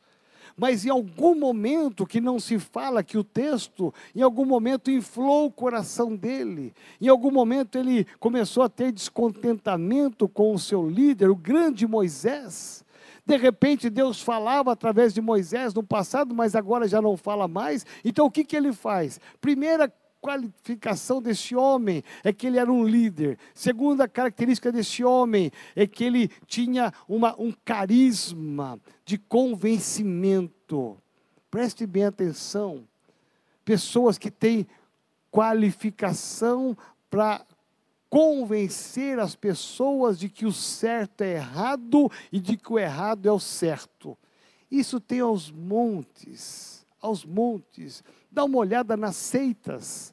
Mas 0.56 0.86
em 0.86 0.90
algum 0.90 1.36
momento 1.36 2.06
que 2.06 2.22
não 2.22 2.40
se 2.40 2.60
fala 2.60 3.04
que 3.04 3.18
o 3.18 3.24
texto, 3.24 3.94
em 4.16 4.22
algum 4.22 4.46
momento 4.46 4.92
inflou 4.92 5.48
o 5.48 5.52
coração 5.52 6.16
dele. 6.16 6.74
Em 7.02 7.08
algum 7.08 7.32
momento 7.32 7.78
ele 7.78 8.06
começou 8.20 8.64
a 8.64 8.70
ter 8.70 8.92
descontentamento 8.92 10.30
com 10.30 10.54
o 10.54 10.60
seu 10.60 10.88
líder, 10.88 11.30
o 11.30 11.36
grande 11.36 11.88
Moisés. 11.88 12.86
De 13.26 13.36
repente 13.36 13.90
Deus 13.90 14.22
falava 14.22 14.72
através 14.72 15.14
de 15.14 15.22
Moisés 15.22 15.74
no 15.74 15.82
passado, 15.82 16.36
mas 16.36 16.56
agora 16.56 16.88
já 16.88 17.02
não 17.02 17.18
fala 17.18 17.48
mais. 17.48 17.86
Então 18.06 18.28
o 18.28 18.32
que, 18.32 18.44
que 18.44 18.56
ele 18.56 18.74
faz? 18.74 19.20
Primeira 19.42 19.92
qualificação 20.24 21.22
desse 21.22 21.54
homem 21.54 22.02
é 22.24 22.32
que 22.32 22.48
ele 22.48 22.58
era 22.58 22.72
um 22.72 22.86
líder. 22.86 23.38
Segunda 23.54 24.08
característica 24.08 24.72
desse 24.72 25.04
homem 25.04 25.52
é 25.76 25.86
que 25.86 26.06
ele 26.06 26.30
tinha 26.48 26.94
uma, 27.10 27.36
um 27.38 27.52
carisma 27.52 28.80
de 29.04 29.18
convencimento. 29.18 30.98
Preste 31.52 31.86
bem 31.86 32.06
atenção. 32.06 32.88
Pessoas 33.66 34.18
que 34.18 34.32
têm 34.32 34.66
qualificação 35.30 36.78
para 37.10 37.46
convencer 38.10 39.20
as 39.20 39.36
pessoas 39.36 40.18
de 40.18 40.30
que 40.30 40.46
o 40.46 40.54
certo 40.54 41.22
é 41.22 41.34
errado 41.34 42.10
e 42.32 42.40
de 42.40 42.56
que 42.56 42.72
o 42.72 42.80
errado 42.80 43.28
é 43.28 43.32
o 43.32 43.40
certo. 43.40 44.18
Isso 44.72 45.02
tem 45.02 45.20
aos 45.20 45.52
montes, 45.52 46.86
aos 47.02 47.26
montes. 47.26 48.04
Dá 48.32 48.46
uma 48.46 48.60
olhada 48.60 48.96
nas 48.96 49.18
seitas. 49.18 50.13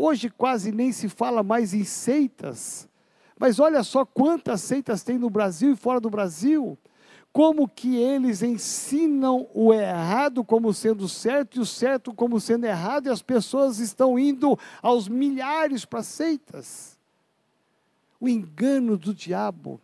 Hoje 0.00 0.30
quase 0.30 0.70
nem 0.70 0.92
se 0.92 1.08
fala 1.08 1.42
mais 1.42 1.74
em 1.74 1.82
seitas, 1.82 2.88
mas 3.36 3.58
olha 3.58 3.82
só 3.82 4.04
quantas 4.04 4.60
seitas 4.60 5.02
tem 5.02 5.18
no 5.18 5.28
Brasil 5.28 5.72
e 5.72 5.76
fora 5.76 5.98
do 5.98 6.08
Brasil. 6.08 6.78
Como 7.32 7.66
que 7.66 7.96
eles 7.96 8.40
ensinam 8.40 9.48
o 9.52 9.74
errado 9.74 10.44
como 10.44 10.72
sendo 10.72 11.08
certo 11.08 11.56
e 11.56 11.60
o 11.60 11.66
certo 11.66 12.14
como 12.14 12.38
sendo 12.38 12.64
errado, 12.64 13.08
e 13.08 13.10
as 13.10 13.22
pessoas 13.22 13.80
estão 13.80 14.16
indo 14.16 14.56
aos 14.80 15.08
milhares 15.08 15.84
para 15.84 16.04
seitas. 16.04 16.96
O 18.20 18.28
engano 18.28 18.96
do 18.96 19.12
diabo 19.12 19.80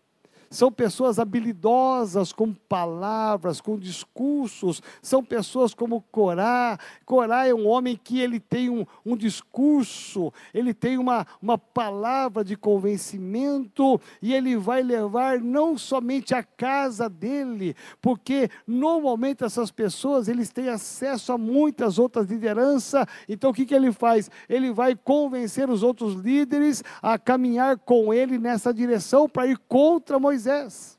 são 0.55 0.71
pessoas 0.71 1.19
habilidosas 1.19 2.33
com 2.33 2.55
palavras, 2.55 3.61
com 3.61 3.77
discursos, 3.77 4.81
são 5.03 5.23
pessoas 5.23 5.75
como 5.75 6.01
Corá. 6.13 6.79
Corá 7.05 7.47
é 7.47 7.53
um 7.53 7.67
homem 7.67 7.99
que 8.03 8.21
ele 8.21 8.39
tem 8.39 8.71
um, 8.71 8.87
um 9.05 9.17
discurso, 9.17 10.33
ele 10.53 10.73
tem 10.73 10.97
uma, 10.97 11.27
uma 11.43 11.59
palavra 11.59 12.45
de 12.45 12.57
convencimento 12.57 14.01
e 14.23 14.33
ele 14.33 14.57
vai 14.57 14.81
levar 14.83 15.41
não 15.41 15.77
somente 15.77 16.35
a 16.35 16.43
casa 16.45 17.09
dele, 17.09 17.75
porque 18.01 18.49
normalmente 18.65 19.43
essas 19.43 19.73
pessoas 19.73 20.29
eles 20.29 20.51
têm 20.51 20.69
acesso 20.69 21.33
a 21.33 21.39
muitas 21.39 21.99
outras 21.99 22.29
lideranças, 22.29 23.05
então 23.29 23.51
o 23.51 23.55
que, 23.55 23.67
que 23.67 23.75
ele 23.75 23.91
faz? 23.91 24.31
Ele 24.49 24.73
vai 24.73 24.95
convencer 24.95 25.69
os 25.69 25.83
outros 25.83 26.15
líderes 26.15 26.85
a 27.03 27.19
caminhar 27.19 27.77
com 27.79 28.15
ele 28.15 28.39
nessa 28.39 28.73
direção 28.73 29.29
para 29.29 29.49
ir 29.49 29.59
contra 29.67 30.17
Moisés. 30.21 30.44
Moisés. 30.45 30.99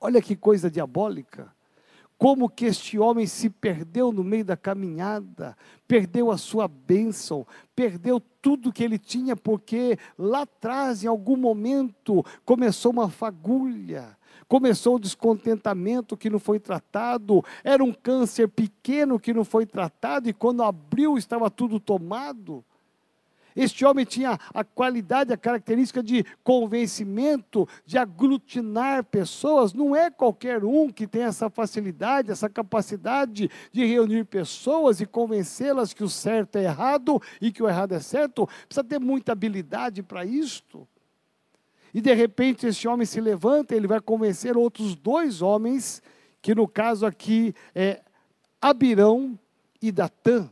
Olha 0.00 0.20
que 0.20 0.34
coisa 0.34 0.70
diabólica. 0.70 1.54
Como 2.18 2.48
que 2.48 2.64
este 2.64 2.98
homem 2.98 3.26
se 3.26 3.50
perdeu 3.50 4.10
no 4.10 4.24
meio 4.24 4.44
da 4.44 4.56
caminhada, 4.56 5.56
perdeu 5.86 6.30
a 6.30 6.38
sua 6.38 6.66
bênção, 6.66 7.46
perdeu 7.74 8.20
tudo 8.40 8.72
que 8.72 8.82
ele 8.82 8.98
tinha, 8.98 9.36
porque 9.36 9.98
lá 10.18 10.42
atrás, 10.42 11.04
em 11.04 11.06
algum 11.06 11.36
momento, 11.36 12.24
começou 12.44 12.90
uma 12.90 13.10
fagulha, 13.10 14.16
começou 14.48 14.96
um 14.96 15.00
descontentamento 15.00 16.16
que 16.16 16.30
não 16.30 16.38
foi 16.38 16.58
tratado, 16.58 17.44
era 17.62 17.84
um 17.84 17.92
câncer 17.92 18.48
pequeno 18.48 19.20
que 19.20 19.34
não 19.34 19.44
foi 19.44 19.66
tratado, 19.66 20.28
e 20.28 20.32
quando 20.32 20.62
abriu 20.62 21.18
estava 21.18 21.50
tudo 21.50 21.78
tomado. 21.78 22.64
Este 23.56 23.86
homem 23.86 24.04
tinha 24.04 24.38
a 24.52 24.62
qualidade, 24.62 25.32
a 25.32 25.36
característica 25.36 26.02
de 26.02 26.26
convencimento, 26.44 27.66
de 27.86 27.96
aglutinar 27.96 29.02
pessoas. 29.04 29.72
Não 29.72 29.96
é 29.96 30.10
qualquer 30.10 30.62
um 30.62 30.90
que 30.90 31.06
tem 31.06 31.22
essa 31.22 31.48
facilidade, 31.48 32.30
essa 32.30 32.50
capacidade 32.50 33.50
de 33.72 33.84
reunir 33.86 34.26
pessoas 34.26 35.00
e 35.00 35.06
convencê-las 35.06 35.94
que 35.94 36.04
o 36.04 36.08
certo 36.08 36.56
é 36.56 36.64
errado 36.64 37.20
e 37.40 37.50
que 37.50 37.62
o 37.62 37.68
errado 37.68 37.92
é 37.92 38.00
certo. 38.00 38.46
Precisa 38.46 38.84
ter 38.84 39.00
muita 39.00 39.32
habilidade 39.32 40.02
para 40.02 40.22
isto. 40.22 40.86
E 41.94 42.00
de 42.02 42.12
repente 42.12 42.66
esse 42.66 42.86
homem 42.86 43.06
se 43.06 43.22
levanta, 43.22 43.74
ele 43.74 43.86
vai 43.86 44.02
convencer 44.02 44.54
outros 44.54 44.94
dois 44.94 45.40
homens, 45.40 46.02
que 46.42 46.54
no 46.54 46.68
caso 46.68 47.06
aqui 47.06 47.54
é 47.74 48.02
Abirão 48.60 49.38
e 49.80 49.90
Datã 49.90 50.50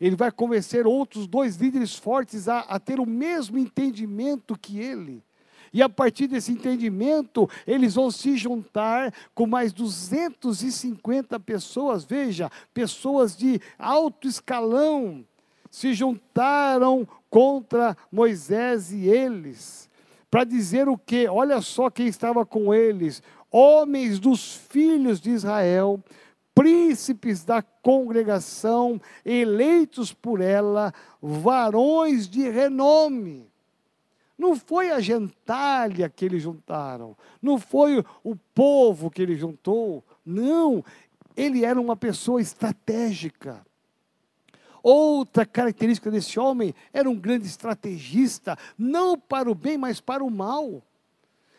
ele 0.00 0.16
vai 0.16 0.32
convencer 0.32 0.86
outros 0.86 1.26
dois 1.26 1.56
líderes 1.56 1.94
fortes 1.94 2.48
a, 2.48 2.60
a 2.60 2.78
ter 2.78 2.98
o 2.98 3.06
mesmo 3.06 3.58
entendimento 3.58 4.58
que 4.58 4.78
ele. 4.80 5.22
E 5.72 5.82
a 5.82 5.88
partir 5.88 6.26
desse 6.26 6.50
entendimento, 6.50 7.48
eles 7.66 7.94
vão 7.94 8.10
se 8.10 8.36
juntar 8.36 9.14
com 9.34 9.46
mais 9.46 9.72
250 9.72 11.38
pessoas, 11.38 12.04
veja, 12.04 12.50
pessoas 12.74 13.36
de 13.36 13.60
alto 13.78 14.26
escalão, 14.26 15.24
se 15.70 15.94
juntaram 15.94 17.06
contra 17.28 17.96
Moisés 18.10 18.90
e 18.90 19.08
eles, 19.08 19.88
para 20.28 20.42
dizer 20.42 20.88
o 20.88 20.98
que? 20.98 21.28
Olha 21.28 21.60
só 21.60 21.88
quem 21.88 22.08
estava 22.08 22.44
com 22.44 22.74
eles: 22.74 23.22
homens 23.50 24.18
dos 24.18 24.54
filhos 24.54 25.20
de 25.20 25.30
Israel, 25.30 26.02
príncipes 26.60 27.42
da 27.42 27.62
congregação, 27.62 29.00
eleitos 29.24 30.12
por 30.12 30.42
ela, 30.42 30.92
varões 31.22 32.28
de 32.28 32.50
renome. 32.50 33.50
Não 34.36 34.54
foi 34.54 34.90
a 34.90 35.00
gentalha 35.00 36.10
que 36.10 36.22
eles 36.22 36.42
juntaram, 36.42 37.16
não 37.40 37.58
foi 37.58 38.04
o 38.22 38.36
povo 38.54 39.10
que 39.10 39.22
ele 39.22 39.36
juntou, 39.36 40.04
não, 40.22 40.84
ele 41.34 41.64
era 41.64 41.80
uma 41.80 41.96
pessoa 41.96 42.42
estratégica. 42.42 43.64
Outra 44.82 45.46
característica 45.46 46.10
desse 46.10 46.38
homem 46.38 46.74
era 46.92 47.08
um 47.08 47.16
grande 47.16 47.46
estrategista, 47.46 48.58
não 48.76 49.18
para 49.18 49.50
o 49.50 49.54
bem, 49.54 49.78
mas 49.78 49.98
para 49.98 50.22
o 50.22 50.30
mal. 50.30 50.82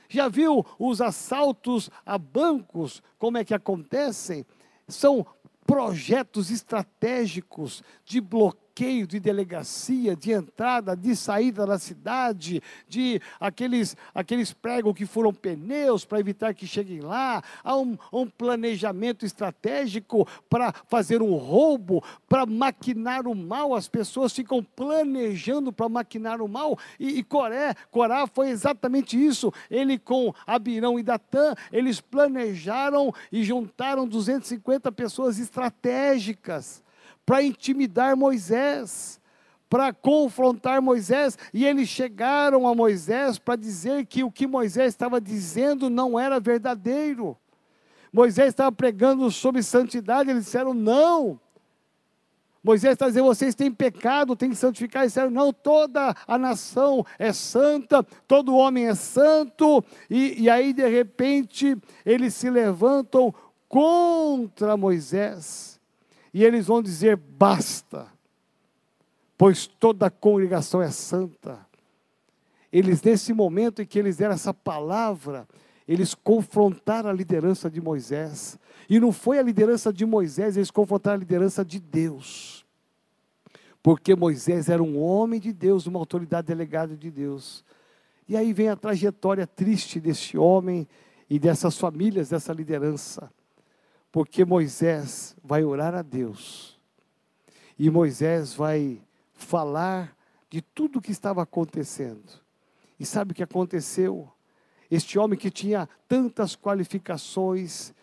Já 0.08 0.28
viu 0.28 0.64
os 0.78 1.02
assaltos 1.02 1.90
a 2.06 2.20
bancos, 2.20 3.02
como 3.18 3.40
é 3.40 3.44
que 3.44 3.56
acontecem? 3.56 4.46
São 4.92 5.26
projetos 5.66 6.52
estratégicos 6.52 7.84
de 8.06 8.20
bloqueio 8.22 8.71
bloqueio 8.72 9.06
de 9.06 9.20
delegacia, 9.20 10.16
de 10.16 10.32
entrada, 10.32 10.96
de 10.96 11.14
saída 11.16 11.66
da 11.66 11.78
cidade, 11.78 12.64
de 12.88 13.22
aqueles, 13.40 13.98
aqueles 14.16 14.54
pregos 14.54 14.96
que 14.96 15.06
foram 15.06 15.34
pneus 15.34 16.06
para 16.06 16.20
evitar 16.20 16.54
que 16.54 16.66
cheguem 16.66 17.02
lá. 17.02 17.44
Há 17.64 17.76
um, 17.76 17.98
um 18.14 18.26
planejamento 18.26 19.26
estratégico 19.26 20.28
para 20.50 20.74
fazer 20.88 21.22
um 21.22 21.36
roubo, 21.36 22.02
para 22.30 22.46
maquinar 22.46 23.28
o 23.28 23.36
mal. 23.36 23.76
As 23.76 23.90
pessoas 23.90 24.34
ficam 24.34 24.64
planejando 24.64 25.74
para 25.74 25.90
maquinar 25.90 26.42
o 26.42 26.48
mal. 26.48 26.80
E, 26.98 27.20
e 27.20 27.24
Coré, 27.24 27.76
Corá 27.92 28.26
foi 28.26 28.50
exatamente 28.50 29.22
isso. 29.22 29.54
Ele 29.70 30.00
com 30.00 30.34
Abirão 30.48 30.98
e 30.98 31.04
Datã, 31.04 31.54
eles 31.74 32.00
planejaram 32.00 33.14
e 33.32 33.44
juntaram 33.44 34.08
250 34.08 34.92
pessoas 34.94 35.40
estratégicas 35.40 36.82
para 37.26 37.44
intimidar 37.44 38.16
Moisés, 38.16 39.20
para 39.70 39.94
confrontar 39.94 40.82
Moisés, 40.82 41.38
e 41.54 41.66
eles 41.66 41.88
chegaram 41.88 42.68
a 42.68 42.76
Moisés 42.76 43.40
para 43.40 43.56
dizer 43.56 44.06
que 44.06 44.24
o 44.24 44.32
que 44.32 44.46
Moisés 44.46 44.90
estava 44.90 45.22
dizendo 45.22 45.90
não 45.90 46.20
era 46.20 46.40
verdadeiro. 46.40 47.38
Moisés 48.12 48.50
estava 48.50 48.72
pregando 48.72 49.32
sobre 49.32 49.64
santidade, 49.64 50.30
eles 50.30 50.46
disseram 50.46 50.74
não. 50.74 51.40
Moisés 52.64 52.94
está 52.94 53.08
dizendo, 53.08 53.26
vocês 53.26 53.56
têm 53.56 53.72
pecado, 53.72 54.36
têm 54.36 54.52
que 54.52 54.56
santificar. 54.56 55.02
Eles 55.02 55.14
disseram, 55.14 55.32
não, 55.32 55.52
toda 55.52 56.16
a 56.28 56.38
nação 56.38 57.04
é 57.18 57.34
santa, 57.34 58.04
todo 58.28 58.56
homem 58.56 58.88
é 58.88 58.94
santo. 58.94 59.84
E, 60.10 60.44
e 60.44 60.50
aí, 60.50 60.72
de 60.72 60.88
repente, 60.88 61.76
eles 62.06 62.36
se 62.36 62.50
levantam 62.50 63.34
contra 63.68 64.78
Moisés. 64.78 65.81
E 66.34 66.44
eles 66.44 66.68
vão 66.68 66.82
dizer: 66.82 67.16
basta, 67.16 68.08
pois 69.38 69.68
toda 69.68 70.08
a 70.08 70.12
congregação 70.12 70.82
é 70.82 70.90
santa. 70.90 71.66
eles 72.72 73.02
nesse 73.02 73.34
momento 73.34 73.82
em 73.82 73.86
que 73.86 74.00
eles 74.00 74.18
deram 74.18 74.34
essa 74.34 74.54
palavra, 74.54 75.48
eles 75.88 76.14
confrontaram 76.14 77.10
a 77.10 77.14
liderança 77.14 77.70
de 77.70 77.82
Moisés. 77.82 78.58
E 78.90 79.00
não 79.00 79.12
foi 79.12 79.40
a 79.40 79.44
liderança 79.44 79.92
de 79.92 80.06
Moisés, 80.06 80.56
eles 80.56 80.72
confrontaram 80.72 81.18
a 81.18 81.20
liderança 81.20 81.66
de 81.66 81.80
Deus. 81.80 82.66
Porque 83.84 84.16
Moisés 84.16 84.70
era 84.70 84.82
um 84.82 85.02
homem 85.02 85.40
de 85.40 85.52
Deus, 85.52 85.88
uma 85.88 86.00
autoridade 86.00 86.48
delegada 86.48 86.96
de 86.96 87.10
Deus. 87.10 87.64
E 88.28 88.38
aí 88.38 88.54
vem 88.54 88.70
a 88.70 88.76
trajetória 88.76 89.46
triste 89.48 90.00
deste 90.00 90.38
homem 90.38 90.88
e 91.30 91.40
dessas 91.40 91.78
famílias, 91.78 92.30
dessa 92.30 92.54
liderança. 92.54 93.30
Porque 94.12 94.44
Moisés 94.44 95.36
vai 95.44 95.64
orar 95.64 95.96
a 95.96 96.02
Deus. 96.02 96.80
E 97.80 97.90
Moisés 97.90 98.54
vai 98.54 99.02
falar 99.34 100.16
de 100.50 100.62
tudo 100.62 101.00
o 101.00 101.02
que 101.02 101.12
estava 101.12 101.42
acontecendo. 101.42 102.42
E 103.00 103.06
sabe 103.06 103.32
o 103.32 103.36
que 103.36 103.42
aconteceu? 103.42 104.30
Este 104.90 105.18
homem 105.18 105.40
que 105.40 105.50
tinha 105.50 105.88
tantas 106.08 106.56
qualificações, 106.56 107.94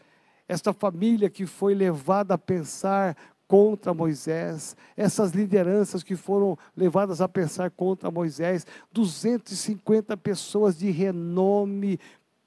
esta 0.48 0.72
família 0.72 1.28
que 1.28 1.44
foi 1.44 1.74
levada 1.74 2.34
a 2.34 2.38
pensar 2.38 3.14
contra 3.46 3.94
Moisés, 3.94 4.76
essas 4.94 5.32
lideranças 5.32 6.02
que 6.02 6.14
foram 6.14 6.56
levadas 6.76 7.22
a 7.22 7.28
pensar 7.28 7.70
contra 7.70 8.11
Moisés, 8.11 8.66
250 8.92 10.16
pessoas 10.18 10.78
de 10.78 10.90
renome, 10.90 11.98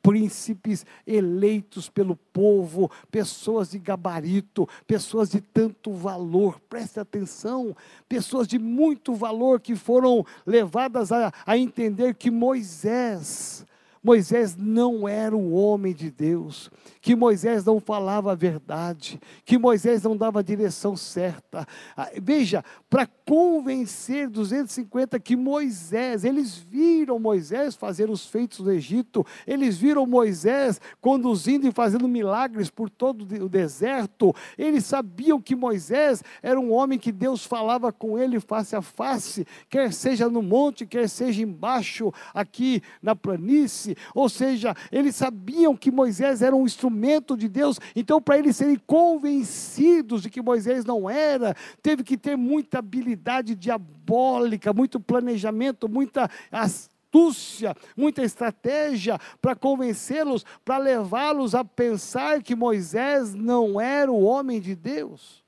príncipes 0.01 0.85
eleitos 1.05 1.89
pelo 1.89 2.15
povo, 2.15 2.91
pessoas 3.11 3.71
de 3.71 3.79
gabarito, 3.79 4.67
pessoas 4.87 5.29
de 5.29 5.41
tanto 5.41 5.93
valor, 5.93 6.59
preste 6.69 6.99
atenção, 6.99 7.75
pessoas 8.09 8.47
de 8.47 8.57
muito 8.57 9.13
valor 9.13 9.59
que 9.59 9.75
foram 9.75 10.25
levadas 10.45 11.11
a, 11.11 11.31
a 11.45 11.57
entender 11.57 12.15
que 12.15 12.31
Moisés, 12.31 13.65
Moisés 14.03 14.55
não 14.57 15.07
era 15.07 15.35
o 15.35 15.53
homem 15.53 15.93
de 15.93 16.09
Deus, 16.09 16.71
que 16.99 17.15
Moisés 17.15 17.63
não 17.63 17.79
falava 17.79 18.31
a 18.31 18.35
verdade, 18.35 19.21
que 19.45 19.59
Moisés 19.59 20.01
não 20.01 20.17
dava 20.17 20.39
a 20.39 20.43
direção 20.43 20.97
certa. 20.97 21.67
Ah, 21.95 22.09
veja, 22.19 22.63
para 22.89 23.05
convencer 23.05 24.27
250 24.27 25.19
que 25.19 25.35
Moisés, 25.35 26.25
eles 26.25 26.57
viram 26.57 27.19
Moisés 27.19 27.75
fazer 27.75 28.09
os 28.09 28.25
feitos 28.25 28.59
do 28.59 28.71
Egito, 28.71 29.23
eles 29.45 29.77
viram 29.77 30.07
Moisés 30.07 30.81
conduzindo 30.99 31.67
e 31.67 31.71
fazendo 31.71 32.07
milagres 32.07 32.71
por 32.71 32.89
todo 32.89 33.21
o 33.21 33.49
deserto, 33.49 34.33
eles 34.57 34.83
sabiam 34.83 35.39
que 35.39 35.55
Moisés 35.55 36.23
era 36.41 36.59
um 36.59 36.73
homem 36.73 36.97
que 36.97 37.11
Deus 37.11 37.45
falava 37.45 37.91
com 37.91 38.17
ele 38.17 38.39
face 38.39 38.75
a 38.75 38.81
face, 38.81 39.45
quer 39.69 39.93
seja 39.93 40.27
no 40.27 40.41
monte, 40.41 40.87
quer 40.87 41.07
seja 41.07 41.43
embaixo, 41.43 42.11
aqui 42.33 42.81
na 43.01 43.15
planície, 43.15 43.90
ou 44.13 44.29
seja, 44.29 44.75
eles 44.91 45.15
sabiam 45.15 45.75
que 45.75 45.91
Moisés 45.91 46.41
era 46.41 46.55
um 46.55 46.65
instrumento 46.65 46.91
instrumento 46.91 47.37
de 47.37 47.47
Deus. 47.47 47.79
Então, 47.95 48.21
para 48.21 48.37
eles 48.37 48.55
serem 48.55 48.77
convencidos 48.85 50.21
de 50.21 50.29
que 50.29 50.41
Moisés 50.41 50.83
não 50.85 51.09
era, 51.09 51.55
teve 51.81 52.03
que 52.03 52.17
ter 52.17 52.35
muita 52.35 52.79
habilidade 52.79 53.55
diabólica, 53.55 54.73
muito 54.73 54.99
planejamento, 54.99 55.87
muita 55.87 56.29
astúcia, 56.51 57.75
muita 57.95 58.23
estratégia 58.23 59.19
para 59.41 59.55
convencê-los, 59.55 60.45
para 60.65 60.77
levá-los 60.77 61.55
a 61.55 61.63
pensar 61.63 62.41
que 62.41 62.55
Moisés 62.55 63.33
não 63.33 63.79
era 63.79 64.11
o 64.11 64.23
homem 64.23 64.59
de 64.59 64.75
Deus. 64.75 65.43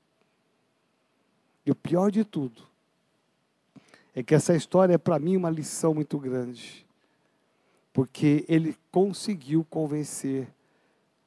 E 1.66 1.70
o 1.70 1.74
pior 1.74 2.10
de 2.10 2.24
tudo 2.24 2.62
é 4.14 4.22
que 4.22 4.34
essa 4.34 4.54
história 4.54 4.94
é 4.94 4.98
para 4.98 5.18
mim 5.18 5.36
uma 5.36 5.50
lição 5.50 5.94
muito 5.94 6.18
grande, 6.18 6.83
porque 7.94 8.44
ele 8.48 8.76
conseguiu 8.90 9.64
convencer 9.70 10.52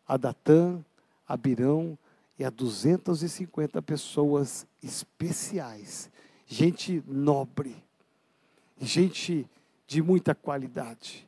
a 0.06 0.18
Datã, 0.18 0.84
a 1.26 1.38
Birão 1.38 1.98
e 2.38 2.44
a 2.44 2.50
250 2.50 3.82
pessoas 3.82 4.68
especiais, 4.84 6.12
gente 6.46 7.02
nobre, 7.08 7.74
gente 8.78 9.50
de 9.88 10.02
muita 10.02 10.36
qualidade, 10.36 11.26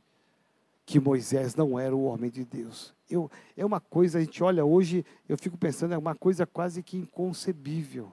que 0.85 0.99
Moisés 0.99 1.55
não 1.55 1.79
era 1.79 1.95
o 1.95 2.03
homem 2.03 2.29
de 2.29 2.43
Deus. 2.43 2.93
Eu, 3.09 3.31
é 3.55 3.65
uma 3.65 3.79
coisa, 3.79 4.17
a 4.17 4.21
gente 4.21 4.43
olha 4.43 4.65
hoje, 4.65 5.05
eu 5.27 5.37
fico 5.37 5.57
pensando, 5.57 5.93
é 5.93 5.97
uma 5.97 6.15
coisa 6.15 6.45
quase 6.45 6.83
que 6.83 6.97
inconcebível, 6.97 8.11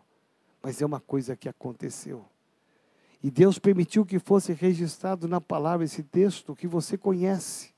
mas 0.63 0.81
é 0.81 0.87
uma 0.87 1.01
coisa 1.01 1.35
que 1.35 1.49
aconteceu. 1.49 2.25
E 3.23 3.31
Deus 3.31 3.59
permitiu 3.59 4.05
que 4.05 4.19
fosse 4.19 4.53
registrado 4.53 5.27
na 5.27 5.41
palavra 5.41 5.85
esse 5.85 6.03
texto 6.03 6.55
que 6.55 6.67
você 6.67 6.97
conhece 6.97 7.75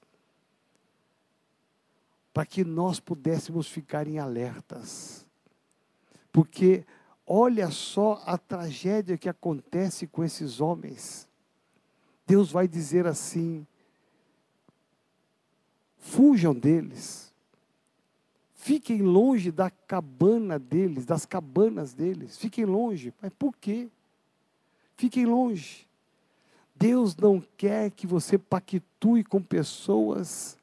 para 2.38 2.46
que 2.46 2.64
nós 2.64 3.00
pudéssemos 3.00 3.66
ficar 3.68 4.06
em 4.06 4.18
alertas. 4.18 5.26
Porque 6.30 6.84
olha 7.26 7.70
só 7.70 8.22
a 8.24 8.38
tragédia 8.38 9.18
que 9.18 9.28
acontece 9.28 10.06
com 10.06 10.22
esses 10.22 10.60
homens. 10.60 11.28
Deus 12.26 12.52
vai 12.52 12.68
dizer 12.68 13.06
assim: 13.06 13.66
fujam 15.96 16.54
deles, 16.54 17.34
fiquem 18.54 19.02
longe 19.02 19.50
da 19.50 19.70
cabana 19.70 20.58
deles, 20.58 21.04
das 21.04 21.26
cabanas 21.26 21.92
deles, 21.92 22.36
fiquem 22.36 22.64
longe. 22.64 23.12
Mas 23.20 23.32
por 23.36 23.56
quê? 23.56 23.88
Fiquem 24.98 25.24
longe. 25.24 25.86
Deus 26.74 27.16
não 27.16 27.40
quer 27.56 27.92
que 27.92 28.04
você 28.04 28.36
pactue 28.36 29.22
com 29.22 29.40
pessoas 29.40 30.58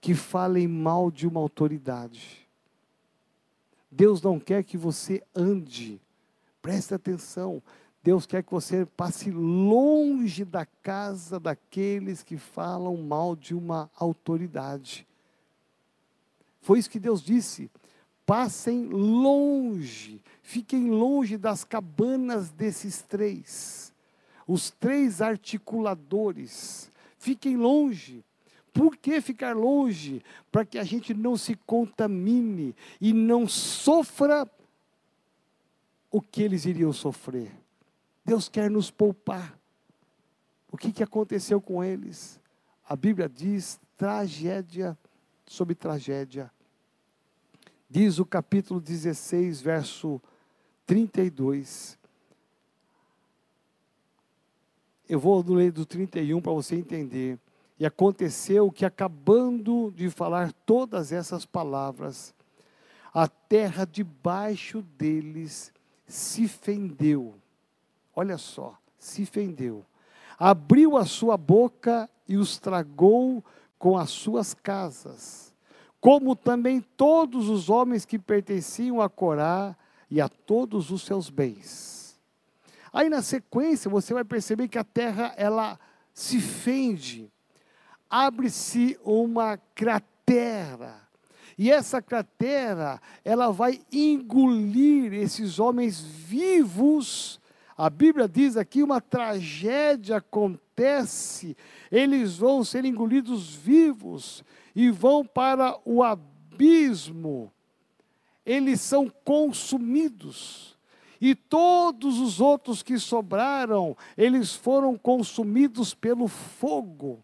que 0.00 0.14
falem 0.14 0.68
mal 0.68 1.10
de 1.10 1.26
uma 1.26 1.40
autoridade. 1.40 2.48
Deus 3.90 4.22
não 4.22 4.38
quer 4.38 4.62
que 4.62 4.76
você 4.76 5.20
ande, 5.34 6.00
preste 6.62 6.94
atenção. 6.94 7.60
Deus 8.04 8.24
quer 8.24 8.44
que 8.44 8.52
você 8.52 8.86
passe 8.86 9.32
longe 9.32 10.44
da 10.44 10.64
casa 10.64 11.40
daqueles 11.40 12.22
que 12.22 12.36
falam 12.36 12.96
mal 12.98 13.34
de 13.34 13.52
uma 13.52 13.90
autoridade. 13.96 15.04
Foi 16.60 16.78
isso 16.78 16.88
que 16.88 17.00
Deus 17.00 17.20
disse. 17.20 17.68
Passem 18.30 18.84
longe, 18.84 20.22
fiquem 20.40 20.88
longe 20.88 21.36
das 21.36 21.64
cabanas 21.64 22.48
desses 22.48 23.02
três, 23.02 23.92
os 24.46 24.70
três 24.70 25.20
articuladores, 25.20 26.92
fiquem 27.18 27.56
longe. 27.56 28.24
Por 28.72 28.96
que 28.96 29.20
ficar 29.20 29.56
longe? 29.56 30.22
Para 30.52 30.64
que 30.64 30.78
a 30.78 30.84
gente 30.84 31.12
não 31.12 31.36
se 31.36 31.56
contamine 31.66 32.72
e 33.00 33.12
não 33.12 33.48
sofra 33.48 34.48
o 36.08 36.22
que 36.22 36.40
eles 36.40 36.66
iriam 36.66 36.92
sofrer. 36.92 37.50
Deus 38.24 38.48
quer 38.48 38.70
nos 38.70 38.92
poupar. 38.92 39.58
O 40.70 40.76
que, 40.76 40.92
que 40.92 41.02
aconteceu 41.02 41.60
com 41.60 41.82
eles? 41.82 42.38
A 42.88 42.94
Bíblia 42.94 43.28
diz 43.28 43.80
tragédia 43.96 44.96
sobre 45.44 45.74
tragédia. 45.74 46.48
Diz 47.92 48.20
o 48.20 48.24
capítulo 48.24 48.80
16, 48.80 49.60
verso 49.60 50.22
32. 50.86 51.98
Eu 55.08 55.18
vou 55.18 55.44
ler 55.52 55.72
do 55.72 55.84
31 55.84 56.40
para 56.40 56.52
você 56.52 56.76
entender. 56.76 57.36
E 57.80 57.84
aconteceu 57.84 58.70
que, 58.70 58.84
acabando 58.84 59.92
de 59.96 60.08
falar 60.08 60.52
todas 60.64 61.10
essas 61.10 61.44
palavras, 61.44 62.32
a 63.12 63.26
terra 63.26 63.84
debaixo 63.84 64.82
deles 64.96 65.72
se 66.06 66.46
fendeu. 66.46 67.34
Olha 68.14 68.38
só, 68.38 68.78
se 68.98 69.26
fendeu. 69.26 69.84
Abriu 70.38 70.96
a 70.96 71.04
sua 71.04 71.36
boca 71.36 72.08
e 72.28 72.36
os 72.36 72.56
tragou 72.56 73.44
com 73.78 73.98
as 73.98 74.10
suas 74.10 74.54
casas, 74.54 75.49
como 76.00 76.34
também 76.34 76.80
todos 76.96 77.48
os 77.48 77.68
homens 77.68 78.04
que 78.04 78.18
pertenciam 78.18 79.00
a 79.00 79.08
Corá 79.08 79.76
e 80.10 80.20
a 80.20 80.28
todos 80.28 80.90
os 80.90 81.02
seus 81.02 81.28
bens. 81.28 82.18
Aí 82.92 83.08
na 83.08 83.22
sequência 83.22 83.90
você 83.90 84.14
vai 84.14 84.24
perceber 84.24 84.68
que 84.68 84.78
a 84.78 84.84
terra 84.84 85.34
ela 85.36 85.78
se 86.12 86.40
fende 86.40 87.30
abre-se 88.10 88.98
uma 89.04 89.56
cratera. 89.74 91.08
E 91.56 91.70
essa 91.70 92.02
cratera, 92.02 93.00
ela 93.24 93.52
vai 93.52 93.80
engolir 93.92 95.12
esses 95.12 95.60
homens 95.60 96.00
vivos. 96.00 97.38
A 97.76 97.88
Bíblia 97.88 98.26
diz 98.26 98.56
aqui 98.56 98.82
uma 98.82 99.00
tragédia 99.00 100.16
acontece. 100.16 101.56
Eles 101.92 102.38
vão 102.38 102.64
ser 102.64 102.84
engolidos 102.84 103.54
vivos 103.54 104.42
e 104.74 104.90
vão 104.90 105.24
para 105.24 105.78
o 105.84 106.02
abismo. 106.02 107.52
Eles 108.44 108.80
são 108.80 109.10
consumidos. 109.24 110.76
E 111.20 111.34
todos 111.34 112.18
os 112.18 112.40
outros 112.40 112.82
que 112.82 112.98
sobraram, 112.98 113.96
eles 114.16 114.54
foram 114.54 114.96
consumidos 114.96 115.92
pelo 115.92 116.26
fogo. 116.26 117.22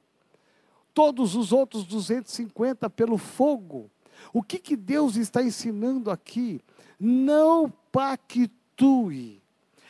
Todos 0.93 1.35
os 1.35 1.53
outros 1.53 1.85
250 1.85 2.91
pelo 2.91 3.17
fogo. 3.17 3.91
O 4.33 4.43
que, 4.43 4.59
que 4.59 4.77
Deus 4.77 5.17
está 5.17 5.43
ensinando 5.43 6.11
aqui? 6.11 6.61
Não 7.01 7.73
pactue. 7.91 9.43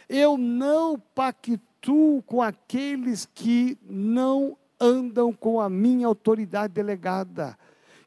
Eu 0.08 0.38
não 0.38 0.98
pactuo 0.98 2.22
com 2.22 2.40
aqueles 2.40 3.26
que 3.26 3.76
não 3.82 4.56
andam 4.80 5.32
com 5.32 5.60
a 5.60 5.68
minha 5.68 6.06
autoridade 6.06 6.72
delegada, 6.72 7.58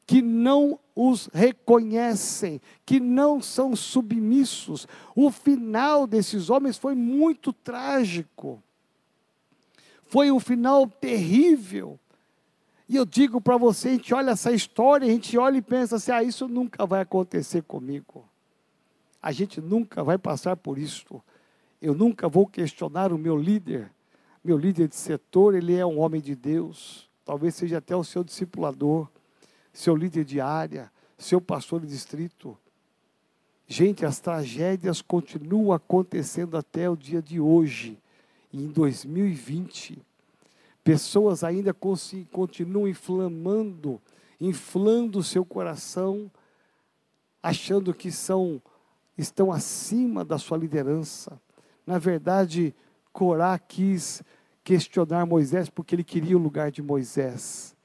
que 0.05 0.21
não 0.21 0.79
os 0.95 1.29
reconhecem, 1.33 2.59
que 2.85 2.99
não 2.99 3.41
são 3.41 3.75
submissos. 3.75 4.87
O 5.15 5.29
final 5.31 6.07
desses 6.07 6.49
homens 6.49 6.77
foi 6.77 6.95
muito 6.95 7.53
trágico. 7.53 8.61
Foi 10.07 10.31
um 10.31 10.39
final 10.39 10.87
terrível. 10.87 11.99
E 12.87 12.95
eu 12.95 13.05
digo 13.05 13.39
para 13.39 13.55
você, 13.55 13.89
a 13.89 13.91
gente 13.91 14.13
olha 14.13 14.31
essa 14.31 14.51
história, 14.51 15.07
a 15.07 15.11
gente 15.11 15.37
olha 15.37 15.57
e 15.57 15.61
pensa 15.61 15.97
assim: 15.97 16.11
ah, 16.11 16.23
isso 16.23 16.47
nunca 16.47 16.87
vai 16.87 17.01
acontecer 17.01 17.61
comigo. 17.61 18.27
A 19.21 19.31
gente 19.31 19.61
nunca 19.61 20.03
vai 20.03 20.17
passar 20.17 20.57
por 20.57 20.79
isso. 20.79 21.21
Eu 21.79 21.93
nunca 21.93 22.27
vou 22.27 22.47
questionar 22.47 23.13
o 23.13 23.17
meu 23.17 23.37
líder. 23.37 23.91
Meu 24.43 24.57
líder 24.57 24.87
de 24.87 24.95
setor, 24.95 25.55
ele 25.55 25.75
é 25.75 25.85
um 25.85 25.99
homem 25.99 26.21
de 26.21 26.35
Deus. 26.35 27.09
Talvez 27.25 27.55
seja 27.55 27.77
até 27.77 27.95
o 27.95 28.03
seu 28.03 28.23
discipulador, 28.23 29.07
seu 29.73 29.95
líder 29.95 30.23
de 30.23 30.39
área, 30.39 30.91
seu 31.17 31.41
pastor 31.41 31.81
de 31.81 31.87
distrito. 31.87 32.57
Gente, 33.67 34.05
as 34.05 34.19
tragédias 34.19 35.01
continuam 35.01 35.71
acontecendo 35.71 36.57
até 36.57 36.89
o 36.89 36.95
dia 36.95 37.21
de 37.21 37.39
hoje, 37.39 37.99
em 38.51 38.67
2020. 38.67 40.01
Pessoas 40.83 41.43
ainda 41.43 41.71
continuam 41.73 42.87
inflamando, 42.87 44.01
inflando 44.41 45.21
seu 45.21 45.45
coração, 45.45 46.31
achando 47.43 47.93
que 47.93 48.11
são 48.11 48.61
estão 49.19 49.51
acima 49.51 50.23
da 50.23 50.37
sua 50.37 50.57
liderança. 50.57 51.39
Na 51.85 51.99
verdade, 51.99 52.73
Corá 53.19 53.59
quis 53.59 54.23
questionar 54.63 55.25
Moisés 55.25 55.69
porque 55.69 55.93
ele 55.93 56.05
queria 56.05 56.37
o 56.37 56.41
lugar 56.41 56.71
de 56.71 56.81
Moisés. 56.81 57.75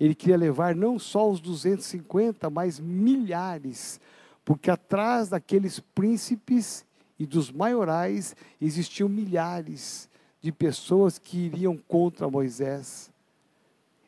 Ele 0.00 0.16
queria 0.16 0.36
levar 0.36 0.74
não 0.74 0.98
só 0.98 1.30
os 1.30 1.40
250, 1.40 2.50
mas 2.50 2.80
milhares, 2.80 4.00
porque 4.44 4.68
atrás 4.72 5.28
daqueles 5.28 5.78
príncipes 5.78 6.84
e 7.16 7.24
dos 7.24 7.52
maiorais 7.52 8.34
existiam 8.60 9.08
milhares 9.08 10.10
de 10.42 10.50
pessoas 10.50 11.20
que 11.20 11.38
iriam 11.38 11.76
contra 11.76 12.28
Moisés. 12.28 13.12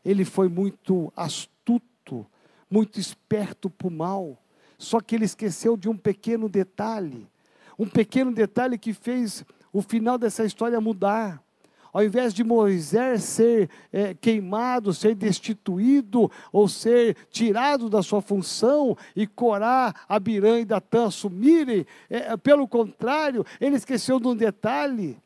Ele 0.05 0.25
foi 0.25 0.49
muito 0.49 1.13
astuto, 1.15 2.27
muito 2.69 2.99
esperto 2.99 3.71
para 3.71 3.87
o 3.87 3.91
mal, 3.93 4.37
só 4.77 5.01
que 5.01 5.15
ele 5.15 5.27
esqueceu 5.27 5.77
de 5.77 5.89
um 5.89 5.97
pequeno 5.97 6.49
detalhe, 6.49 7.25
um 7.79 7.87
pequeno 7.87 8.33
detalhe 8.33 8.77
que 8.77 8.93
fez 8.93 9.45
o 9.77 9.83
final 9.83 10.17
dessa 10.17 10.43
história 10.43 10.81
mudar. 10.81 11.43
Ao 11.93 12.03
invés 12.03 12.33
de 12.33 12.43
Moisés 12.43 13.25
ser 13.25 13.69
é, 13.93 14.15
queimado, 14.15 14.95
ser 14.95 15.15
destituído 15.15 16.31
ou 16.51 16.67
ser 16.67 17.15
tirado 17.31 17.91
da 17.91 18.03
sua 18.03 18.23
função 18.23 18.97
e 19.15 19.27
Corá, 19.27 19.95
Abirã 20.09 20.59
e 20.59 20.65
Datã 20.65 21.09
assumirem, 21.09 21.87
é, 22.09 22.37
pelo 22.39 22.67
contrário, 22.67 23.45
ele 23.61 23.77
esqueceu 23.77 24.19
de 24.19 24.29
um 24.29 24.35
detalhe. 24.35 25.19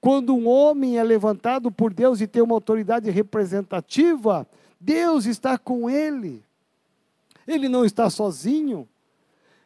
Quando 0.00 0.34
um 0.34 0.48
homem 0.48 0.96
é 0.96 1.02
levantado 1.02 1.70
por 1.70 1.92
Deus 1.92 2.20
e 2.20 2.28
tem 2.28 2.42
uma 2.42 2.54
autoridade 2.54 3.10
representativa, 3.10 4.46
Deus 4.80 5.26
está 5.26 5.58
com 5.58 5.90
ele. 5.90 6.44
Ele 7.44 7.68
não 7.68 7.84
está 7.84 8.08
sozinho. 8.08 8.88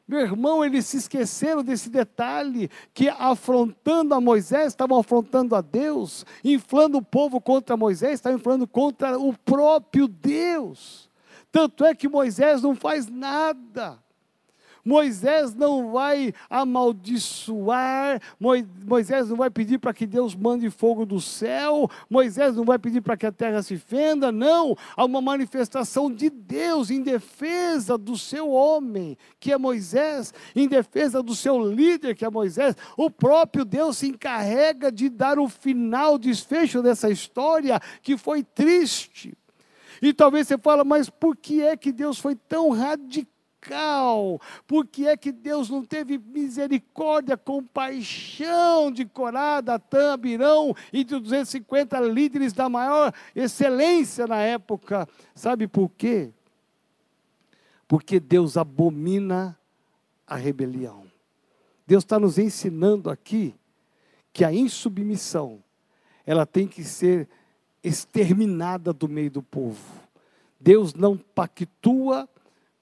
Meu 0.07 0.21
irmão, 0.21 0.63
eles 0.63 0.85
se 0.85 0.99
esqueceram 0.99 1.63
desse 1.63 1.89
detalhe, 1.89 2.71
que 2.93 3.09
afrontando 3.09 4.15
a 4.15 4.21
Moisés, 4.21 4.69
estavam 4.69 4.99
afrontando 4.99 5.57
a 5.57 5.63
Deus, 5.63 6.27
inflando 6.45 6.99
o 6.99 7.03
povo 7.03 7.41
contra 7.41 7.77
Moisés, 7.77 8.15
estavam 8.15 8.39
inflando 8.39 8.67
contra 8.67 9.19
o 9.19 9.33
próprio 9.33 10.07
Deus. 10.07 11.09
Tanto 11.51 11.85
é 11.87 11.95
que 11.95 12.09
Moisés 12.09 12.63
não 12.63 12.75
faz 12.75 13.09
nada. 13.09 14.04
Moisés 14.85 15.55
não 15.55 15.91
vai 15.91 16.35
amaldiçoar, 16.51 18.21
Moisés 18.39 19.31
não 19.31 19.37
vai 19.37 19.49
pedir 19.49 19.79
para 19.79 19.95
que 19.95 20.07
Deus 20.07 20.35
mande 20.35 20.69
fogo 20.69 21.07
do 21.07 21.21
céu, 21.21 21.89
Moisés 22.11 22.55
não 22.55 22.65
vai 22.65 22.79
pedir 22.79 23.01
para 23.01 23.17
que 23.17 23.25
a 23.25 23.33
terra 23.33 23.63
se 23.63 23.79
fenda, 23.79 24.31
não. 24.31 24.77
Há 24.97 25.05
uma 25.05 25.23
manifestação 25.23 26.13
de 26.13 26.29
Deus 26.29 26.91
em 26.91 27.01
defesa 27.01 27.97
do 27.97 28.19
seu 28.19 28.51
homem, 28.51 29.17
que 29.41 29.53
é 29.53 29.59
Moisés, 29.59 30.35
em 30.55 30.69
defesa 30.69 31.23
do 31.23 31.35
seu 31.35 31.67
líder, 31.67 32.15
que 32.15 32.25
é 32.25 32.31
Moisés. 32.31 32.77
O 32.97 33.11
próprio 33.11 33.65
Deus 33.65 33.99
se 33.99 34.09
encarrega 34.09 34.93
de 34.93 35.09
dar 35.09 35.39
o 35.39 35.49
final, 35.49 36.15
o 36.15 36.19
desfecho 36.19 36.83
dessa 36.83 37.11
história 37.11 37.81
que 38.03 38.19
foi 38.19 38.43
triste. 38.43 39.33
E 40.03 40.13
talvez 40.13 40.47
você 40.47 40.59
fale, 40.59 40.85
mas 40.85 41.09
por 41.09 41.37
que 41.37 41.63
é 41.63 41.77
que 41.77 41.91
Deus 41.91 42.19
foi 42.19 42.35
tão 42.35 42.71
radical? 42.71 43.34
Por 44.67 44.87
que 44.87 45.07
é 45.07 45.17
que 45.17 45.33
Deus 45.33 45.71
não 45.71 45.85
teve 45.85 46.19
misericórdia, 46.19 47.37
compaixão 47.37 48.91
de 48.91 49.05
Corá, 49.05 49.61
Datã, 49.61 50.13
Abirão 50.13 50.75
e 50.93 51.05
de 51.05 51.19
250 51.19 52.01
líderes 52.01 52.53
da 52.53 52.69
maior 52.69 53.13
excelência 53.35 54.27
na 54.27 54.39
época? 54.39 55.09
Sabe 55.35 55.67
por 55.67 55.91
quê? 55.91 56.31
Porque 57.89 58.19
Deus 58.21 58.57
abomina 58.57 59.59
a 60.27 60.37
rebelião. 60.37 61.05
Deus 61.87 62.03
está 62.03 62.19
nos 62.19 62.39
ensinando 62.39 63.11
aqui 63.11 63.55
que 64.33 64.45
a 64.45 64.53
insubmissão 64.53 65.63
ela 66.27 66.47
tem 66.47 66.67
que 66.67 66.83
ser 66.83 67.29
exterminada 67.83 68.93
do 68.93 69.09
meio 69.09 69.31
do 69.31 69.43
povo. 69.43 69.83
Deus 70.59 70.95
não 70.95 71.17
pactua 71.17 72.29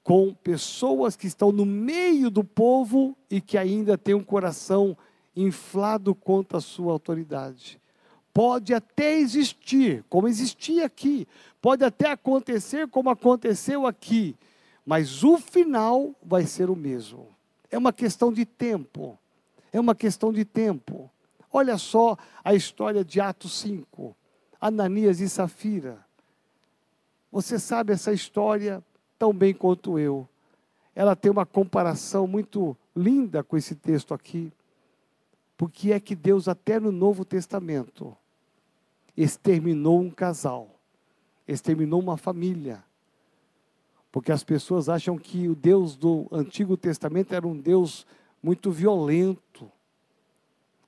com 0.02 0.34
pessoas 0.34 1.16
que 1.16 1.26
estão 1.26 1.52
no 1.52 1.64
meio 1.64 2.30
do 2.30 2.42
povo 2.42 3.16
e 3.30 3.40
que 3.40 3.56
ainda 3.56 3.96
têm 3.96 4.14
um 4.14 4.24
coração 4.24 4.96
inflado 5.34 6.14
contra 6.14 6.58
a 6.58 6.60
sua 6.60 6.92
autoridade. 6.92 7.80
Pode 8.34 8.72
até 8.74 9.18
existir, 9.18 10.04
como 10.08 10.26
existia 10.26 10.86
aqui, 10.86 11.28
pode 11.60 11.84
até 11.84 12.10
acontecer 12.10 12.88
como 12.88 13.10
aconteceu 13.10 13.86
aqui, 13.86 14.34
mas 14.84 15.22
o 15.22 15.38
final 15.38 16.14
vai 16.22 16.46
ser 16.46 16.70
o 16.70 16.76
mesmo. 16.76 17.28
É 17.70 17.78
uma 17.78 17.92
questão 17.92 18.32
de 18.32 18.44
tempo. 18.44 19.18
É 19.72 19.78
uma 19.80 19.94
questão 19.94 20.32
de 20.32 20.44
tempo. 20.44 21.10
Olha 21.50 21.78
só 21.78 22.16
a 22.42 22.54
história 22.54 23.04
de 23.04 23.20
Atos 23.20 23.58
5, 23.60 24.16
Ananias 24.60 25.20
e 25.20 25.28
Safira. 25.28 26.04
Você 27.30 27.58
sabe 27.58 27.92
essa 27.92 28.12
história 28.12 28.82
tão 29.22 29.32
bem 29.32 29.54
quanto 29.54 30.00
eu. 30.00 30.28
Ela 30.96 31.14
tem 31.14 31.30
uma 31.30 31.46
comparação 31.46 32.26
muito 32.26 32.76
linda 32.94 33.44
com 33.44 33.56
esse 33.56 33.76
texto 33.76 34.12
aqui. 34.12 34.52
Porque 35.56 35.92
é 35.92 36.00
que 36.00 36.16
Deus, 36.16 36.48
até 36.48 36.80
no 36.80 36.90
Novo 36.90 37.24
Testamento, 37.24 38.16
exterminou 39.16 40.00
um 40.00 40.10
casal, 40.10 40.70
exterminou 41.46 42.00
uma 42.00 42.16
família. 42.16 42.82
Porque 44.10 44.32
as 44.32 44.42
pessoas 44.42 44.88
acham 44.88 45.16
que 45.16 45.48
o 45.48 45.54
Deus 45.54 45.94
do 45.94 46.26
Antigo 46.32 46.76
Testamento 46.76 47.32
era 47.32 47.46
um 47.46 47.56
Deus 47.56 48.04
muito 48.42 48.72
violento, 48.72 49.70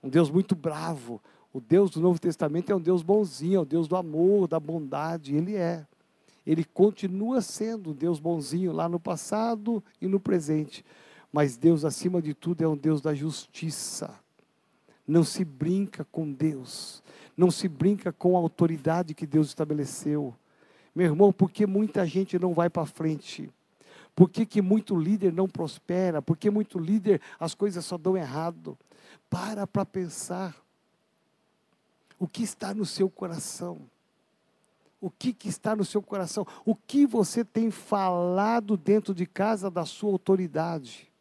um 0.02 0.08
Deus 0.08 0.28
muito 0.28 0.56
bravo. 0.56 1.22
O 1.52 1.60
Deus 1.60 1.88
do 1.88 2.00
Novo 2.00 2.18
Testamento 2.18 2.72
é 2.72 2.74
um 2.74 2.80
Deus 2.80 3.00
bonzinho, 3.00 3.58
é 3.58 3.62
o 3.62 3.64
Deus 3.64 3.86
do 3.86 3.94
amor, 3.94 4.48
da 4.48 4.58
bondade, 4.58 5.36
ele 5.36 5.54
é 5.54 5.86
ele 6.46 6.64
continua 6.64 7.40
sendo 7.40 7.90
um 7.90 7.94
Deus 7.94 8.20
bonzinho 8.20 8.72
lá 8.72 8.88
no 8.88 9.00
passado 9.00 9.82
e 10.00 10.06
no 10.06 10.20
presente. 10.20 10.84
Mas 11.32 11.56
Deus, 11.56 11.84
acima 11.84 12.20
de 12.20 12.34
tudo, 12.34 12.62
é 12.62 12.68
um 12.68 12.76
Deus 12.76 13.00
da 13.00 13.14
justiça. 13.14 14.14
Não 15.06 15.24
se 15.24 15.44
brinca 15.44 16.04
com 16.04 16.30
Deus. 16.30 17.02
Não 17.36 17.50
se 17.50 17.68
brinca 17.68 18.12
com 18.12 18.36
a 18.36 18.40
autoridade 18.40 19.14
que 19.14 19.26
Deus 19.26 19.48
estabeleceu. 19.48 20.34
Meu 20.94 21.06
irmão, 21.06 21.32
por 21.32 21.50
que 21.50 21.66
muita 21.66 22.06
gente 22.06 22.38
não 22.38 22.54
vai 22.54 22.70
para 22.70 22.86
frente? 22.86 23.50
Por 24.14 24.30
que, 24.30 24.46
que 24.46 24.62
muito 24.62 24.94
líder 24.94 25.32
não 25.32 25.48
prospera? 25.48 26.22
Por 26.22 26.36
que 26.36 26.48
muito 26.50 26.78
líder 26.78 27.20
as 27.40 27.54
coisas 27.54 27.84
só 27.84 27.98
dão 27.98 28.16
errado? 28.16 28.78
Para 29.28 29.66
para 29.66 29.84
pensar. 29.84 30.54
O 32.18 32.28
que 32.28 32.44
está 32.44 32.72
no 32.72 32.86
seu 32.86 33.10
coração? 33.10 33.80
O 35.00 35.10
que, 35.10 35.32
que 35.32 35.48
está 35.48 35.76
no 35.76 35.84
seu 35.84 36.02
coração, 36.02 36.46
o 36.64 36.74
que 36.74 37.06
você 37.06 37.44
tem 37.44 37.70
falado 37.70 38.76
dentro 38.76 39.14
de 39.14 39.26
casa 39.26 39.70
da 39.70 39.84
sua 39.84 40.10
autoridade. 40.10 41.12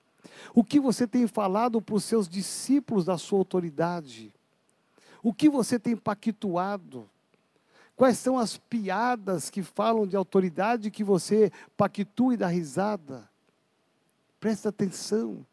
O 0.54 0.64
que 0.64 0.80
você 0.80 1.08
tem 1.08 1.28
falado 1.28 1.82
para 1.82 1.96
os 1.96 2.04
seus 2.04 2.28
discípulos 2.28 3.06
da 3.06 3.18
sua 3.18 3.40
autoridade? 3.40 4.34
O 5.22 5.34
que 5.34 5.50
você 5.50 5.80
tem 5.80 5.96
pactuado? 5.96 7.10
Quais 7.96 8.18
são 8.18 8.38
as 8.38 8.58
piadas 8.58 9.50
que 9.50 9.62
falam 9.62 10.08
de 10.08 10.16
autoridade 10.16 10.90
que 10.90 11.04
você 11.04 11.52
pactua 11.78 12.34
e 12.34 12.38
dá 12.38 12.48
risada? 12.48 13.30
Presta 14.40 14.70
atenção. 14.70 15.46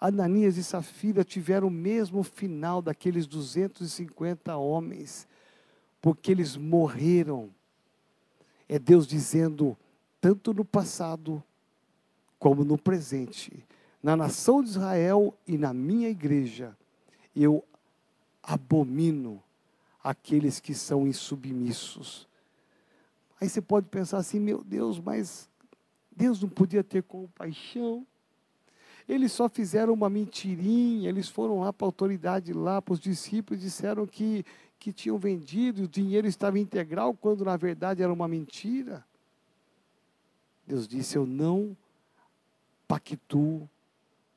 Ananias 0.00 0.56
e 0.56 0.64
Safira 0.64 1.22
tiveram 1.22 1.68
o 1.68 1.70
mesmo 1.70 2.22
final 2.22 2.80
daqueles 2.80 3.26
250 3.26 4.56
homens, 4.56 5.28
porque 6.00 6.30
eles 6.30 6.56
morreram. 6.56 7.50
É 8.68 8.78
Deus 8.78 9.06
dizendo, 9.06 9.76
tanto 10.20 10.54
no 10.54 10.64
passado 10.64 11.42
como 12.38 12.64
no 12.64 12.78
presente, 12.78 13.64
na 14.02 14.16
nação 14.16 14.62
de 14.62 14.70
Israel 14.70 15.34
e 15.46 15.58
na 15.58 15.74
minha 15.74 16.08
igreja, 16.08 16.76
eu 17.36 17.64
abomino 18.42 19.42
aqueles 20.02 20.58
que 20.58 20.74
são 20.74 21.06
insubmissos. 21.06 22.26
Aí 23.40 23.48
você 23.48 23.60
pode 23.60 23.88
pensar 23.88 24.18
assim, 24.18 24.38
meu 24.40 24.62
Deus, 24.64 24.98
mas 24.98 25.48
Deus 26.14 26.42
não 26.42 26.48
podia 26.48 26.84
ter 26.84 27.02
compaixão. 27.02 28.06
Eles 29.08 29.32
só 29.32 29.48
fizeram 29.48 29.92
uma 29.92 30.08
mentirinha, 30.08 31.08
eles 31.08 31.28
foram 31.28 31.60
lá 31.60 31.72
para 31.72 31.86
a 31.86 31.88
autoridade, 31.88 32.52
lá 32.52 32.80
para 32.80 32.92
os 32.92 33.00
discípulos, 33.00 33.60
disseram 33.62 34.06
que, 34.06 34.44
que 34.80 34.94
tinham 34.94 35.18
vendido, 35.18 35.82
o 35.82 35.88
dinheiro 35.88 36.26
estava 36.26 36.58
integral, 36.58 37.14
quando 37.14 37.44
na 37.44 37.56
verdade 37.56 38.02
era 38.02 38.12
uma 38.12 38.26
mentira. 38.26 39.04
Deus 40.66 40.88
disse: 40.88 41.16
Eu 41.16 41.26
não 41.26 41.76
pactuo 42.88 43.68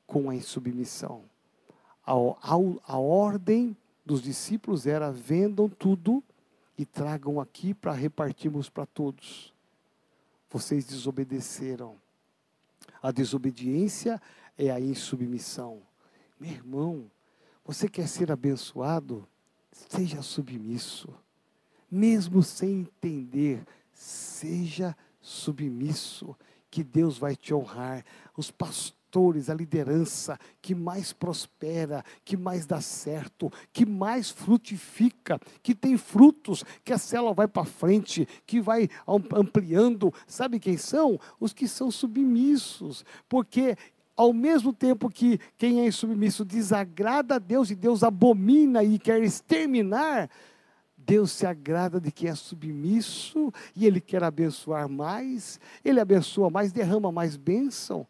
com 0.06 0.28
a 0.28 0.36
insubmissão. 0.36 1.24
A, 2.06 2.12
a, 2.12 2.54
a 2.86 2.98
ordem 2.98 3.74
dos 4.04 4.20
discípulos 4.20 4.86
era: 4.86 5.10
vendam 5.10 5.66
tudo 5.66 6.22
e 6.76 6.84
tragam 6.84 7.40
aqui 7.40 7.72
para 7.72 7.92
repartirmos 7.92 8.68
para 8.68 8.84
todos. 8.84 9.52
Vocês 10.50 10.84
desobedeceram. 10.84 11.96
A 13.02 13.10
desobediência 13.10 14.20
é 14.58 14.70
a 14.70 14.78
insubmissão. 14.78 15.80
Meu 16.38 16.50
irmão, 16.50 17.10
você 17.64 17.88
quer 17.88 18.06
ser 18.06 18.30
abençoado? 18.30 19.26
Seja 19.74 20.22
submisso. 20.22 21.08
Mesmo 21.90 22.42
sem 22.42 22.80
entender, 22.80 23.64
seja 23.92 24.96
submisso, 25.20 26.36
que 26.70 26.82
Deus 26.82 27.18
vai 27.18 27.36
te 27.36 27.52
honrar. 27.52 28.04
Os 28.36 28.50
pastores 28.50 29.04
a 29.48 29.54
liderança 29.54 30.38
que 30.60 30.74
mais 30.74 31.12
prospera, 31.12 32.04
que 32.24 32.36
mais 32.36 32.66
dá 32.66 32.80
certo, 32.80 33.52
que 33.72 33.86
mais 33.86 34.30
frutifica, 34.30 35.38
que 35.62 35.72
tem 35.72 35.96
frutos, 35.96 36.64
que 36.84 36.92
a 36.92 36.98
célula 36.98 37.32
vai 37.32 37.46
para 37.46 37.64
frente, 37.64 38.26
que 38.44 38.60
vai 38.60 38.88
ampliando. 39.06 40.12
Sabe 40.26 40.58
quem 40.58 40.76
são? 40.76 41.18
Os 41.38 41.52
que 41.52 41.68
são 41.68 41.92
submissos, 41.92 43.04
porque 43.28 43.76
ao 44.16 44.32
mesmo 44.32 44.72
tempo 44.72 45.10
que 45.10 45.38
quem 45.56 45.86
é 45.86 45.90
submisso 45.90 46.44
desagrada 46.44 47.36
a 47.36 47.38
Deus 47.38 47.70
e 47.70 47.74
Deus 47.74 48.02
abomina 48.02 48.82
e 48.82 48.98
quer 48.98 49.22
exterminar, 49.22 50.30
Deus 50.96 51.32
se 51.32 51.46
agrada 51.46 52.00
de 52.00 52.10
quem 52.10 52.30
é 52.30 52.34
submisso 52.34 53.52
e 53.76 53.86
Ele 53.86 54.00
quer 54.00 54.22
abençoar 54.22 54.88
mais, 54.88 55.60
Ele 55.84 56.00
abençoa 56.00 56.48
mais, 56.48 56.72
derrama 56.72 57.12
mais 57.12 57.36
bênção. 57.36 58.06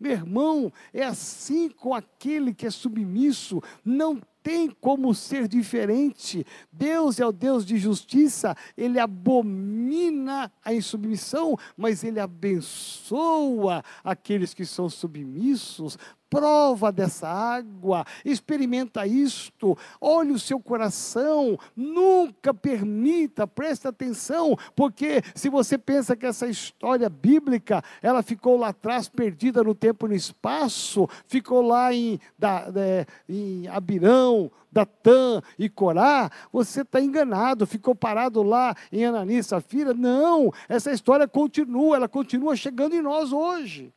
Meu 0.00 0.12
irmão, 0.12 0.72
é 0.94 1.02
assim 1.04 1.68
com 1.68 1.92
aquele 1.92 2.54
que 2.54 2.66
é 2.66 2.70
submisso, 2.70 3.60
não 3.84 4.20
tem 4.48 4.70
como 4.70 5.14
ser 5.14 5.46
diferente. 5.46 6.42
Deus 6.72 7.20
é 7.20 7.26
o 7.26 7.30
Deus 7.30 7.66
de 7.66 7.76
justiça, 7.76 8.56
ele 8.78 8.98
abomina 8.98 10.50
a 10.64 10.72
insubmissão, 10.72 11.54
mas 11.76 12.02
ele 12.02 12.18
abençoa 12.18 13.84
aqueles 14.02 14.54
que 14.54 14.64
são 14.64 14.88
submissos, 14.88 15.98
prova 16.30 16.92
dessa 16.92 17.28
água, 17.28 18.04
experimenta 18.24 19.06
isto, 19.06 19.76
olhe 20.00 20.32
o 20.32 20.38
seu 20.38 20.60
coração, 20.60 21.58
nunca 21.74 22.52
permita, 22.52 23.46
preste 23.46 23.88
atenção, 23.88 24.56
porque 24.76 25.22
se 25.34 25.48
você 25.48 25.78
pensa 25.78 26.16
que 26.16 26.26
essa 26.26 26.46
história 26.46 27.08
bíblica, 27.08 27.82
ela 28.02 28.22
ficou 28.22 28.56
lá 28.56 28.68
atrás, 28.68 29.08
perdida 29.08 29.62
no 29.62 29.74
tempo 29.74 30.06
e 30.06 30.10
no 30.10 30.14
espaço, 30.14 31.08
ficou 31.26 31.62
lá 31.62 31.92
em, 31.92 32.18
da, 32.38 32.70
é, 32.76 33.06
em 33.28 33.66
Abirão, 33.68 34.50
Datã 34.70 35.40
e 35.58 35.68
Corá, 35.68 36.30
você 36.52 36.82
está 36.82 37.00
enganado, 37.00 37.66
ficou 37.66 37.94
parado 37.94 38.42
lá 38.42 38.74
em 38.92 39.04
Ananias 39.04 39.46
e 39.46 39.48
Safira, 39.48 39.94
não, 39.94 40.52
essa 40.68 40.92
história 40.92 41.26
continua, 41.26 41.96
ela 41.96 42.08
continua 42.08 42.54
chegando 42.54 42.94
em 42.94 43.02
nós 43.02 43.32
hoje. 43.32 43.92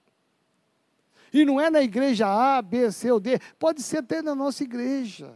E 1.33 1.45
não 1.45 1.59
é 1.59 1.69
na 1.69 1.81
igreja 1.81 2.27
A, 2.27 2.61
B, 2.61 2.91
C 2.91 3.11
ou 3.11 3.19
D, 3.19 3.39
pode 3.57 3.81
ser 3.81 3.97
até 3.97 4.21
na 4.21 4.35
nossa 4.35 4.63
igreja. 4.63 5.33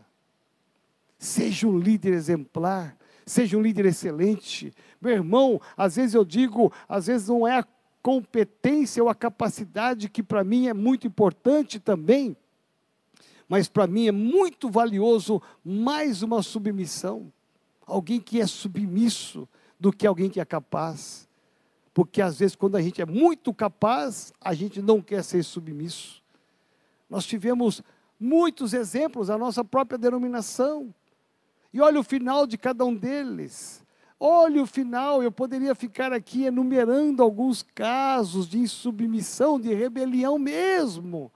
Seja 1.17 1.67
um 1.67 1.77
líder 1.77 2.13
exemplar, 2.13 2.97
seja 3.25 3.57
um 3.57 3.61
líder 3.61 3.85
excelente. 3.85 4.73
Meu 5.01 5.13
irmão, 5.13 5.61
às 5.77 5.95
vezes 5.95 6.13
eu 6.13 6.25
digo, 6.25 6.71
às 6.87 7.07
vezes 7.07 7.29
não 7.29 7.47
é 7.47 7.59
a 7.59 7.67
competência 8.01 9.01
ou 9.01 9.09
a 9.09 9.15
capacidade 9.15 10.09
que 10.09 10.21
para 10.21 10.43
mim 10.43 10.67
é 10.67 10.73
muito 10.73 11.07
importante 11.07 11.79
também, 11.79 12.37
mas 13.47 13.67
para 13.67 13.87
mim 13.87 14.07
é 14.07 14.11
muito 14.11 14.69
valioso 14.69 15.41
mais 15.63 16.21
uma 16.21 16.43
submissão. 16.43 17.31
Alguém 17.85 18.19
que 18.19 18.41
é 18.41 18.47
submisso 18.47 19.47
do 19.79 19.91
que 19.91 20.05
alguém 20.05 20.29
que 20.29 20.39
é 20.39 20.45
capaz. 20.45 21.24
Porque 21.95 22.21
às 22.21 22.39
vezes, 22.39 22.57
quando 22.57 22.75
a 22.75 22.81
gente 22.81 23.01
é 23.01 23.05
muito 23.05 23.53
capaz, 23.53 24.33
a 24.41 24.53
gente 24.53 24.81
não 24.81 25.01
quer 25.01 25.23
ser 25.23 25.41
submisso. 25.43 26.21
Nós 27.09 27.25
tivemos 27.25 27.81
muitos 28.19 28.73
exemplos, 28.73 29.29
a 29.29 29.37
nossa 29.37 29.63
própria 29.63 29.97
denominação. 29.97 30.93
E 31.73 31.79
olha 31.79 31.97
o 31.97 32.03
final 32.03 32.45
de 32.45 32.57
cada 32.57 32.83
um 32.83 32.93
deles. 32.93 33.81
Olha 34.19 34.61
o 34.61 34.65
final, 34.65 35.23
eu 35.23 35.31
poderia 35.31 35.73
ficar 35.73 36.11
aqui 36.11 36.43
enumerando 36.43 37.23
alguns 37.23 37.63
casos 37.63 38.45
de 38.45 38.59
insubmissão, 38.59 39.57
de 39.57 39.73
rebelião 39.73 40.37
mesmo, 40.37 41.31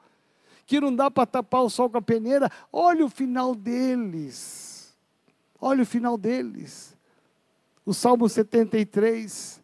que 0.66 0.82
não 0.82 0.94
dá 0.94 1.10
para 1.10 1.26
tapar 1.26 1.62
o 1.62 1.70
sol 1.70 1.90
com 1.90 2.00
a 2.00 2.02
peneira. 2.02 2.52
Olha 2.70 3.06
o 3.06 3.10
final 3.10 3.56
deles. 3.56 4.94
Olha 5.62 5.84
o 5.84 5.86
final 5.86 6.18
deles. 6.18 6.98
O 7.86 7.94
Salmo 7.94 8.28
73, 8.28 9.59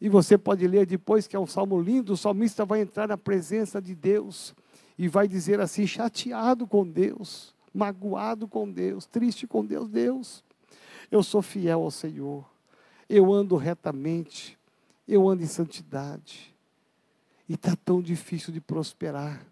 e 0.00 0.08
você 0.08 0.38
pode 0.38 0.66
ler 0.66 0.86
depois, 0.86 1.26
que 1.26 1.36
é 1.36 1.38
um 1.38 1.46
salmo 1.46 1.80
lindo, 1.80 2.14
o 2.14 2.16
salmista 2.16 2.64
vai 2.64 2.80
entrar 2.80 3.06
na 3.06 3.18
presença 3.18 3.82
de 3.82 3.94
Deus 3.94 4.54
e 4.96 5.06
vai 5.08 5.28
dizer 5.28 5.60
assim: 5.60 5.86
chateado 5.86 6.66
com 6.66 6.88
Deus, 6.88 7.54
magoado 7.74 8.48
com 8.48 8.70
Deus, 8.70 9.04
triste 9.04 9.46
com 9.46 9.64
Deus, 9.64 9.88
Deus, 9.90 10.42
eu 11.10 11.22
sou 11.22 11.42
fiel 11.42 11.82
ao 11.82 11.90
Senhor, 11.90 12.48
eu 13.08 13.30
ando 13.32 13.56
retamente, 13.56 14.58
eu 15.06 15.28
ando 15.28 15.42
em 15.42 15.46
santidade, 15.46 16.54
e 17.46 17.54
está 17.54 17.76
tão 17.76 18.00
difícil 18.00 18.54
de 18.54 18.60
prosperar, 18.60 19.44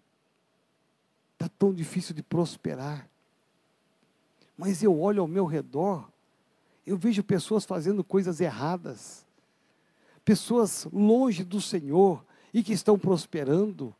está 1.33 1.47
tão 1.47 1.71
difícil 1.71 2.15
de 2.15 2.23
prosperar, 2.23 3.07
mas 4.57 4.81
eu 4.81 4.99
olho 4.99 5.21
ao 5.21 5.27
meu 5.27 5.45
redor, 5.45 6.09
eu 6.87 6.97
vejo 6.97 7.23
pessoas 7.23 7.65
fazendo 7.65 8.03
coisas 8.03 8.41
erradas, 8.41 9.28
pessoas 10.29 10.87
longe 10.93 11.43
do 11.43 11.59
Senhor 11.59 12.23
e 12.53 12.61
que 12.61 12.71
estão 12.71 12.99
prosperando. 12.99 13.95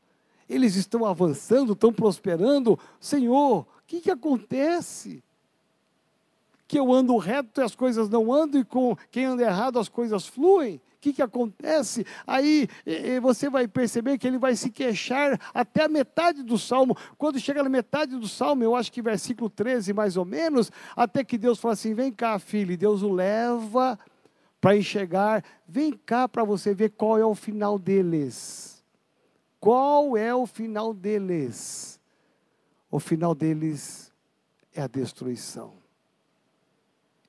Eles 0.48 0.76
estão 0.76 1.04
avançando, 1.04 1.74
estão 1.74 1.92
prosperando. 1.92 2.78
Senhor, 3.00 3.62
o 3.62 3.66
que, 3.88 4.00
que 4.00 4.12
acontece? 4.12 5.24
Que 6.68 6.78
eu 6.78 6.94
ando 6.94 7.18
reto 7.18 7.60
e 7.60 7.64
as 7.64 7.74
coisas 7.74 8.10
não 8.10 8.32
andam, 8.32 8.62
e 8.62 8.64
com 8.64 8.96
quem 9.10 9.26
anda 9.26 9.42
errado 9.42 9.80
as 9.80 9.90
coisas 9.90 10.28
fluem? 10.28 10.76
O 10.76 11.02
que, 11.02 11.14
que 11.14 11.22
acontece? 11.24 12.06
Aí 12.28 12.68
você 13.24 13.50
vai 13.50 13.68
perceber 13.68 14.20
que 14.20 14.28
ele 14.28 14.38
vai 14.38 14.56
se 14.56 14.70
queixar 14.70 15.40
até 15.52 15.86
a 15.86 15.90
metade 15.90 16.44
do 16.44 16.60
salmo. 16.60 16.96
Quando 17.18 17.40
chega 17.40 17.64
na 17.64 17.70
metade 17.70 18.16
do 18.18 18.28
salmo, 18.28 18.64
eu 18.64 18.76
acho 18.76 18.92
que 18.92 19.02
versículo 19.02 19.50
13 19.50 19.94
mais 19.94 20.16
ou 20.16 20.26
menos, 20.26 20.72
até 20.96 21.24
que 21.24 21.40
Deus 21.40 21.58
fala 21.58 21.74
assim: 21.74 21.96
vem 21.96 22.12
cá, 22.12 22.38
filho, 22.38 22.72
e 22.72 22.78
Deus 22.78 23.02
o 23.02 23.12
leva 23.12 23.98
para 24.60 24.78
enxergar. 24.78 25.44
Vem 25.68 25.92
cá 25.92 26.28
para 26.28 26.44
você 26.44 26.74
ver 26.74 26.92
qual 26.92 27.18
é 27.18 27.26
o 27.26 27.36
final 27.36 27.78
deles. 27.78 28.84
Qual 29.60 30.16
é 30.16 30.34
o 30.34 30.46
final 30.46 30.94
deles? 30.94 32.00
O 32.90 33.00
final 33.00 33.36
deles 33.36 34.12
é 34.74 34.82
a 34.82 34.88
destruição. 34.88 35.74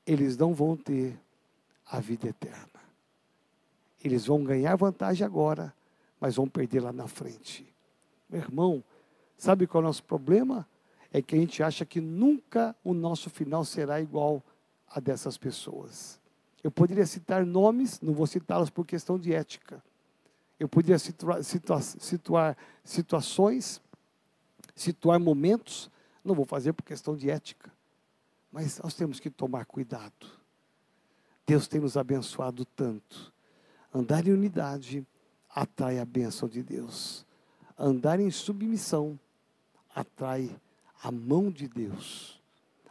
Eles 0.07 0.37
não 0.37 0.55
vão 0.55 0.77
ter 0.77 1.19
a 1.87 2.01
vida 2.01 2.29
eterna. 2.29 2.81
Eles 4.03 4.27
vão 4.27 4.43
ganhar 4.43 4.77
vantagem 4.77 5.27
agora, 5.27 5.75
mas 6.19 6.37
vão 6.37 6.49
perder 6.49 6.81
lá 6.81 6.93
na 6.93 7.07
frente. 7.07 7.67
Meu 8.29 8.41
irmão, 8.41 8.83
Sabe 9.41 9.67
qual 9.67 9.81
é 9.81 9.85
o 9.85 9.89
nosso 9.89 10.05
problema? 10.05 10.69
É 11.11 11.23
que 11.23 11.35
a 11.35 11.39
gente 11.39 11.63
acha 11.63 11.87
que 11.87 11.99
nunca 11.99 12.77
o 12.85 12.93
nosso 12.93 13.31
final 13.31 13.65
será 13.65 13.99
igual 13.99 14.45
a 14.87 15.01
dessas 15.01 15.39
pessoas. 15.39 16.20
Eu 16.63 16.71
poderia 16.71 17.07
citar 17.07 17.45
nomes, 17.45 18.01
não 18.01 18.13
vou 18.13 18.27
citá-los 18.27 18.71
por 18.71 18.87
questão 18.87 19.19
de 19.19 19.33
ética. 19.33 19.83
Eu 20.59 20.69
poderia 20.69 20.99
situar, 20.99 21.43
situar, 21.43 21.83
situar 21.83 22.57
situações, 22.85 23.81
situar 24.75 25.19
momentos, 25.19 25.91
não 26.23 26.35
vou 26.35 26.45
fazer 26.45 26.73
por 26.75 26.85
questão 26.85 27.17
de 27.17 27.31
ética. 27.31 27.73
Mas 28.53 28.79
nós 28.79 28.95
temos 28.95 29.19
que 29.19 29.31
tomar 29.31 29.65
cuidado. 29.65 30.27
Deus 31.47 31.67
tem 31.67 31.81
nos 31.81 31.97
abençoado 31.97 32.65
tanto. 32.65 33.33
Andar 33.93 34.27
em 34.27 34.33
unidade 34.33 35.07
atrai 35.49 35.99
a 35.99 36.05
bênção 36.05 36.49
de 36.49 36.63
Deus. 36.63 37.25
Andar 37.79 38.21
em 38.21 38.31
submissão 38.31 39.19
atrai 39.95 40.55
a 41.03 41.11
mão 41.11 41.51
de 41.51 41.67
Deus. 41.67 42.41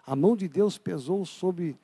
A 0.05 0.15
mão 0.15 0.36
de 0.36 0.47
Deus 0.47 0.78
pesou 0.78 1.24
sobre 1.26 1.78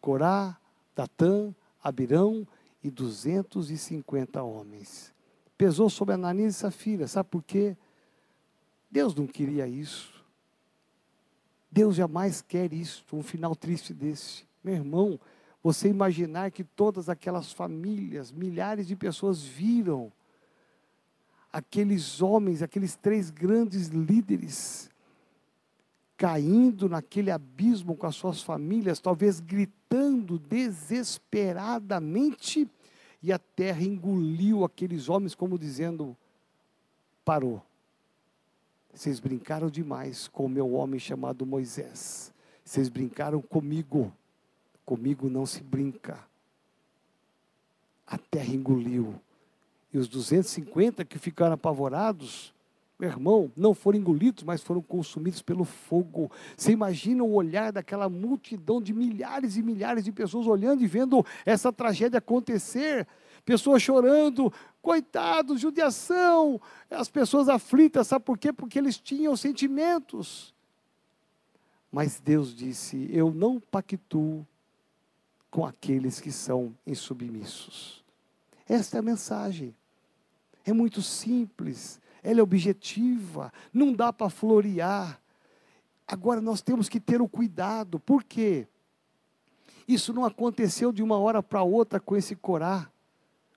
Corá, 0.00 0.58
Datã, 0.94 1.54
Abirão 1.82 2.46
e 2.82 2.90
250 2.90 4.42
homens. 4.42 5.12
Pesou 5.56 5.90
sobre 5.90 6.14
Ananias 6.14 6.56
e 6.56 6.58
Safira. 6.58 7.06
Sabe 7.06 7.28
por 7.28 7.42
quê? 7.42 7.76
Deus 8.90 9.14
não 9.14 9.26
queria 9.26 9.66
isso. 9.68 10.20
Deus 11.70 11.94
jamais 11.94 12.42
quer 12.42 12.72
isso, 12.72 13.04
um 13.12 13.22
final 13.22 13.54
triste 13.54 13.94
desse. 13.94 14.44
Meu 14.62 14.74
irmão, 14.74 15.20
você 15.62 15.88
imaginar 15.88 16.50
que 16.50 16.64
todas 16.64 17.08
aquelas 17.08 17.52
famílias, 17.52 18.32
milhares 18.32 18.86
de 18.86 18.96
pessoas 18.96 19.42
viram 19.42 20.12
aqueles 21.52 22.20
homens, 22.20 22.62
aqueles 22.62 22.96
três 22.96 23.30
grandes 23.30 23.88
líderes, 23.88 24.89
caindo 26.20 26.86
naquele 26.86 27.30
abismo 27.30 27.96
com 27.96 28.06
as 28.06 28.14
suas 28.14 28.42
famílias, 28.42 29.00
talvez 29.00 29.40
gritando 29.40 30.38
desesperadamente, 30.38 32.68
e 33.22 33.32
a 33.32 33.38
terra 33.38 33.82
engoliu 33.82 34.62
aqueles 34.62 35.08
homens, 35.08 35.34
como 35.34 35.58
dizendo: 35.58 36.14
parou. 37.24 37.62
Vocês 38.92 39.18
brincaram 39.18 39.70
demais 39.70 40.28
com 40.28 40.44
o 40.44 40.48
meu 40.48 40.74
homem 40.74 41.00
chamado 41.00 41.46
Moisés. 41.46 42.34
Vocês 42.62 42.90
brincaram 42.90 43.40
comigo. 43.40 44.12
Comigo 44.84 45.30
não 45.30 45.46
se 45.46 45.62
brinca. 45.62 46.22
A 48.06 48.18
terra 48.18 48.52
engoliu. 48.52 49.18
E 49.90 49.96
os 49.96 50.06
250 50.06 51.02
que 51.02 51.18
ficaram 51.18 51.54
apavorados, 51.54 52.52
irmão, 53.08 53.50
não 53.56 53.74
foram 53.74 53.98
engolidos, 53.98 54.44
mas 54.44 54.62
foram 54.62 54.82
consumidos 54.82 55.42
pelo 55.42 55.64
fogo. 55.64 56.30
Você 56.56 56.72
imagina 56.72 57.24
o 57.24 57.32
olhar 57.32 57.72
daquela 57.72 58.08
multidão 58.08 58.80
de 58.80 58.92
milhares 58.92 59.56
e 59.56 59.62
milhares 59.62 60.04
de 60.04 60.12
pessoas 60.12 60.46
olhando 60.46 60.82
e 60.82 60.86
vendo 60.86 61.24
essa 61.44 61.72
tragédia 61.72 62.18
acontecer. 62.18 63.06
Pessoas 63.44 63.82
chorando, 63.82 64.52
coitados, 64.82 65.60
judiação, 65.60 66.60
as 66.90 67.08
pessoas 67.08 67.48
aflitas, 67.48 68.06
sabe 68.06 68.24
por 68.24 68.36
quê? 68.36 68.52
Porque 68.52 68.78
eles 68.78 68.98
tinham 68.98 69.36
sentimentos. 69.36 70.54
Mas 71.90 72.20
Deus 72.20 72.54
disse: 72.54 73.08
Eu 73.10 73.32
não 73.32 73.58
pactuo 73.58 74.46
com 75.50 75.66
aqueles 75.66 76.20
que 76.20 76.30
são 76.30 76.74
insubmissos. 76.86 78.04
Esta 78.68 78.98
é 78.98 79.00
a 79.00 79.02
mensagem. 79.02 79.74
É 80.64 80.72
muito 80.72 81.02
simples, 81.02 82.00
ela 82.22 82.40
é 82.40 82.42
objetiva, 82.42 83.52
não 83.72 83.92
dá 83.92 84.12
para 84.12 84.30
florear. 84.30 85.20
Agora 86.06 86.40
nós 86.40 86.60
temos 86.60 86.88
que 86.88 86.98
ter 86.98 87.20
o 87.22 87.28
cuidado, 87.28 87.98
por 88.00 88.24
quê? 88.24 88.66
Isso 89.86 90.12
não 90.12 90.24
aconteceu 90.24 90.92
de 90.92 91.02
uma 91.02 91.18
hora 91.18 91.42
para 91.42 91.62
outra 91.62 91.98
com 91.98 92.16
esse 92.16 92.36
Corá, 92.36 92.88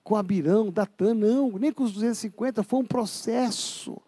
com 0.02 0.16
Abirão, 0.16 0.70
Datã, 0.70 1.14
não, 1.14 1.52
nem 1.52 1.72
com 1.72 1.84
os 1.84 1.92
250, 1.92 2.62
foi 2.62 2.80
um 2.80 2.84
processo. 2.84 4.00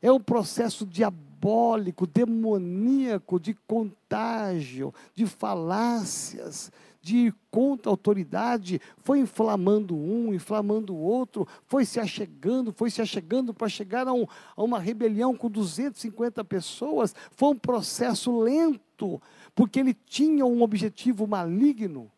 É 0.00 0.10
um 0.12 0.20
processo 0.20 0.84
diabólico, 0.84 2.06
demoníaco, 2.06 3.40
de 3.40 3.54
contágio, 3.66 4.92
de 5.14 5.26
falácias, 5.26 6.70
de 7.02 7.16
ir 7.16 7.34
contra 7.50 7.90
a 7.90 7.92
autoridade, 7.92 8.80
foi 8.98 9.18
inflamando 9.18 9.96
um, 9.96 10.32
inflamando 10.32 10.94
o 10.94 11.00
outro, 11.00 11.46
foi 11.66 11.84
se 11.84 11.98
achegando, 11.98 12.72
foi 12.72 12.90
se 12.90 13.02
achegando 13.02 13.52
para 13.52 13.68
chegar 13.68 14.06
a, 14.06 14.12
um, 14.12 14.24
a 14.56 14.62
uma 14.62 14.78
rebelião 14.78 15.36
com 15.36 15.50
250 15.50 16.44
pessoas. 16.44 17.12
Foi 17.32 17.48
um 17.48 17.58
processo 17.58 18.40
lento, 18.40 19.20
porque 19.52 19.80
ele 19.80 19.92
tinha 19.92 20.46
um 20.46 20.62
objetivo 20.62 21.26
maligno. 21.26 22.10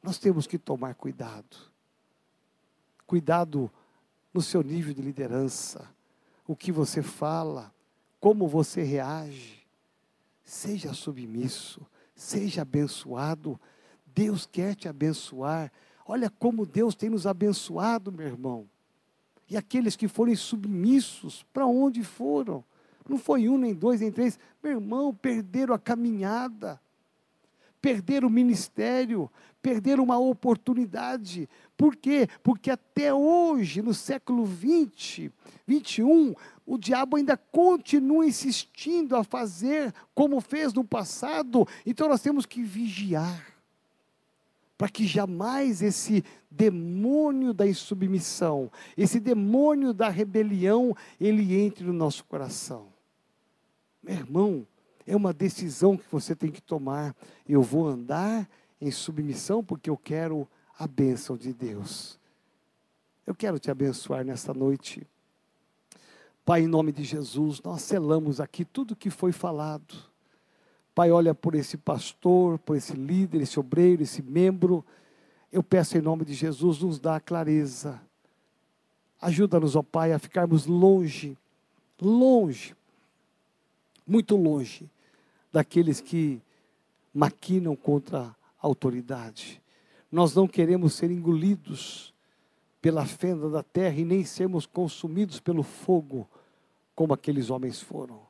Nós 0.00 0.16
temos 0.16 0.46
que 0.46 0.56
tomar 0.56 0.94
cuidado. 0.94 1.56
Cuidado 3.08 3.68
no 4.32 4.40
seu 4.40 4.62
nível 4.62 4.94
de 4.94 5.02
liderança, 5.02 5.90
o 6.46 6.54
que 6.54 6.70
você 6.70 7.02
fala, 7.02 7.74
como 8.20 8.46
você 8.46 8.84
reage. 8.84 9.66
Seja 10.44 10.94
submisso 10.94 11.84
Seja 12.20 12.60
abençoado. 12.60 13.58
Deus 14.14 14.44
quer 14.44 14.74
te 14.74 14.86
abençoar. 14.86 15.72
Olha 16.06 16.28
como 16.28 16.66
Deus 16.66 16.94
tem 16.94 17.08
nos 17.08 17.26
abençoado, 17.26 18.12
meu 18.12 18.26
irmão. 18.26 18.68
E 19.48 19.56
aqueles 19.56 19.96
que 19.96 20.06
forem 20.06 20.36
submissos, 20.36 21.46
para 21.50 21.66
onde 21.66 22.04
foram? 22.04 22.62
Não 23.08 23.16
foi 23.16 23.48
um, 23.48 23.56
nem 23.56 23.72
dois, 23.72 24.02
nem 24.02 24.12
três. 24.12 24.38
Meu 24.62 24.72
irmão, 24.72 25.14
perderam 25.14 25.74
a 25.74 25.78
caminhada, 25.78 26.78
perderam 27.80 28.28
o 28.28 28.30
ministério, 28.30 29.30
perderam 29.62 30.04
uma 30.04 30.18
oportunidade. 30.18 31.48
Por 31.76 31.96
quê? 31.96 32.28
Porque 32.42 32.70
até 32.70 33.12
hoje, 33.12 33.82
no 33.82 33.94
século 33.94 34.44
20, 34.44 35.32
21, 35.66 36.34
o 36.66 36.78
diabo 36.78 37.16
ainda 37.16 37.36
continua 37.36 38.26
insistindo 38.26 39.16
a 39.16 39.24
fazer 39.24 39.92
como 40.14 40.40
fez 40.40 40.72
no 40.72 40.84
passado. 40.84 41.66
Então 41.84 42.08
nós 42.08 42.22
temos 42.22 42.46
que 42.46 42.62
vigiar 42.62 43.50
para 44.76 44.88
que 44.88 45.06
jamais 45.06 45.82
esse 45.82 46.24
demônio 46.50 47.52
da 47.52 47.66
insubmissão, 47.66 48.72
esse 48.96 49.20
demônio 49.20 49.92
da 49.92 50.08
rebelião, 50.08 50.96
ele 51.20 51.54
entre 51.60 51.84
no 51.84 51.92
nosso 51.92 52.24
coração. 52.24 52.86
Meu 54.02 54.14
irmão, 54.14 54.66
é 55.06 55.16
uma 55.16 55.32
decisão 55.32 55.96
que 55.96 56.04
você 56.10 56.34
tem 56.34 56.50
que 56.50 56.60
tomar. 56.60 57.14
Eu 57.48 57.62
vou 57.62 57.86
andar 57.86 58.48
em 58.80 58.90
submissão 58.90 59.62
porque 59.62 59.90
eu 59.90 59.96
quero 59.96 60.48
a 60.78 60.86
bênção 60.86 61.36
de 61.36 61.52
Deus. 61.52 62.18
Eu 63.26 63.34
quero 63.34 63.58
te 63.58 63.70
abençoar 63.70 64.24
nesta 64.24 64.54
noite. 64.54 65.06
Pai, 66.44 66.62
em 66.62 66.66
nome 66.66 66.90
de 66.90 67.04
Jesus, 67.04 67.60
nós 67.62 67.82
selamos 67.82 68.40
aqui 68.40 68.64
tudo 68.64 68.96
que 68.96 69.10
foi 69.10 69.30
falado. 69.30 69.94
Pai, 70.94 71.10
olha 71.10 71.34
por 71.34 71.54
esse 71.54 71.76
pastor, 71.76 72.58
por 72.58 72.76
esse 72.76 72.94
líder, 72.94 73.42
esse 73.42 73.60
obreiro, 73.60 74.02
esse 74.02 74.22
membro. 74.22 74.84
Eu 75.52 75.62
peço 75.62 75.96
em 75.96 76.00
nome 76.00 76.24
de 76.24 76.34
Jesus, 76.34 76.80
nos 76.80 76.98
dá 76.98 77.20
clareza. 77.20 78.00
Ajuda-nos, 79.20 79.76
ó 79.76 79.82
Pai, 79.82 80.12
a 80.12 80.18
ficarmos 80.18 80.66
longe, 80.66 81.36
longe, 82.00 82.74
muito 84.10 84.36
longe 84.36 84.90
daqueles 85.52 86.00
que 86.00 86.42
maquinam 87.14 87.76
contra 87.76 88.22
a 88.22 88.34
autoridade. 88.60 89.62
Nós 90.10 90.34
não 90.34 90.48
queremos 90.48 90.94
ser 90.94 91.12
engolidos 91.12 92.12
pela 92.82 93.06
fenda 93.06 93.48
da 93.48 93.62
terra 93.62 94.00
e 94.00 94.04
nem 94.04 94.24
sermos 94.24 94.66
consumidos 94.66 95.38
pelo 95.38 95.62
fogo, 95.62 96.28
como 96.92 97.14
aqueles 97.14 97.50
homens 97.50 97.80
foram. 97.80 98.20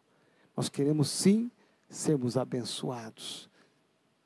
Nós 0.54 0.68
queremos 0.68 1.08
sim 1.08 1.50
sermos 1.88 2.36
abençoados. 2.36 3.48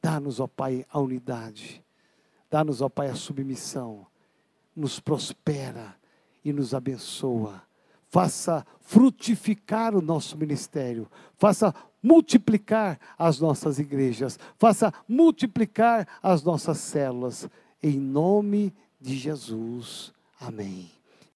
Dá-nos, 0.03 0.41
ó 0.41 0.49
Pai, 0.49 0.85
a 0.91 0.99
unidade. 0.99 1.85
Dá-nos, 2.51 2.83
ó 2.83 2.89
Pai, 2.89 3.09
a 3.09 3.15
submissão. 3.15 4.07
Nos 4.75 4.99
prospera 4.99 5.95
e 6.45 6.53
nos 6.53 6.75
abençoa. 6.75 7.63
Faça 8.15 8.65
frutificar 8.81 9.93
o 9.93 10.01
nosso 10.01 10.39
ministério. 10.39 11.11
Faça 11.37 11.75
multiplicar 12.01 12.97
as 13.19 13.41
nossas 13.41 13.81
igrejas. 13.81 14.39
Faça 14.57 14.95
multiplicar 15.09 16.07
as 16.23 16.45
nossas 16.45 16.79
células. 16.79 17.49
Em 17.83 17.99
nome 17.99 18.73
de 19.01 19.17
Jesus. 19.17 20.13
Amém. 20.41 20.94